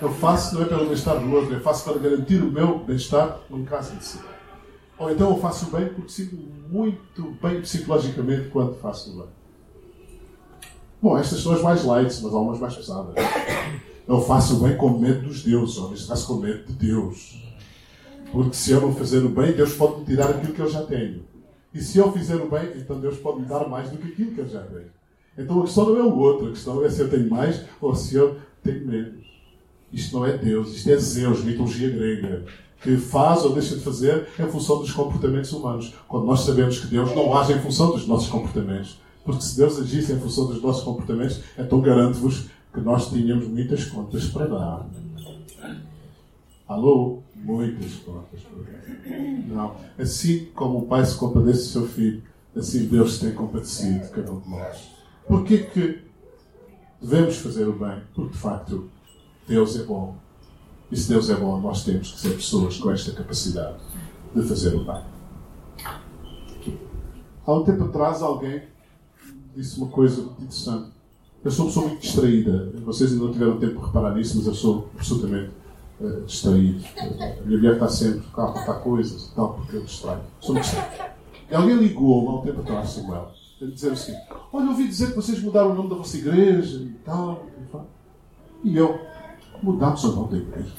Eu 0.01 0.12
faço 0.14 0.55
não 0.55 0.62
é 0.62 0.64
pelo 0.64 0.87
bem-estar 0.87 1.18
do 1.18 1.31
outro, 1.33 1.55
eu 1.55 1.61
faço 1.61 1.85
para 1.85 1.98
garantir 1.98 2.42
o 2.42 2.51
meu 2.51 2.79
bem-estar 2.79 3.38
num 3.51 3.64
caso 3.64 3.94
de 3.96 4.05
cidade. 4.05 4.41
Ou 4.98 5.11
então 5.11 5.31
eu 5.31 5.38
faço 5.38 5.70
bem 5.70 5.88
porque 5.88 6.11
sinto 6.11 6.37
muito 6.68 7.37
bem 7.42 7.61
psicologicamente 7.61 8.48
quando 8.50 8.74
faço 8.74 9.16
bem. 9.16 9.26
Bom, 11.00 11.18
estas 11.18 11.40
são 11.40 11.52
as 11.52 11.62
mais 11.62 11.85
light, 11.85 12.20
mas 12.22 12.33
há 12.33 12.38
umas 12.38 12.61
mais 12.61 12.76
pesadas. 12.76 13.14
Eu 14.07 14.20
faço 14.20 14.57
bem 14.61 14.76
com 14.76 14.98
medo 14.98 15.26
dos 15.26 15.42
deuses, 15.42 15.76
ou 15.78 15.90
neste 15.90 16.07
caso 16.07 16.26
com 16.26 16.35
medo 16.35 16.64
de 16.66 16.72
Deus. 16.74 17.42
Porque 18.31 18.55
se 18.55 18.70
eu 18.70 18.81
não 18.81 18.94
fazer 18.94 19.24
o 19.24 19.28
bem, 19.28 19.52
Deus 19.52 19.74
pode 19.74 20.00
me 20.00 20.07
tirar 20.07 20.31
aquilo 20.31 20.52
que 20.52 20.61
eu 20.61 20.68
já 20.68 20.83
tenho. 20.83 21.25
E 21.75 21.81
se 21.81 21.98
eu 21.98 22.12
fizer 22.12 22.37
o 22.37 22.48
bem, 22.48 22.71
então 22.77 23.00
Deus 23.00 23.19
pode 23.19 23.40
me 23.40 23.46
dar 23.46 23.69
mais 23.69 23.90
do 23.90 23.96
que 23.96 24.12
aquilo 24.12 24.33
que 24.33 24.40
eu 24.40 24.48
já 24.48 24.62
tenho. 24.62 24.90
Então 25.37 25.60
a 25.60 25.64
questão 25.64 25.88
não 25.88 25.96
é 25.96 26.02
o 26.02 26.19
outro, 26.19 26.48
a 26.48 26.50
questão 26.50 26.85
é 26.85 26.90
se 26.90 27.00
eu 27.00 27.10
tenho 27.10 27.31
mais 27.31 27.64
ou 27.81 27.94
se 27.94 28.14
eu 28.14 28.38
tenho 28.62 28.87
menos. 28.87 29.27
Isto 29.92 30.16
não 30.16 30.27
é 30.27 30.37
Deus, 30.37 30.75
isto 30.75 30.90
é 30.90 30.96
Zeus, 30.96 31.44
mitologia 31.44 31.90
grega, 31.90 32.44
que 32.83 32.96
faz 32.96 33.44
ou 33.44 33.52
deixa 33.52 33.76
de 33.76 33.83
fazer 33.83 34.28
em 34.38 34.46
função 34.48 34.78
dos 34.78 34.90
comportamentos 34.92 35.52
humanos. 35.52 35.94
Quando 36.08 36.26
nós 36.26 36.40
sabemos 36.40 36.80
que 36.80 36.88
Deus 36.88 37.14
não 37.14 37.37
age 37.37 37.52
em 37.52 37.60
função 37.60 37.92
dos 37.92 38.06
nossos 38.06 38.28
comportamentos. 38.28 39.00
Porque 39.24 39.42
se 39.42 39.56
Deus 39.56 39.78
agisse 39.78 40.12
em 40.12 40.18
função 40.18 40.46
dos 40.46 40.60
nossos 40.60 40.83
comportamentos, 40.83 41.40
então 41.56 41.80
garanto-vos 41.80 42.48
que 42.72 42.80
nós 42.80 43.08
tínhamos 43.08 43.46
muitas 43.46 43.85
contas 43.85 44.26
para 44.26 44.46
dar. 44.46 44.87
Alô? 46.66 47.22
Muitas 47.37 47.94
contas 47.96 48.40
para 48.40 48.72
dar. 48.72 49.18
Não. 49.46 49.76
Assim 49.98 50.46
como 50.54 50.78
o 50.78 50.87
pai 50.87 51.04
se 51.04 51.16
compadece 51.16 51.60
do 51.60 51.66
seu 51.66 51.87
filho, 51.87 52.22
assim 52.56 52.87
Deus 52.87 53.18
tem 53.18 53.33
compadecido 53.33 54.00
de 54.00 54.08
cada 54.10 54.33
um 54.33 54.40
de 54.40 54.50
nós. 54.50 54.90
Porquê 55.28 55.58
que 55.58 56.00
devemos 57.00 57.37
fazer 57.37 57.68
o 57.68 57.72
bem? 57.74 58.02
Porque 58.14 58.33
de 58.33 58.38
facto 58.38 58.90
Deus 59.46 59.78
é 59.78 59.85
bom. 59.85 60.16
E 60.92 60.96
se 60.96 61.08
Deus 61.08 61.30
é 61.30 61.34
bom, 61.34 61.58
nós 61.58 61.84
temos 61.84 62.12
que 62.12 62.20
ser 62.20 62.34
pessoas 62.34 62.76
com 62.76 62.90
esta 62.90 63.12
capacidade 63.12 63.78
de 64.36 64.42
fazer 64.42 64.74
o 64.74 64.84
bem. 64.84 65.02
Há 67.46 67.52
um 67.54 67.64
tempo 67.64 67.84
atrás, 67.84 68.20
alguém 68.20 68.64
disse 69.56 69.78
uma 69.78 69.88
coisa 69.88 70.20
muito 70.20 70.42
interessante. 70.42 70.90
Eu 71.42 71.50
sou 71.50 71.64
uma 71.64 71.70
pessoa 71.70 71.88
muito 71.88 72.02
distraída. 72.02 72.72
Vocês 72.84 73.10
ainda 73.10 73.24
não 73.24 73.32
tiveram 73.32 73.58
tempo 73.58 73.80
de 73.80 73.86
reparar 73.86 74.14
nisso, 74.14 74.36
mas 74.36 74.46
eu 74.46 74.54
sou 74.54 74.90
absolutamente 74.94 75.50
uh, 75.98 76.20
distraído. 76.26 76.84
A 76.98 77.46
minha 77.46 77.58
mulher 77.58 77.72
está 77.72 77.88
sempre 77.88 78.26
a 78.34 78.46
contar 78.48 78.74
coisas 78.74 79.28
e 79.28 79.34
tal, 79.34 79.54
porque 79.54 79.76
eu 79.76 79.84
distraio. 79.84 80.20
Sou 80.42 80.54
muito 80.54 80.64
distraído. 80.64 81.10
E 81.50 81.54
alguém 81.54 81.76
ligou-me 81.76 82.28
há 82.28 82.32
um 82.32 82.42
tempo 82.42 82.60
atrás, 82.60 82.90
Samuel, 82.90 83.32
a 83.62 83.64
dizer 83.64 83.92
assim: 83.92 84.12
Olha, 84.52 84.64
eu 84.64 84.70
ouvi 84.70 84.86
dizer 84.86 85.08
que 85.08 85.16
vocês 85.16 85.42
mudaram 85.42 85.70
o 85.70 85.74
nome 85.74 85.88
da 85.88 85.96
vossa 85.96 86.18
igreja 86.18 86.76
e 86.76 86.96
tal. 87.02 87.46
E 88.62 88.76
eu, 88.76 89.00
mudamos 89.63 90.04
o 90.04 90.13
nome 90.17 90.31
da 90.31 90.37
igreja. 90.38 90.73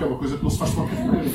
É 0.00 0.04
uma 0.04 0.18
coisa 0.18 0.36
que 0.36 0.42
não 0.42 0.50
se 0.50 0.58
faz 0.58 0.74
qualquer 0.74 1.10
coisa. 1.10 1.30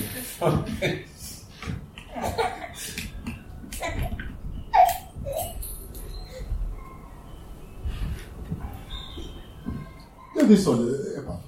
Eu 10.36 10.48
disse, 10.48 10.70
olha, 10.70 11.20
epá, 11.20 11.40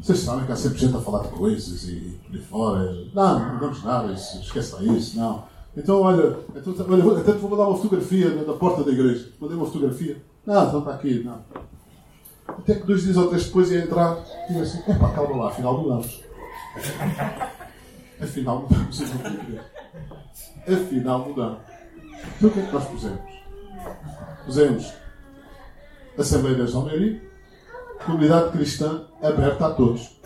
vocês 0.00 0.20
sabem 0.20 0.46
que 0.46 0.52
há 0.52 0.56
sempre 0.56 0.78
gente 0.78 0.96
a 0.96 1.00
falar 1.00 1.24
de 1.24 1.28
coisas 1.30 1.84
e 1.84 2.18
aí 2.32 2.38
fora. 2.38 2.90
Não, 3.12 3.52
não 3.52 3.58
damos 3.58 3.82
nada, 3.84 4.12
lá 4.76 4.82
isso, 4.82 5.18
não. 5.18 5.57
Então, 5.78 6.02
olha, 6.02 6.36
então, 6.56 6.74
olha, 6.90 7.20
até 7.20 7.32
te 7.32 7.38
vou 7.38 7.50
mandar 7.50 7.68
uma 7.68 7.76
fotografia 7.76 8.30
da 8.30 8.52
porta 8.54 8.82
da 8.82 8.90
igreja. 8.90 9.30
Mandei 9.40 9.56
uma 9.56 9.66
fotografia. 9.66 10.16
Não, 10.44 10.66
então 10.66 10.80
está 10.80 10.94
aqui, 10.94 11.22
não. 11.24 11.40
Até 12.48 12.74
que 12.74 12.86
dois 12.86 13.04
dias 13.04 13.16
ou 13.16 13.28
três 13.28 13.44
depois 13.44 13.70
ia 13.70 13.84
entrar 13.84 14.18
e 14.50 14.56
eu 14.56 14.62
assim, 14.62 14.78
epá, 14.90 15.10
calma 15.10 15.36
lá, 15.36 15.48
afinal 15.50 15.78
mudamos. 15.80 16.24
afinal 18.20 18.62
mudamos 18.62 19.02
a 19.02 19.28
igreja. 19.28 19.64
Afinal 20.66 21.28
mudamos. 21.28 21.58
Então 22.36 22.48
o 22.48 22.52
que 22.52 22.58
é 22.58 22.66
que 22.66 22.72
nós 22.72 22.84
pusemos? 22.88 23.20
Pusemos 24.46 24.92
Assembleia 26.18 26.64
de 26.64 26.74
Almeria, 26.74 27.22
comunidade 28.04 28.50
cristã 28.50 29.04
aberta 29.22 29.66
a 29.68 29.70
todos. 29.70 30.20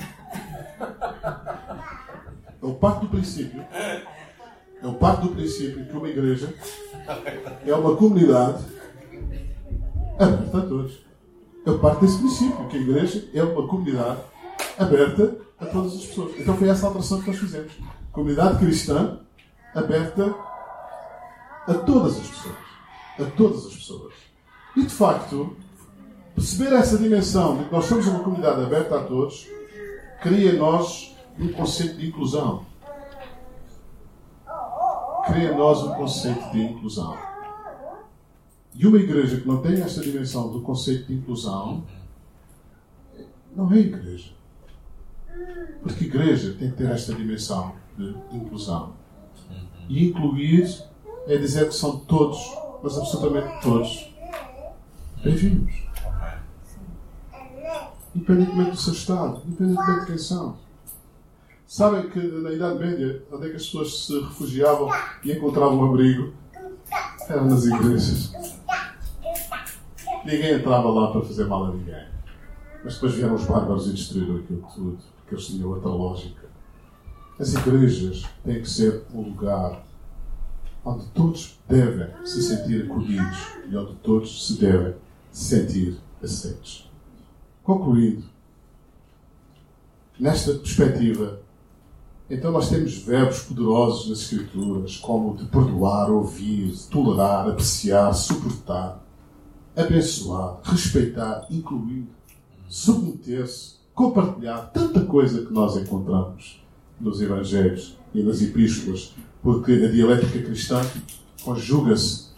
Eu 2.62 2.74
parto 2.74 3.00
do 3.00 3.08
princípio, 3.08 3.62
eu 4.82 4.94
parto 4.94 5.28
do 5.28 5.34
princípio 5.34 5.86
que 5.86 5.96
uma 5.96 6.08
igreja 6.08 6.52
é 7.64 7.74
uma 7.74 7.96
comunidade 7.96 8.64
aberta 10.18 10.58
a 10.58 10.62
todos. 10.62 10.98
Eu 11.64 11.78
parto 11.78 12.00
desse 12.00 12.18
princípio, 12.18 12.68
que 12.68 12.76
a 12.76 12.80
igreja 12.80 13.28
é 13.32 13.42
uma 13.42 13.68
comunidade 13.68 14.20
aberta 14.76 15.36
a 15.60 15.66
todas 15.66 15.94
as 15.94 16.06
pessoas. 16.06 16.32
Então 16.38 16.56
foi 16.56 16.68
essa 16.68 16.86
alteração 16.86 17.20
que 17.20 17.28
nós 17.28 17.38
fizemos. 17.38 17.72
Comunidade 18.10 18.58
cristã 18.58 19.20
aberta 19.74 20.34
a 21.68 21.74
todas 21.74 22.18
as 22.18 22.26
pessoas. 22.26 22.56
A 23.20 23.24
todas 23.36 23.66
as 23.66 23.74
pessoas. 23.74 24.14
E 24.76 24.82
de 24.82 24.92
facto, 24.92 25.56
perceber 26.34 26.72
essa 26.74 26.98
dimensão 26.98 27.58
de 27.58 27.64
que 27.64 27.72
nós 27.72 27.84
somos 27.84 28.06
uma 28.08 28.20
comunidade 28.20 28.62
aberta 28.62 28.96
a 28.96 29.04
todos, 29.04 29.46
cria 30.20 30.52
em 30.52 30.58
nós 30.58 31.14
um 31.38 31.48
conceito 31.52 31.96
de 31.98 32.08
inclusão. 32.08 32.66
Cria 35.26 35.52
em 35.52 35.56
nós 35.56 35.82
um 35.82 35.94
conceito 35.94 36.50
de 36.50 36.62
inclusão. 36.62 37.16
E 38.74 38.86
uma 38.86 38.98
igreja 38.98 39.40
que 39.40 39.46
não 39.46 39.60
tem 39.60 39.80
esta 39.80 40.00
dimensão 40.00 40.50
do 40.50 40.62
conceito 40.62 41.06
de 41.06 41.14
inclusão 41.14 41.84
não 43.54 43.72
é 43.72 43.78
igreja. 43.78 44.32
Porque 45.82 46.04
igreja 46.04 46.56
tem 46.58 46.70
que 46.70 46.76
ter 46.76 46.90
esta 46.90 47.14
dimensão 47.14 47.74
de 47.96 48.36
inclusão. 48.36 48.94
E 49.88 50.08
incluir 50.08 50.82
é 51.26 51.36
dizer 51.36 51.68
que 51.68 51.74
são 51.74 51.98
todos, 52.00 52.38
mas 52.82 52.96
absolutamente 52.96 53.62
todos, 53.62 54.12
bem-vindos. 55.22 55.82
Independentemente 58.14 58.70
do 58.70 58.76
seu 58.76 58.92
estado, 58.92 59.42
independentemente 59.46 60.00
de 60.00 60.06
quem 60.06 60.18
são. 60.18 60.56
Sabem 61.72 62.10
que 62.10 62.20
na 62.20 62.52
Idade 62.52 62.78
Média, 62.78 63.24
onde 63.32 63.46
é 63.46 63.48
que 63.48 63.56
as 63.56 63.64
pessoas 63.64 64.04
se 64.04 64.20
refugiavam 64.20 64.90
e 65.24 65.32
encontravam 65.32 65.82
abrigo? 65.82 66.34
Eram 67.26 67.46
nas 67.46 67.64
igrejas. 67.64 68.30
Ninguém 70.22 70.56
entrava 70.56 70.90
lá 70.90 71.10
para 71.10 71.22
fazer 71.22 71.46
mal 71.46 71.64
a 71.64 71.70
ninguém. 71.70 72.08
Mas 72.84 72.92
depois 72.96 73.14
vieram 73.14 73.36
os 73.36 73.46
bárbaros 73.46 73.86
e 73.86 73.92
destruíram 73.92 74.36
aquilo 74.36 74.68
tudo, 74.74 74.98
porque 75.16 75.34
eles 75.34 75.46
tinham 75.46 75.70
outra 75.70 75.88
lógica. 75.88 76.46
As 77.40 77.54
igrejas 77.54 78.28
têm 78.44 78.60
que 78.60 78.68
ser 78.68 79.04
um 79.14 79.22
lugar 79.22 79.82
onde 80.84 81.06
todos 81.14 81.58
devem 81.66 82.10
se 82.26 82.42
sentir 82.42 82.84
acolhidos 82.84 83.38
e 83.66 83.74
onde 83.74 83.94
todos 83.94 84.46
se 84.46 84.60
devem 84.60 84.94
sentir 85.30 85.96
aceitos. 86.22 86.92
Concluindo, 87.64 88.24
nesta 90.20 90.52
perspectiva, 90.52 91.40
então 92.32 92.50
nós 92.50 92.70
temos 92.70 92.96
verbos 92.96 93.40
poderosos 93.40 94.08
nas 94.08 94.20
Escrituras, 94.20 94.96
como 94.96 95.36
de 95.36 95.44
perdoar, 95.44 96.10
ouvir, 96.10 96.74
tolerar, 96.90 97.46
apreciar, 97.46 98.10
suportar, 98.14 99.04
abençoar, 99.76 100.58
respeitar, 100.64 101.46
incluir, 101.50 102.08
submeter-se, 102.70 103.74
compartilhar, 103.94 104.70
tanta 104.72 105.04
coisa 105.04 105.44
que 105.44 105.52
nós 105.52 105.76
encontramos 105.76 106.64
nos 106.98 107.20
Evangelhos 107.20 107.98
e 108.14 108.22
nas 108.22 108.40
Epístolas, 108.40 109.12
porque 109.42 109.72
a 109.72 109.90
dialética 109.90 110.40
cristã 110.40 110.80
conjuga-se 111.44 112.28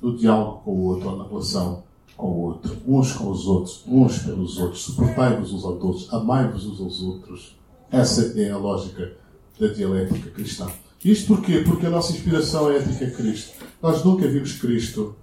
no 0.00 0.16
diálogo 0.16 0.62
com 0.64 0.70
o 0.70 0.84
outro, 0.84 1.10
ou 1.10 1.18
na 1.18 1.24
relação 1.24 1.82
com 2.16 2.28
o 2.28 2.40
outro, 2.44 2.74
uns 2.86 3.12
com 3.12 3.30
os 3.30 3.46
outros, 3.46 3.84
uns 3.86 4.18
pelos 4.20 4.56
outros, 4.56 4.80
suportai-vos 4.80 5.52
uns 5.52 5.62
aos 5.62 5.82
outros, 5.82 6.14
amai-vos 6.14 6.64
uns 6.64 6.80
aos 6.80 7.02
outros. 7.02 7.63
Essa 7.94 8.36
é 8.40 8.50
a 8.50 8.56
lógica 8.56 9.12
da 9.58 9.68
dialética 9.68 10.28
cristã. 10.30 10.66
Isto 11.04 11.28
porquê? 11.28 11.60
Porque 11.60 11.86
a 11.86 11.90
nossa 11.90 12.10
inspiração 12.10 12.68
é 12.68 12.78
ética 12.78 13.08
Cristo. 13.12 13.54
Nós 13.80 14.04
nunca 14.04 14.26
vimos 14.26 14.54
Cristo 14.54 15.14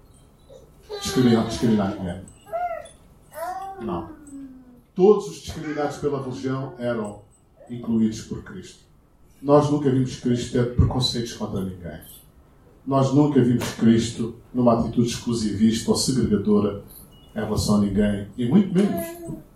discriminar, 1.02 1.50
discriminar 1.50 1.98
ninguém. 1.98 2.22
Não. 3.82 4.10
Todos 4.96 5.28
os 5.28 5.42
discriminados 5.42 5.98
pela 5.98 6.24
religião 6.24 6.74
eram 6.78 7.24
incluídos 7.70 8.22
por 8.22 8.42
Cristo. 8.42 8.86
Nós 9.42 9.70
nunca 9.70 9.90
vimos 9.90 10.16
Cristo 10.22 10.54
ter 10.54 10.74
preconceitos 10.74 11.34
contra 11.34 11.60
ninguém. 11.60 12.00
Nós 12.88 13.14
nunca 13.14 13.44
vimos 13.44 13.70
Cristo 13.74 14.36
numa 14.54 14.80
atitude 14.80 15.10
exclusivista 15.10 15.92
ou 15.92 15.98
segregadora 15.98 16.84
em 17.36 17.40
relação 17.40 17.76
a 17.76 17.80
ninguém. 17.80 18.30
E 18.38 18.48
muito 18.48 18.74
menos 18.74 19.06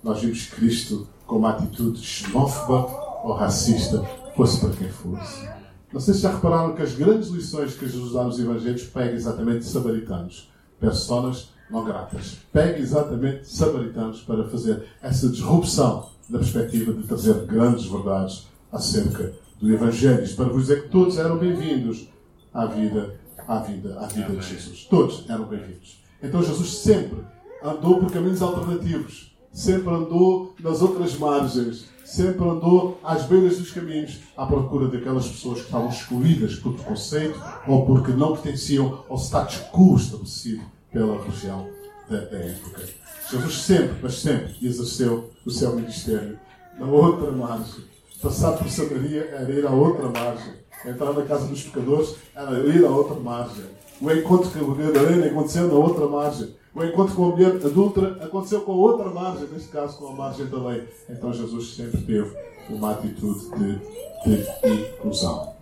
nós 0.04 0.20
vimos 0.20 0.48
Cristo 0.48 1.08
com 1.26 1.38
uma 1.38 1.52
atitude 1.52 2.00
xenófoba 2.00 3.05
ou 3.26 3.34
racista, 3.34 4.04
fosse 4.36 4.60
para 4.60 4.70
quem 4.70 4.88
fosse. 4.88 5.50
Não 5.92 6.00
sei 6.00 6.14
se 6.14 6.20
já 6.22 6.32
repararam 6.32 6.76
que 6.76 6.84
as 6.84 6.94
grandes 6.94 7.30
lições 7.30 7.74
que 7.74 7.88
Jesus 7.88 8.14
dá 8.14 8.24
nos 8.24 8.40
Evangelhos 8.40 8.84
pegam 8.84 9.16
exatamente 9.16 9.66
samaritanos, 9.66 10.52
personas 10.80 11.50
não 11.72 11.84
gratas. 11.84 12.38
Pega 12.54 12.78
exatamente 12.78 13.48
samaritanos 13.48 14.22
para 14.22 14.48
fazer 14.48 14.84
essa 15.02 15.28
disrupção 15.28 16.08
na 16.30 16.38
perspectiva 16.38 16.94
de 16.94 17.02
trazer 17.08 17.34
grandes 17.46 17.88
verdades 17.88 18.48
acerca 18.72 19.34
do 19.60 19.74
Evangelho. 19.74 20.36
Para 20.36 20.46
vos 20.46 20.68
dizer 20.68 20.84
que 20.84 20.90
todos 20.90 21.18
eram 21.18 21.40
bem-vindos 21.40 22.08
à 22.54 22.68
vida, 22.68 23.16
à 23.48 23.58
vida, 23.58 24.00
à 24.00 24.06
vida 24.06 24.36
de 24.36 24.48
Jesus. 24.48 24.86
Todos 24.88 25.28
eram 25.28 25.46
bem-vindos. 25.46 26.00
Então 26.22 26.44
Jesus 26.44 26.78
sempre 26.78 27.24
andou 27.64 28.00
por 28.00 28.12
caminhos 28.12 28.44
alternativos. 28.44 29.36
Sempre 29.52 29.92
andou 29.92 30.54
nas 30.60 30.82
outras 30.84 31.18
margens 31.18 31.95
sempre 32.06 32.48
andou 32.48 33.00
às 33.04 33.26
beiras 33.26 33.58
dos 33.58 33.72
caminhos 33.72 34.20
à 34.38 34.46
procura 34.46 34.88
daquelas 34.88 35.28
pessoas 35.28 35.60
que 35.60 35.66
estavam 35.66 35.90
excluídas 35.90 36.56
por 36.56 36.74
preconceito 36.74 37.42
ou 37.68 37.86
porque 37.86 38.12
não 38.12 38.34
pertenciam 38.34 39.04
ao 39.10 39.18
status 39.18 39.62
quo 39.74 39.96
estabelecido 39.96 40.64
pela 40.92 41.22
religião 41.22 41.68
da, 42.10 42.20
da 42.20 42.38
época. 42.38 42.84
Jesus 43.30 43.64
sempre, 43.64 43.96
mas 44.04 44.20
sempre, 44.20 44.56
exerceu 44.62 45.32
o 45.44 45.50
seu 45.50 45.76
ministério 45.76 46.40
na 46.78 46.86
outra 46.86 47.32
margem. 47.32 47.84
Passar 48.22 48.54
por 48.54 48.70
Samaria 48.70 49.26
era 49.32 49.52
ir 49.52 49.66
à 49.66 49.72
outra 49.72 50.08
margem. 50.10 50.54
Entrar 50.86 51.14
na 51.14 51.24
casa 51.24 51.48
dos 51.48 51.64
pecadores 51.64 52.16
era 52.36 52.60
ir 52.60 52.86
à 52.86 52.90
outra 52.90 53.20
margem. 53.20 53.66
O 54.00 54.12
encontro 54.12 54.52
com 54.52 54.72
a 54.72 54.76
Gadarena 54.76 55.26
aconteceu 55.26 55.68
na 55.68 55.74
outra 55.74 56.08
margem. 56.08 56.54
O 56.76 56.84
encontro 56.84 57.16
com 57.16 57.26
a 57.26 57.30
mulher 57.30 57.56
adulta 57.66 58.18
aconteceu 58.22 58.60
com 58.62 58.74
outra 58.74 59.10
margem, 59.10 59.48
neste 59.48 59.70
caso 59.70 59.98
com 59.98 60.08
a 60.08 60.12
margem 60.12 60.46
da 60.48 60.58
lei. 60.58 60.86
Então 61.10 61.32
Jesus 61.32 61.74
sempre 61.74 62.02
teve 62.02 62.36
uma 62.70 62.92
atitude 62.92 63.50
de, 63.52 63.80
de 64.26 64.96
inclusão. 64.98 65.56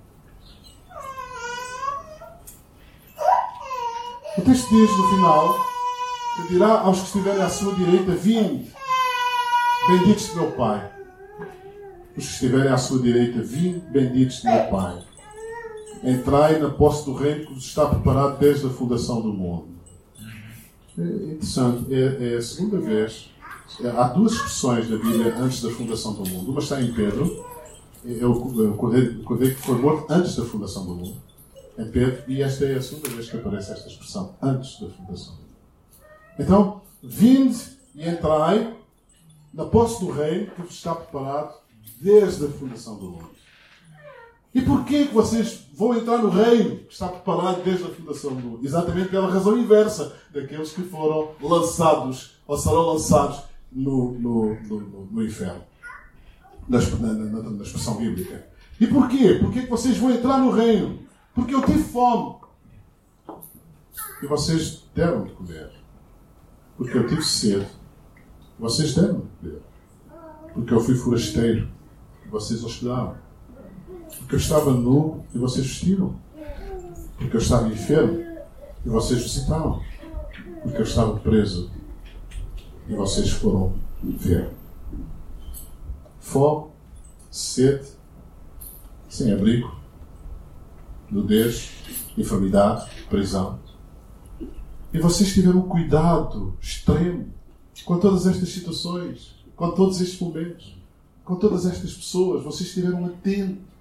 O 4.35 4.41
texto 4.41 4.69
diz 4.69 4.97
no 4.97 5.07
final 5.09 5.55
que 6.35 6.53
dirá 6.53 6.79
aos 6.79 7.01
que 7.01 7.05
estiverem 7.05 7.43
à 7.43 7.49
sua 7.49 7.75
direita: 7.75 8.11
Vinde, 8.13 8.71
benditos 9.87 10.29
de 10.29 10.35
meu 10.35 10.51
Pai. 10.53 10.91
Os 12.17 12.25
que 12.25 12.31
estiverem 12.33 12.71
à 12.71 12.77
sua 12.77 12.99
direita, 12.99 13.39
vinde, 13.39 13.79
benditos 13.91 14.37
de 14.37 14.47
meu 14.47 14.67
Pai. 14.71 14.97
Entrai 16.03 16.57
na 16.57 16.69
posse 16.69 17.05
do 17.05 17.13
reino 17.13 17.45
que 17.45 17.53
vos 17.53 17.65
está 17.65 17.85
preparado 17.85 18.39
desde 18.39 18.65
a 18.65 18.69
fundação 18.71 19.21
do 19.21 19.31
mundo. 19.31 19.72
É 20.97 21.01
interessante, 21.01 21.93
é, 21.93 22.33
é 22.33 22.37
a 22.37 22.41
segunda 22.41 22.79
vez. 22.79 23.29
É, 23.81 23.89
há 23.89 24.07
duas 24.09 24.33
expressões 24.33 24.89
na 24.89 24.97
Bíblia 24.97 25.35
antes 25.37 25.61
da 25.61 25.71
fundação 25.71 26.13
do 26.13 26.29
mundo. 26.29 26.51
Uma 26.51 26.59
está 26.59 26.81
em 26.81 26.93
Pedro, 26.93 27.45
é 28.05 28.25
o 28.25 28.35
cordeiro, 28.75 29.21
o 29.21 29.23
cordeiro 29.23 29.55
que 29.55 29.61
foi 29.61 29.77
morto 29.79 30.11
antes 30.11 30.35
da 30.35 30.45
fundação 30.45 30.85
do 30.85 30.95
mundo. 30.95 31.17
Em 31.77 31.89
Pedro, 31.89 32.23
e 32.27 32.41
esta 32.41 32.65
é 32.65 32.75
a 32.75 32.81
segunda 32.81 33.09
vez 33.09 33.29
que 33.29 33.37
aparece 33.37 33.71
esta 33.71 33.87
expressão, 33.87 34.35
antes 34.41 34.79
da 34.79 34.89
fundação 34.89 35.35
do 35.35 35.41
mundo. 35.41 35.53
Então, 36.37 36.81
vinde 37.01 37.57
e 37.95 38.07
entrai 38.07 38.75
na 39.53 39.65
posse 39.65 40.03
do 40.03 40.11
reino 40.11 40.51
que 40.51 40.61
vos 40.61 40.73
está 40.73 40.93
preparado 40.93 41.55
desde 41.99 42.45
a 42.45 42.49
fundação 42.49 42.97
do 42.97 43.05
mundo. 43.05 43.31
E 44.53 44.61
porquê 44.61 45.05
que 45.05 45.13
vocês 45.13 45.67
vão 45.73 45.95
entrar 45.95 46.19
no 46.19 46.29
reino 46.29 46.77
que 46.77 46.93
está 46.93 47.07
preparado 47.07 47.63
desde 47.63 47.85
a 47.85 47.89
fundação 47.89 48.35
do 48.35 48.39
mundo? 48.39 48.65
Exatamente 48.65 49.09
pela 49.09 49.31
razão 49.31 49.57
inversa 49.57 50.15
daqueles 50.31 50.71
que 50.71 50.83
foram 50.83 51.31
lançados 51.41 52.35
ou 52.45 52.57
serão 52.57 52.93
lançados 52.93 53.41
no, 53.71 54.11
no, 54.13 54.55
no, 54.61 55.05
no 55.11 55.23
inferno. 55.23 55.63
Na, 56.69 56.79
na, 56.79 57.49
na, 57.49 57.63
expressão 57.63 57.97
bíblica. 57.97 58.47
E 58.79 58.87
porquê? 58.87 59.39
Porquê 59.41 59.63
que 59.63 59.69
vocês 59.69 59.97
vão 59.97 60.11
entrar 60.11 60.37
no 60.37 60.51
reino? 60.51 60.99
Porque 61.33 61.53
eu 61.53 61.65
tive 61.65 61.83
fome. 61.83 62.35
E 64.21 64.27
vocês 64.27 64.83
deram 64.93 65.23
de 65.25 65.31
comer. 65.33 65.71
Porque 66.77 66.97
eu 66.97 67.07
tive 67.07 67.23
sede. 67.23 67.67
Vocês 68.59 68.93
deram 68.93 69.21
de 69.21 69.27
comer. 69.39 69.61
Porque 70.53 70.73
eu 70.73 70.79
fui 70.79 70.95
forasteiro. 70.95 71.67
E 72.25 72.29
vocês 72.29 72.63
hospedaram. 72.63 73.17
Porque 74.19 74.35
eu 74.35 74.39
estava 74.39 74.71
nu 74.71 75.23
e 75.33 75.37
vocês 75.37 75.65
vestiram. 75.65 76.15
Porque 77.17 77.35
eu 77.35 77.41
estava 77.41 77.67
enfermo 77.67 78.19
e 78.85 78.89
vocês 78.89 79.21
visitaram. 79.21 79.81
Porque 80.61 80.77
eu 80.77 80.83
estava 80.83 81.17
preso 81.17 81.69
e 82.87 82.93
vocês 82.95 83.29
foram 83.29 83.73
ver. 84.01 84.49
Fome, 86.19 86.71
sede, 87.29 87.87
sem 89.09 89.31
abrigo, 89.31 89.73
nudez, 91.09 91.69
enfermidade, 92.17 92.89
prisão. 93.09 93.59
E 94.93 94.99
vocês 94.99 95.33
tiveram 95.33 95.59
um 95.59 95.67
cuidado 95.67 96.55
extremo 96.61 97.27
com 97.85 97.99
todas 97.99 98.27
estas 98.27 98.49
situações, 98.49 99.35
com 99.55 99.71
todos 99.71 99.99
estes 99.99 100.19
momentos, 100.19 100.77
com 101.25 101.35
todas 101.35 101.65
estas 101.65 101.93
pessoas. 101.93 102.43
Vocês 102.43 102.69
estiveram 102.69 103.05
atentos 103.05 103.72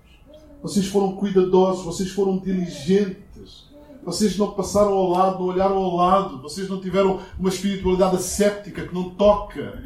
vocês 0.63 0.87
foram 0.87 1.17
cuidadosos, 1.17 1.85
vocês 1.85 2.11
foram 2.11 2.39
diligentes. 2.39 3.71
Vocês 4.05 4.37
não 4.37 4.53
passaram 4.53 4.93
ao 4.93 5.11
lado, 5.11 5.39
não 5.39 5.47
olharam 5.47 5.77
ao 5.77 5.97
lado. 5.97 6.41
Vocês 6.41 6.69
não 6.69 6.81
tiveram 6.81 7.21
uma 7.39 7.49
espiritualidade 7.49 8.17
asséptica 8.17 8.87
que 8.87 8.95
não 8.95 9.11
toca. 9.11 9.83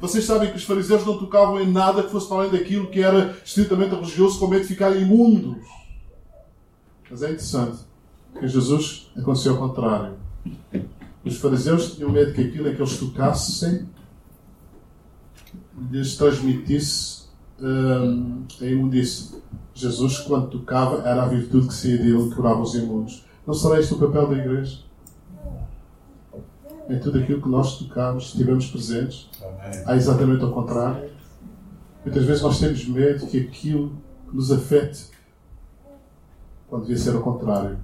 Vocês 0.00 0.24
sabem 0.24 0.50
que 0.50 0.56
os 0.56 0.64
fariseus 0.64 1.04
não 1.04 1.18
tocavam 1.18 1.60
em 1.60 1.70
nada 1.70 2.02
que 2.02 2.10
fosse 2.10 2.26
para 2.26 2.38
além 2.38 2.50
daquilo 2.50 2.88
que 2.88 3.02
era 3.02 3.36
estritamente 3.44 3.94
religioso, 3.94 4.38
com 4.38 4.46
medo 4.46 4.62
de 4.62 4.68
ficarem 4.68 5.02
imundos. 5.02 5.66
Mas 7.10 7.22
é 7.22 7.26
interessante 7.26 7.78
que 8.38 8.48
Jesus 8.48 9.10
aconteceu 9.16 9.52
ao 9.52 9.68
contrário. 9.68 10.14
Os 11.24 11.36
fariseus 11.36 11.94
tinham 11.94 12.10
medo 12.10 12.32
que 12.32 12.40
aquilo 12.40 12.68
em 12.68 12.74
que 12.74 12.80
eles 12.80 12.96
tocassem 12.98 13.88
lhes 15.90 16.16
transmitisse 16.16 17.24
hum, 17.60 18.44
a 18.60 18.64
imundícia. 18.64 19.38
Jesus, 19.80 20.18
quando 20.18 20.48
tocava, 20.48 21.06
era 21.08 21.22
a 21.22 21.26
virtude 21.26 21.68
que 21.68 21.74
saía 21.74 21.98
dele 21.98 22.28
que 22.28 22.34
curava 22.34 22.60
os 22.60 22.74
imundos. 22.74 23.24
Não 23.46 23.54
será 23.54 23.80
este 23.80 23.94
o 23.94 23.98
papel 23.98 24.28
da 24.28 24.36
igreja? 24.36 24.78
Em 26.88 26.98
tudo 26.98 27.18
aquilo 27.18 27.40
que 27.40 27.48
nós 27.48 27.78
tocamos, 27.78 28.26
estivemos 28.26 28.66
presentes, 28.66 29.28
há 29.86 29.96
exatamente 29.96 30.42
ao 30.42 30.50
contrário. 30.50 31.10
Muitas 32.04 32.24
vezes 32.24 32.42
nós 32.42 32.58
temos 32.58 32.84
medo 32.86 33.26
que 33.26 33.38
aquilo 33.38 33.92
nos 34.32 34.50
afete, 34.50 35.06
quando 36.68 36.82
devia 36.82 36.98
ser 36.98 37.14
ao 37.14 37.22
contrário. 37.22 37.78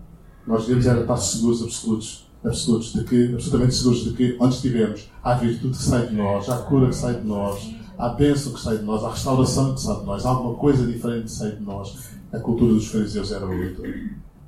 Nós 0.47 0.63
devemos 0.63 0.87
era 0.87 1.01
estar 1.01 1.17
seguros, 1.17 1.63
absolutos, 1.63 2.29
absolutos 2.45 2.93
de 2.93 3.05
que, 3.05 3.35
absolutamente 3.35 3.75
seguros 3.75 4.05
de 4.05 4.13
que, 4.13 4.37
onde 4.41 4.55
estivermos, 4.55 5.11
há 5.23 5.35
virtude 5.35 5.77
que 5.77 5.83
sai 5.83 6.07
de 6.07 6.15
nós, 6.15 6.49
há 6.49 6.59
cura 6.59 6.89
que 6.89 6.95
sai 6.95 7.15
de 7.15 7.27
nós, 7.27 7.75
Há 7.99 8.11
bênção 8.11 8.53
que 8.53 8.61
sai 8.61 8.79
de 8.79 8.85
nós, 8.85 9.03
há 9.03 9.11
restauração 9.11 9.75
que 9.75 9.81
sai 9.81 10.01
de 10.01 10.05
nós, 10.05 10.27
alguma 10.27 10.55
coisa 10.55 10.87
diferente 10.87 11.25
que 11.25 11.31
sai 11.31 11.53
de 11.53 11.63
nós. 11.63 12.11
A 12.33 12.39
cultura 12.39 12.75
dos 12.75 12.89
fariseus 12.89 13.33
era 13.33 13.47
outra. 13.47 13.89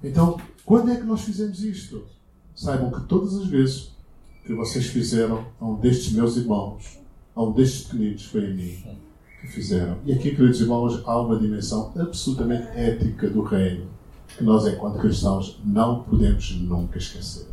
Então, 0.04 0.38
quando 0.64 0.90
é 0.90 0.96
que 0.96 1.04
nós 1.04 1.22
fizemos 1.22 1.62
isto? 1.62 2.04
Saibam 2.54 2.90
que 2.90 3.06
todas 3.06 3.34
as 3.36 3.46
vezes 3.46 3.92
que 4.44 4.54
vocês 4.54 4.86
fizeram 4.86 5.46
a 5.60 5.66
um 5.66 5.76
destes 5.76 6.12
meus 6.12 6.36
irmãos, 6.36 6.98
a 7.34 7.42
um 7.42 7.52
destes 7.52 7.84
pequeninos, 7.84 8.24
foi 8.26 8.46
a 8.46 8.50
mim 8.50 8.76
que 9.40 9.46
fizeram. 9.46 9.96
E 10.04 10.12
aqui, 10.12 10.34
queridos 10.34 10.60
irmãos, 10.60 11.02
há 11.06 11.20
uma 11.20 11.38
dimensão 11.38 11.92
absolutamente 11.96 12.68
ética 12.76 13.30
do 13.30 13.42
reino 13.42 13.86
que 14.36 14.44
nós, 14.44 14.66
enquanto 14.66 14.98
cristãos, 14.98 15.58
não 15.64 16.02
podemos 16.02 16.50
nunca 16.60 16.98
esquecer. 16.98 17.47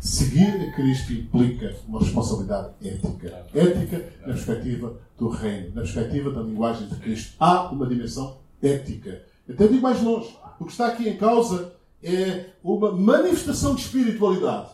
Seguir 0.00 0.68
a 0.68 0.72
Cristo 0.72 1.12
implica 1.12 1.74
uma 1.88 2.00
responsabilidade 2.00 2.70
ética. 2.82 3.46
Ética 3.54 4.12
na 4.20 4.34
perspectiva 4.34 4.98
do 5.18 5.28
reino, 5.28 5.74
na 5.74 5.82
perspectiva 5.82 6.30
da 6.30 6.42
linguagem 6.42 6.88
de 6.88 6.96
Cristo. 6.96 7.34
Há 7.38 7.70
uma 7.70 7.86
dimensão 7.86 8.38
ética. 8.62 9.22
Até 9.48 9.66
digo 9.68 9.82
mais 9.82 10.02
longe. 10.02 10.36
O 10.60 10.64
que 10.64 10.72
está 10.72 10.88
aqui 10.88 11.08
em 11.08 11.16
causa 11.16 11.74
é 12.02 12.46
uma 12.62 12.92
manifestação 12.92 13.74
de 13.74 13.82
espiritualidade. 13.82 14.70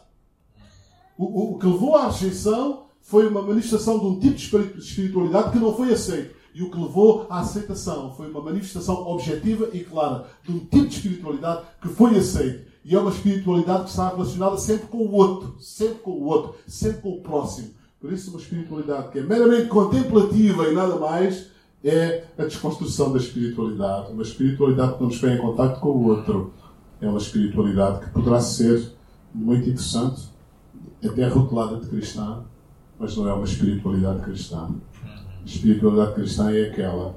O, 1.17 1.25
o, 1.25 1.53
o 1.55 1.59
que 1.59 1.67
levou 1.67 1.97
à 1.97 2.09
rejeição 2.09 2.87
foi 3.01 3.27
uma 3.27 3.43
manifestação 3.43 3.99
de 3.99 4.07
um 4.07 4.19
tipo 4.19 4.59
de 4.59 4.79
espiritualidade 4.79 5.53
que 5.53 5.59
não 5.59 5.75
foi 5.75 5.93
aceito. 5.93 6.35
E 6.55 6.63
o 6.63 6.71
que 6.71 6.79
levou 6.79 7.27
à 7.31 7.41
aceitação 7.41 8.15
foi 8.15 8.31
uma 8.31 8.43
manifestação 8.43 9.07
objetiva 9.07 9.71
e 9.73 9.81
clara 9.81 10.27
de 10.45 10.53
um 10.53 10.59
tipo 10.61 10.87
de 10.87 10.95
espiritualidade 10.97 11.63
que 11.81 11.89
foi 11.89 12.17
aceito. 12.17 12.71
E 12.85 12.97
é 12.97 12.99
uma 12.99 13.11
espiritualidade 13.11 13.85
que 13.85 13.91
está 13.91 14.09
relacionada 14.09 14.57
sempre 14.59 14.89
com 14.89 14.99
o 14.99 15.13
outro, 15.13 15.55
sempre 15.61 15.99
com 16.01 16.11
o 16.11 16.25
outro, 16.25 16.57
sempre 16.67 17.01
com 17.01 17.11
o 17.11 17.21
próximo. 17.21 17.71
Por 18.01 18.13
isso, 18.13 18.31
uma 18.31 18.41
espiritualidade 18.41 19.11
que 19.11 19.21
é 19.21 19.23
meramente 19.23 19.69
contemplativa 19.69 20.67
e 20.67 20.75
nada 20.75 20.97
mais 20.97 21.47
é 21.85 22.25
a 22.37 22.43
desconstrução 22.43 23.13
da 23.13 23.19
espiritualidade. 23.19 24.13
Uma 24.13 24.23
espiritualidade 24.23 24.95
que 24.95 25.01
não 25.01 25.09
nos 25.09 25.21
vem 25.21 25.35
em 25.35 25.39
contato 25.39 25.79
com 25.79 25.91
o 25.91 26.09
outro. 26.09 26.53
É 27.01 27.09
uma 27.09 27.19
espiritualidade 27.19 28.05
que 28.05 28.11
poderá 28.11 28.41
ser 28.41 28.93
muito 29.33 29.69
interessante, 29.69 30.29
até 31.05 31.29
rotulada 31.29 31.77
de 31.77 31.87
cristã, 31.87 32.43
mas 32.99 33.17
não 33.17 33.29
é 33.29 33.33
uma 33.33 33.45
espiritualidade 33.45 34.21
cristã. 34.23 34.69
A 35.05 35.45
espiritualidade 35.45 36.15
cristã 36.15 36.51
é 36.51 36.69
aquela 36.69 37.17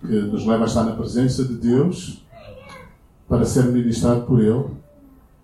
que 0.00 0.06
nos 0.06 0.46
leva 0.46 0.64
a 0.64 0.66
estar 0.66 0.84
na 0.84 0.92
presença 0.92 1.44
de 1.44 1.54
Deus 1.54 2.24
para 3.28 3.44
ser 3.44 3.64
ministrado 3.66 4.22
por 4.22 4.40
Ele 4.40 4.64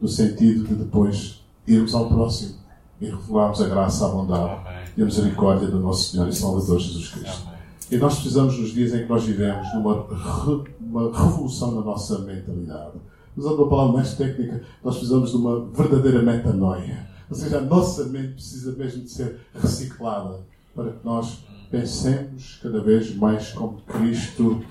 no 0.05 0.09
sentido 0.09 0.65
de 0.65 0.75
depois 0.75 1.43
irmos 1.67 1.95
ao 1.95 2.11
próximo 2.11 2.57
e 3.01 3.07
revelarmos 3.07 3.63
a 3.63 3.67
graça, 3.67 4.05
a 4.05 4.11
bondade 4.11 4.61
e 4.99 5.01
a 5.01 5.05
misericórdia 5.07 5.67
do 5.67 5.81
nosso 5.81 6.11
Senhor 6.11 6.29
e 6.29 6.33
Salvador 6.35 6.79
Jesus 6.79 7.09
Cristo. 7.09 7.49
E 7.91 7.97
nós 7.97 8.17
precisamos, 8.17 8.59
nos 8.59 8.69
dias 8.75 8.93
em 8.93 9.05
que 9.05 9.09
nós 9.09 9.25
vivemos, 9.25 9.67
numa 9.73 9.95
re, 9.95 10.75
uma 10.79 11.05
revolução 11.11 11.71
na 11.71 11.81
nossa 11.81 12.19
mentalidade. 12.19 12.99
Usando 13.35 13.61
uma 13.61 13.71
palavra 13.71 13.93
mais 13.95 14.13
técnica, 14.13 14.63
nós 14.85 14.97
precisamos 14.97 15.31
de 15.31 15.37
uma 15.39 15.65
verdadeira 15.71 16.21
metanoia. 16.21 17.09
Ou 17.31 17.35
seja, 17.35 17.57
a 17.57 17.63
nossa 17.63 18.05
mente 18.05 18.35
precisa 18.35 18.73
mesmo 18.73 19.05
de 19.05 19.11
ser 19.11 19.41
reciclada 19.55 20.41
para 20.75 20.91
que 20.91 21.03
nós 21.03 21.39
pensemos 21.71 22.61
cada 22.63 22.83
vez 22.83 23.17
mais 23.17 23.53
como 23.53 23.81
Cristo 23.87 24.63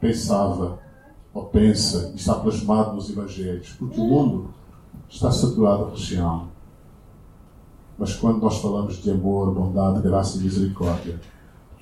pensava 0.00 0.80
ou 1.32 1.44
pensa 1.44 2.10
e 2.12 2.16
está 2.16 2.34
plasmado 2.34 2.96
nos 2.96 3.08
Evangelhos, 3.08 3.76
porque 3.78 4.00
o 4.00 4.04
mundo 4.04 4.61
está 5.12 5.30
saturado 5.30 5.84
de 5.84 5.90
religião. 5.90 6.48
Mas 7.98 8.14
quando 8.16 8.40
nós 8.40 8.58
falamos 8.58 9.02
de 9.02 9.10
amor, 9.10 9.54
bondade, 9.54 10.02
graça 10.02 10.38
e 10.38 10.40
misericórdia, 10.40 11.20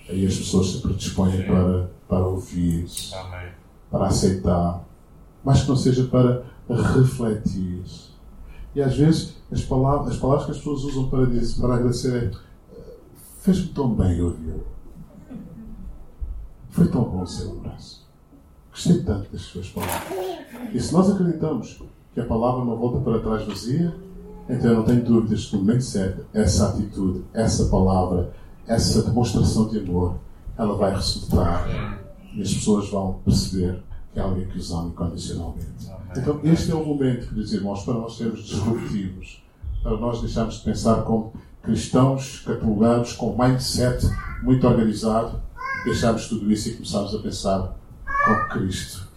aí 0.08 0.26
as 0.26 0.36
pessoas 0.36 0.70
se 0.70 0.78
predispõem 0.80 1.46
para, 1.46 1.90
para 2.08 2.26
ouvir, 2.26 2.86
Amém. 3.14 3.48
para 3.90 4.06
aceitar, 4.06 4.84
mas 5.44 5.62
que 5.62 5.68
não 5.68 5.76
seja 5.76 6.04
para 6.04 6.42
refletir. 6.68 7.82
E 8.74 8.82
às 8.82 8.96
vezes 8.96 9.36
as 9.50 9.62
palavras, 9.62 10.14
as 10.14 10.20
palavras 10.20 10.44
que 10.44 10.50
as 10.52 10.58
pessoas 10.58 10.84
usam 10.84 11.08
para, 11.08 11.26
dizer, 11.26 11.60
para 11.60 11.74
agradecer 11.76 12.24
é 12.24 12.50
fez-me 13.40 13.68
tão 13.68 13.94
bem 13.94 14.20
ouvir. 14.20 14.60
Foi 16.68 16.86
tão 16.88 17.04
bom 17.04 17.24
ser 17.24 17.46
um 17.46 17.58
abraço. 17.60 18.06
Gostei 18.70 19.02
tanto 19.02 19.32
das 19.32 19.40
suas 19.40 19.68
palavras. 19.70 20.12
E 20.72 20.80
se 20.80 20.92
nós 20.92 21.10
acreditamos 21.10 21.80
que 22.12 22.20
a 22.20 22.24
palavra 22.24 22.64
não 22.64 22.76
volta 22.76 23.00
para 23.00 23.20
trás 23.20 23.46
vazia, 23.46 23.94
então 24.48 24.70
eu 24.70 24.76
não 24.78 24.84
tenho 24.84 25.04
dúvidas 25.04 25.46
que 25.46 25.56
no 25.56 25.62
momento 25.62 25.84
certo, 25.84 26.26
essa 26.34 26.68
atitude, 26.68 27.24
essa 27.32 27.66
palavra, 27.66 28.32
essa 28.66 29.02
demonstração 29.02 29.68
de 29.68 29.78
amor, 29.78 30.16
ela 30.58 30.76
vai 30.76 30.92
resultar 30.94 32.00
e 32.34 32.42
as 32.42 32.52
pessoas 32.52 32.88
vão 32.88 33.20
perceber 33.24 33.82
que 34.12 34.18
é 34.18 34.22
alguém 34.22 34.46
que 34.46 34.58
os 34.58 34.70
ama 34.72 34.88
incondicionalmente. 34.88 35.90
Então, 36.16 36.40
este 36.42 36.72
é 36.72 36.74
o 36.74 36.84
momento, 36.84 37.28
queridos 37.28 37.52
irmãos, 37.52 37.84
para 37.84 37.94
nós 37.94 38.16
sermos 38.16 38.44
disruptivos, 38.44 39.42
para 39.82 39.96
nós 39.96 40.20
deixarmos 40.20 40.56
de 40.56 40.64
pensar 40.64 41.02
como 41.02 41.32
cristãos 41.62 42.40
catalogados, 42.40 43.12
com 43.12 43.36
mindset 43.36 44.04
muito 44.42 44.66
organizado, 44.66 45.40
deixarmos 45.84 46.28
tudo 46.28 46.50
isso 46.50 46.68
e 46.68 46.74
começarmos 46.74 47.14
a 47.14 47.18
pensar 47.18 47.76
como 48.24 48.48
Cristo. 48.48 49.08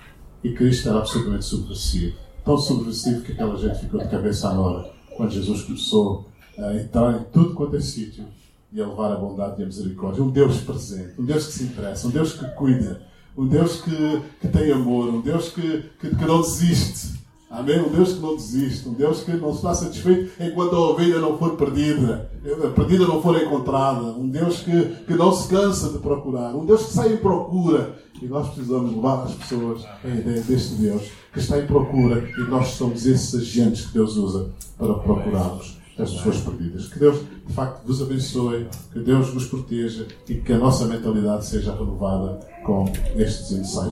E 0.44 0.54
Cristo 0.54 0.90
era 0.90 1.00
absolutamente 1.00 1.46
subversivo. 1.46 2.23
Tão 2.44 2.58
subversivo 2.58 3.22
que 3.22 3.32
aquela 3.32 3.58
gente 3.58 3.80
ficou 3.80 4.00
de 4.00 4.10
cabeça 4.10 4.50
à 4.50 4.60
hora 4.60 4.92
quando 5.16 5.32
Jesus 5.32 5.64
começou 5.64 6.30
a 6.58 6.74
entrar 6.76 7.20
em 7.20 7.24
tudo 7.32 7.54
quanto 7.54 7.76
é 7.76 7.80
sítio 7.80 8.26
e 8.72 8.82
a 8.82 8.88
levar 8.88 9.14
a 9.14 9.16
bondade 9.16 9.62
e 9.62 9.64
a 9.64 9.66
misericórdia. 9.66 10.24
Um 10.24 10.30
Deus 10.30 10.58
presente, 10.62 11.20
um 11.20 11.26
Deus 11.26 11.48
que 11.48 11.54
se 11.54 11.64
interessa, 11.64 12.08
um 12.08 12.12
Deus 12.12 12.34
que 12.34 12.46
cuida, 12.56 13.02
um 13.38 13.48
Deus 13.48 13.82
que, 13.82 14.22
que 14.42 14.48
tem 14.48 14.72
amor, 14.72 15.08
um 15.10 15.22
Deus 15.22 15.50
que, 15.50 15.90
que, 16.00 16.16
que 16.16 16.26
não 16.26 16.42
desiste. 16.42 17.23
Amém? 17.54 17.80
Um 17.80 17.90
Deus 17.90 18.14
que 18.14 18.20
não 18.20 18.36
desiste, 18.36 18.90
um 18.90 18.94
Deus 18.94 19.22
que 19.22 19.32
não 19.34 19.52
está 19.52 19.76
satisfeito 19.76 20.32
enquanto 20.44 20.76
a 20.76 20.90
ovelha 20.90 21.20
não 21.20 21.38
for 21.38 21.56
perdida, 21.56 22.32
a 22.64 22.70
perdida 22.72 23.06
não 23.06 23.22
for 23.22 23.40
encontrada, 23.40 24.08
um 24.08 24.28
Deus 24.28 24.62
que, 24.62 24.86
que 25.06 25.14
não 25.14 25.32
se 25.32 25.48
cansa 25.50 25.90
de 25.90 26.00
procurar, 26.00 26.56
um 26.56 26.66
Deus 26.66 26.88
que 26.88 26.94
sai 26.94 27.14
em 27.14 27.18
procura. 27.18 28.02
E 28.20 28.26
nós 28.26 28.50
precisamos 28.50 28.96
levar 28.96 29.24
às 29.24 29.36
pessoas 29.36 29.86
a 30.04 30.08
ideia 30.08 30.42
deste 30.42 30.74
Deus 30.76 31.04
que 31.32 31.40
está 31.40 31.60
em 31.60 31.68
procura 31.68 32.28
e 32.38 32.42
nós 32.50 32.70
somos 32.70 33.06
esses 33.06 33.36
agentes 33.36 33.86
que 33.86 33.94
Deus 33.94 34.18
usa 34.18 34.50
para 34.78 34.94
procurarmos 34.96 35.78
as 36.00 36.12
pessoas 36.12 36.38
perdidas. 36.38 36.88
Que 36.88 36.98
Deus, 36.98 37.20
de 37.46 37.54
facto, 37.54 37.86
vos 37.86 38.02
abençoe, 38.02 38.68
que 38.92 39.00
Deus 39.00 39.30
vos 39.30 39.46
proteja 39.46 40.08
e 40.28 40.36
que 40.36 40.54
a 40.54 40.58
nossa 40.58 40.86
mentalidade 40.86 41.46
seja 41.46 41.74
renovada 41.74 42.40
com 42.66 42.86
estes 43.16 43.52
ensaios. 43.52 43.74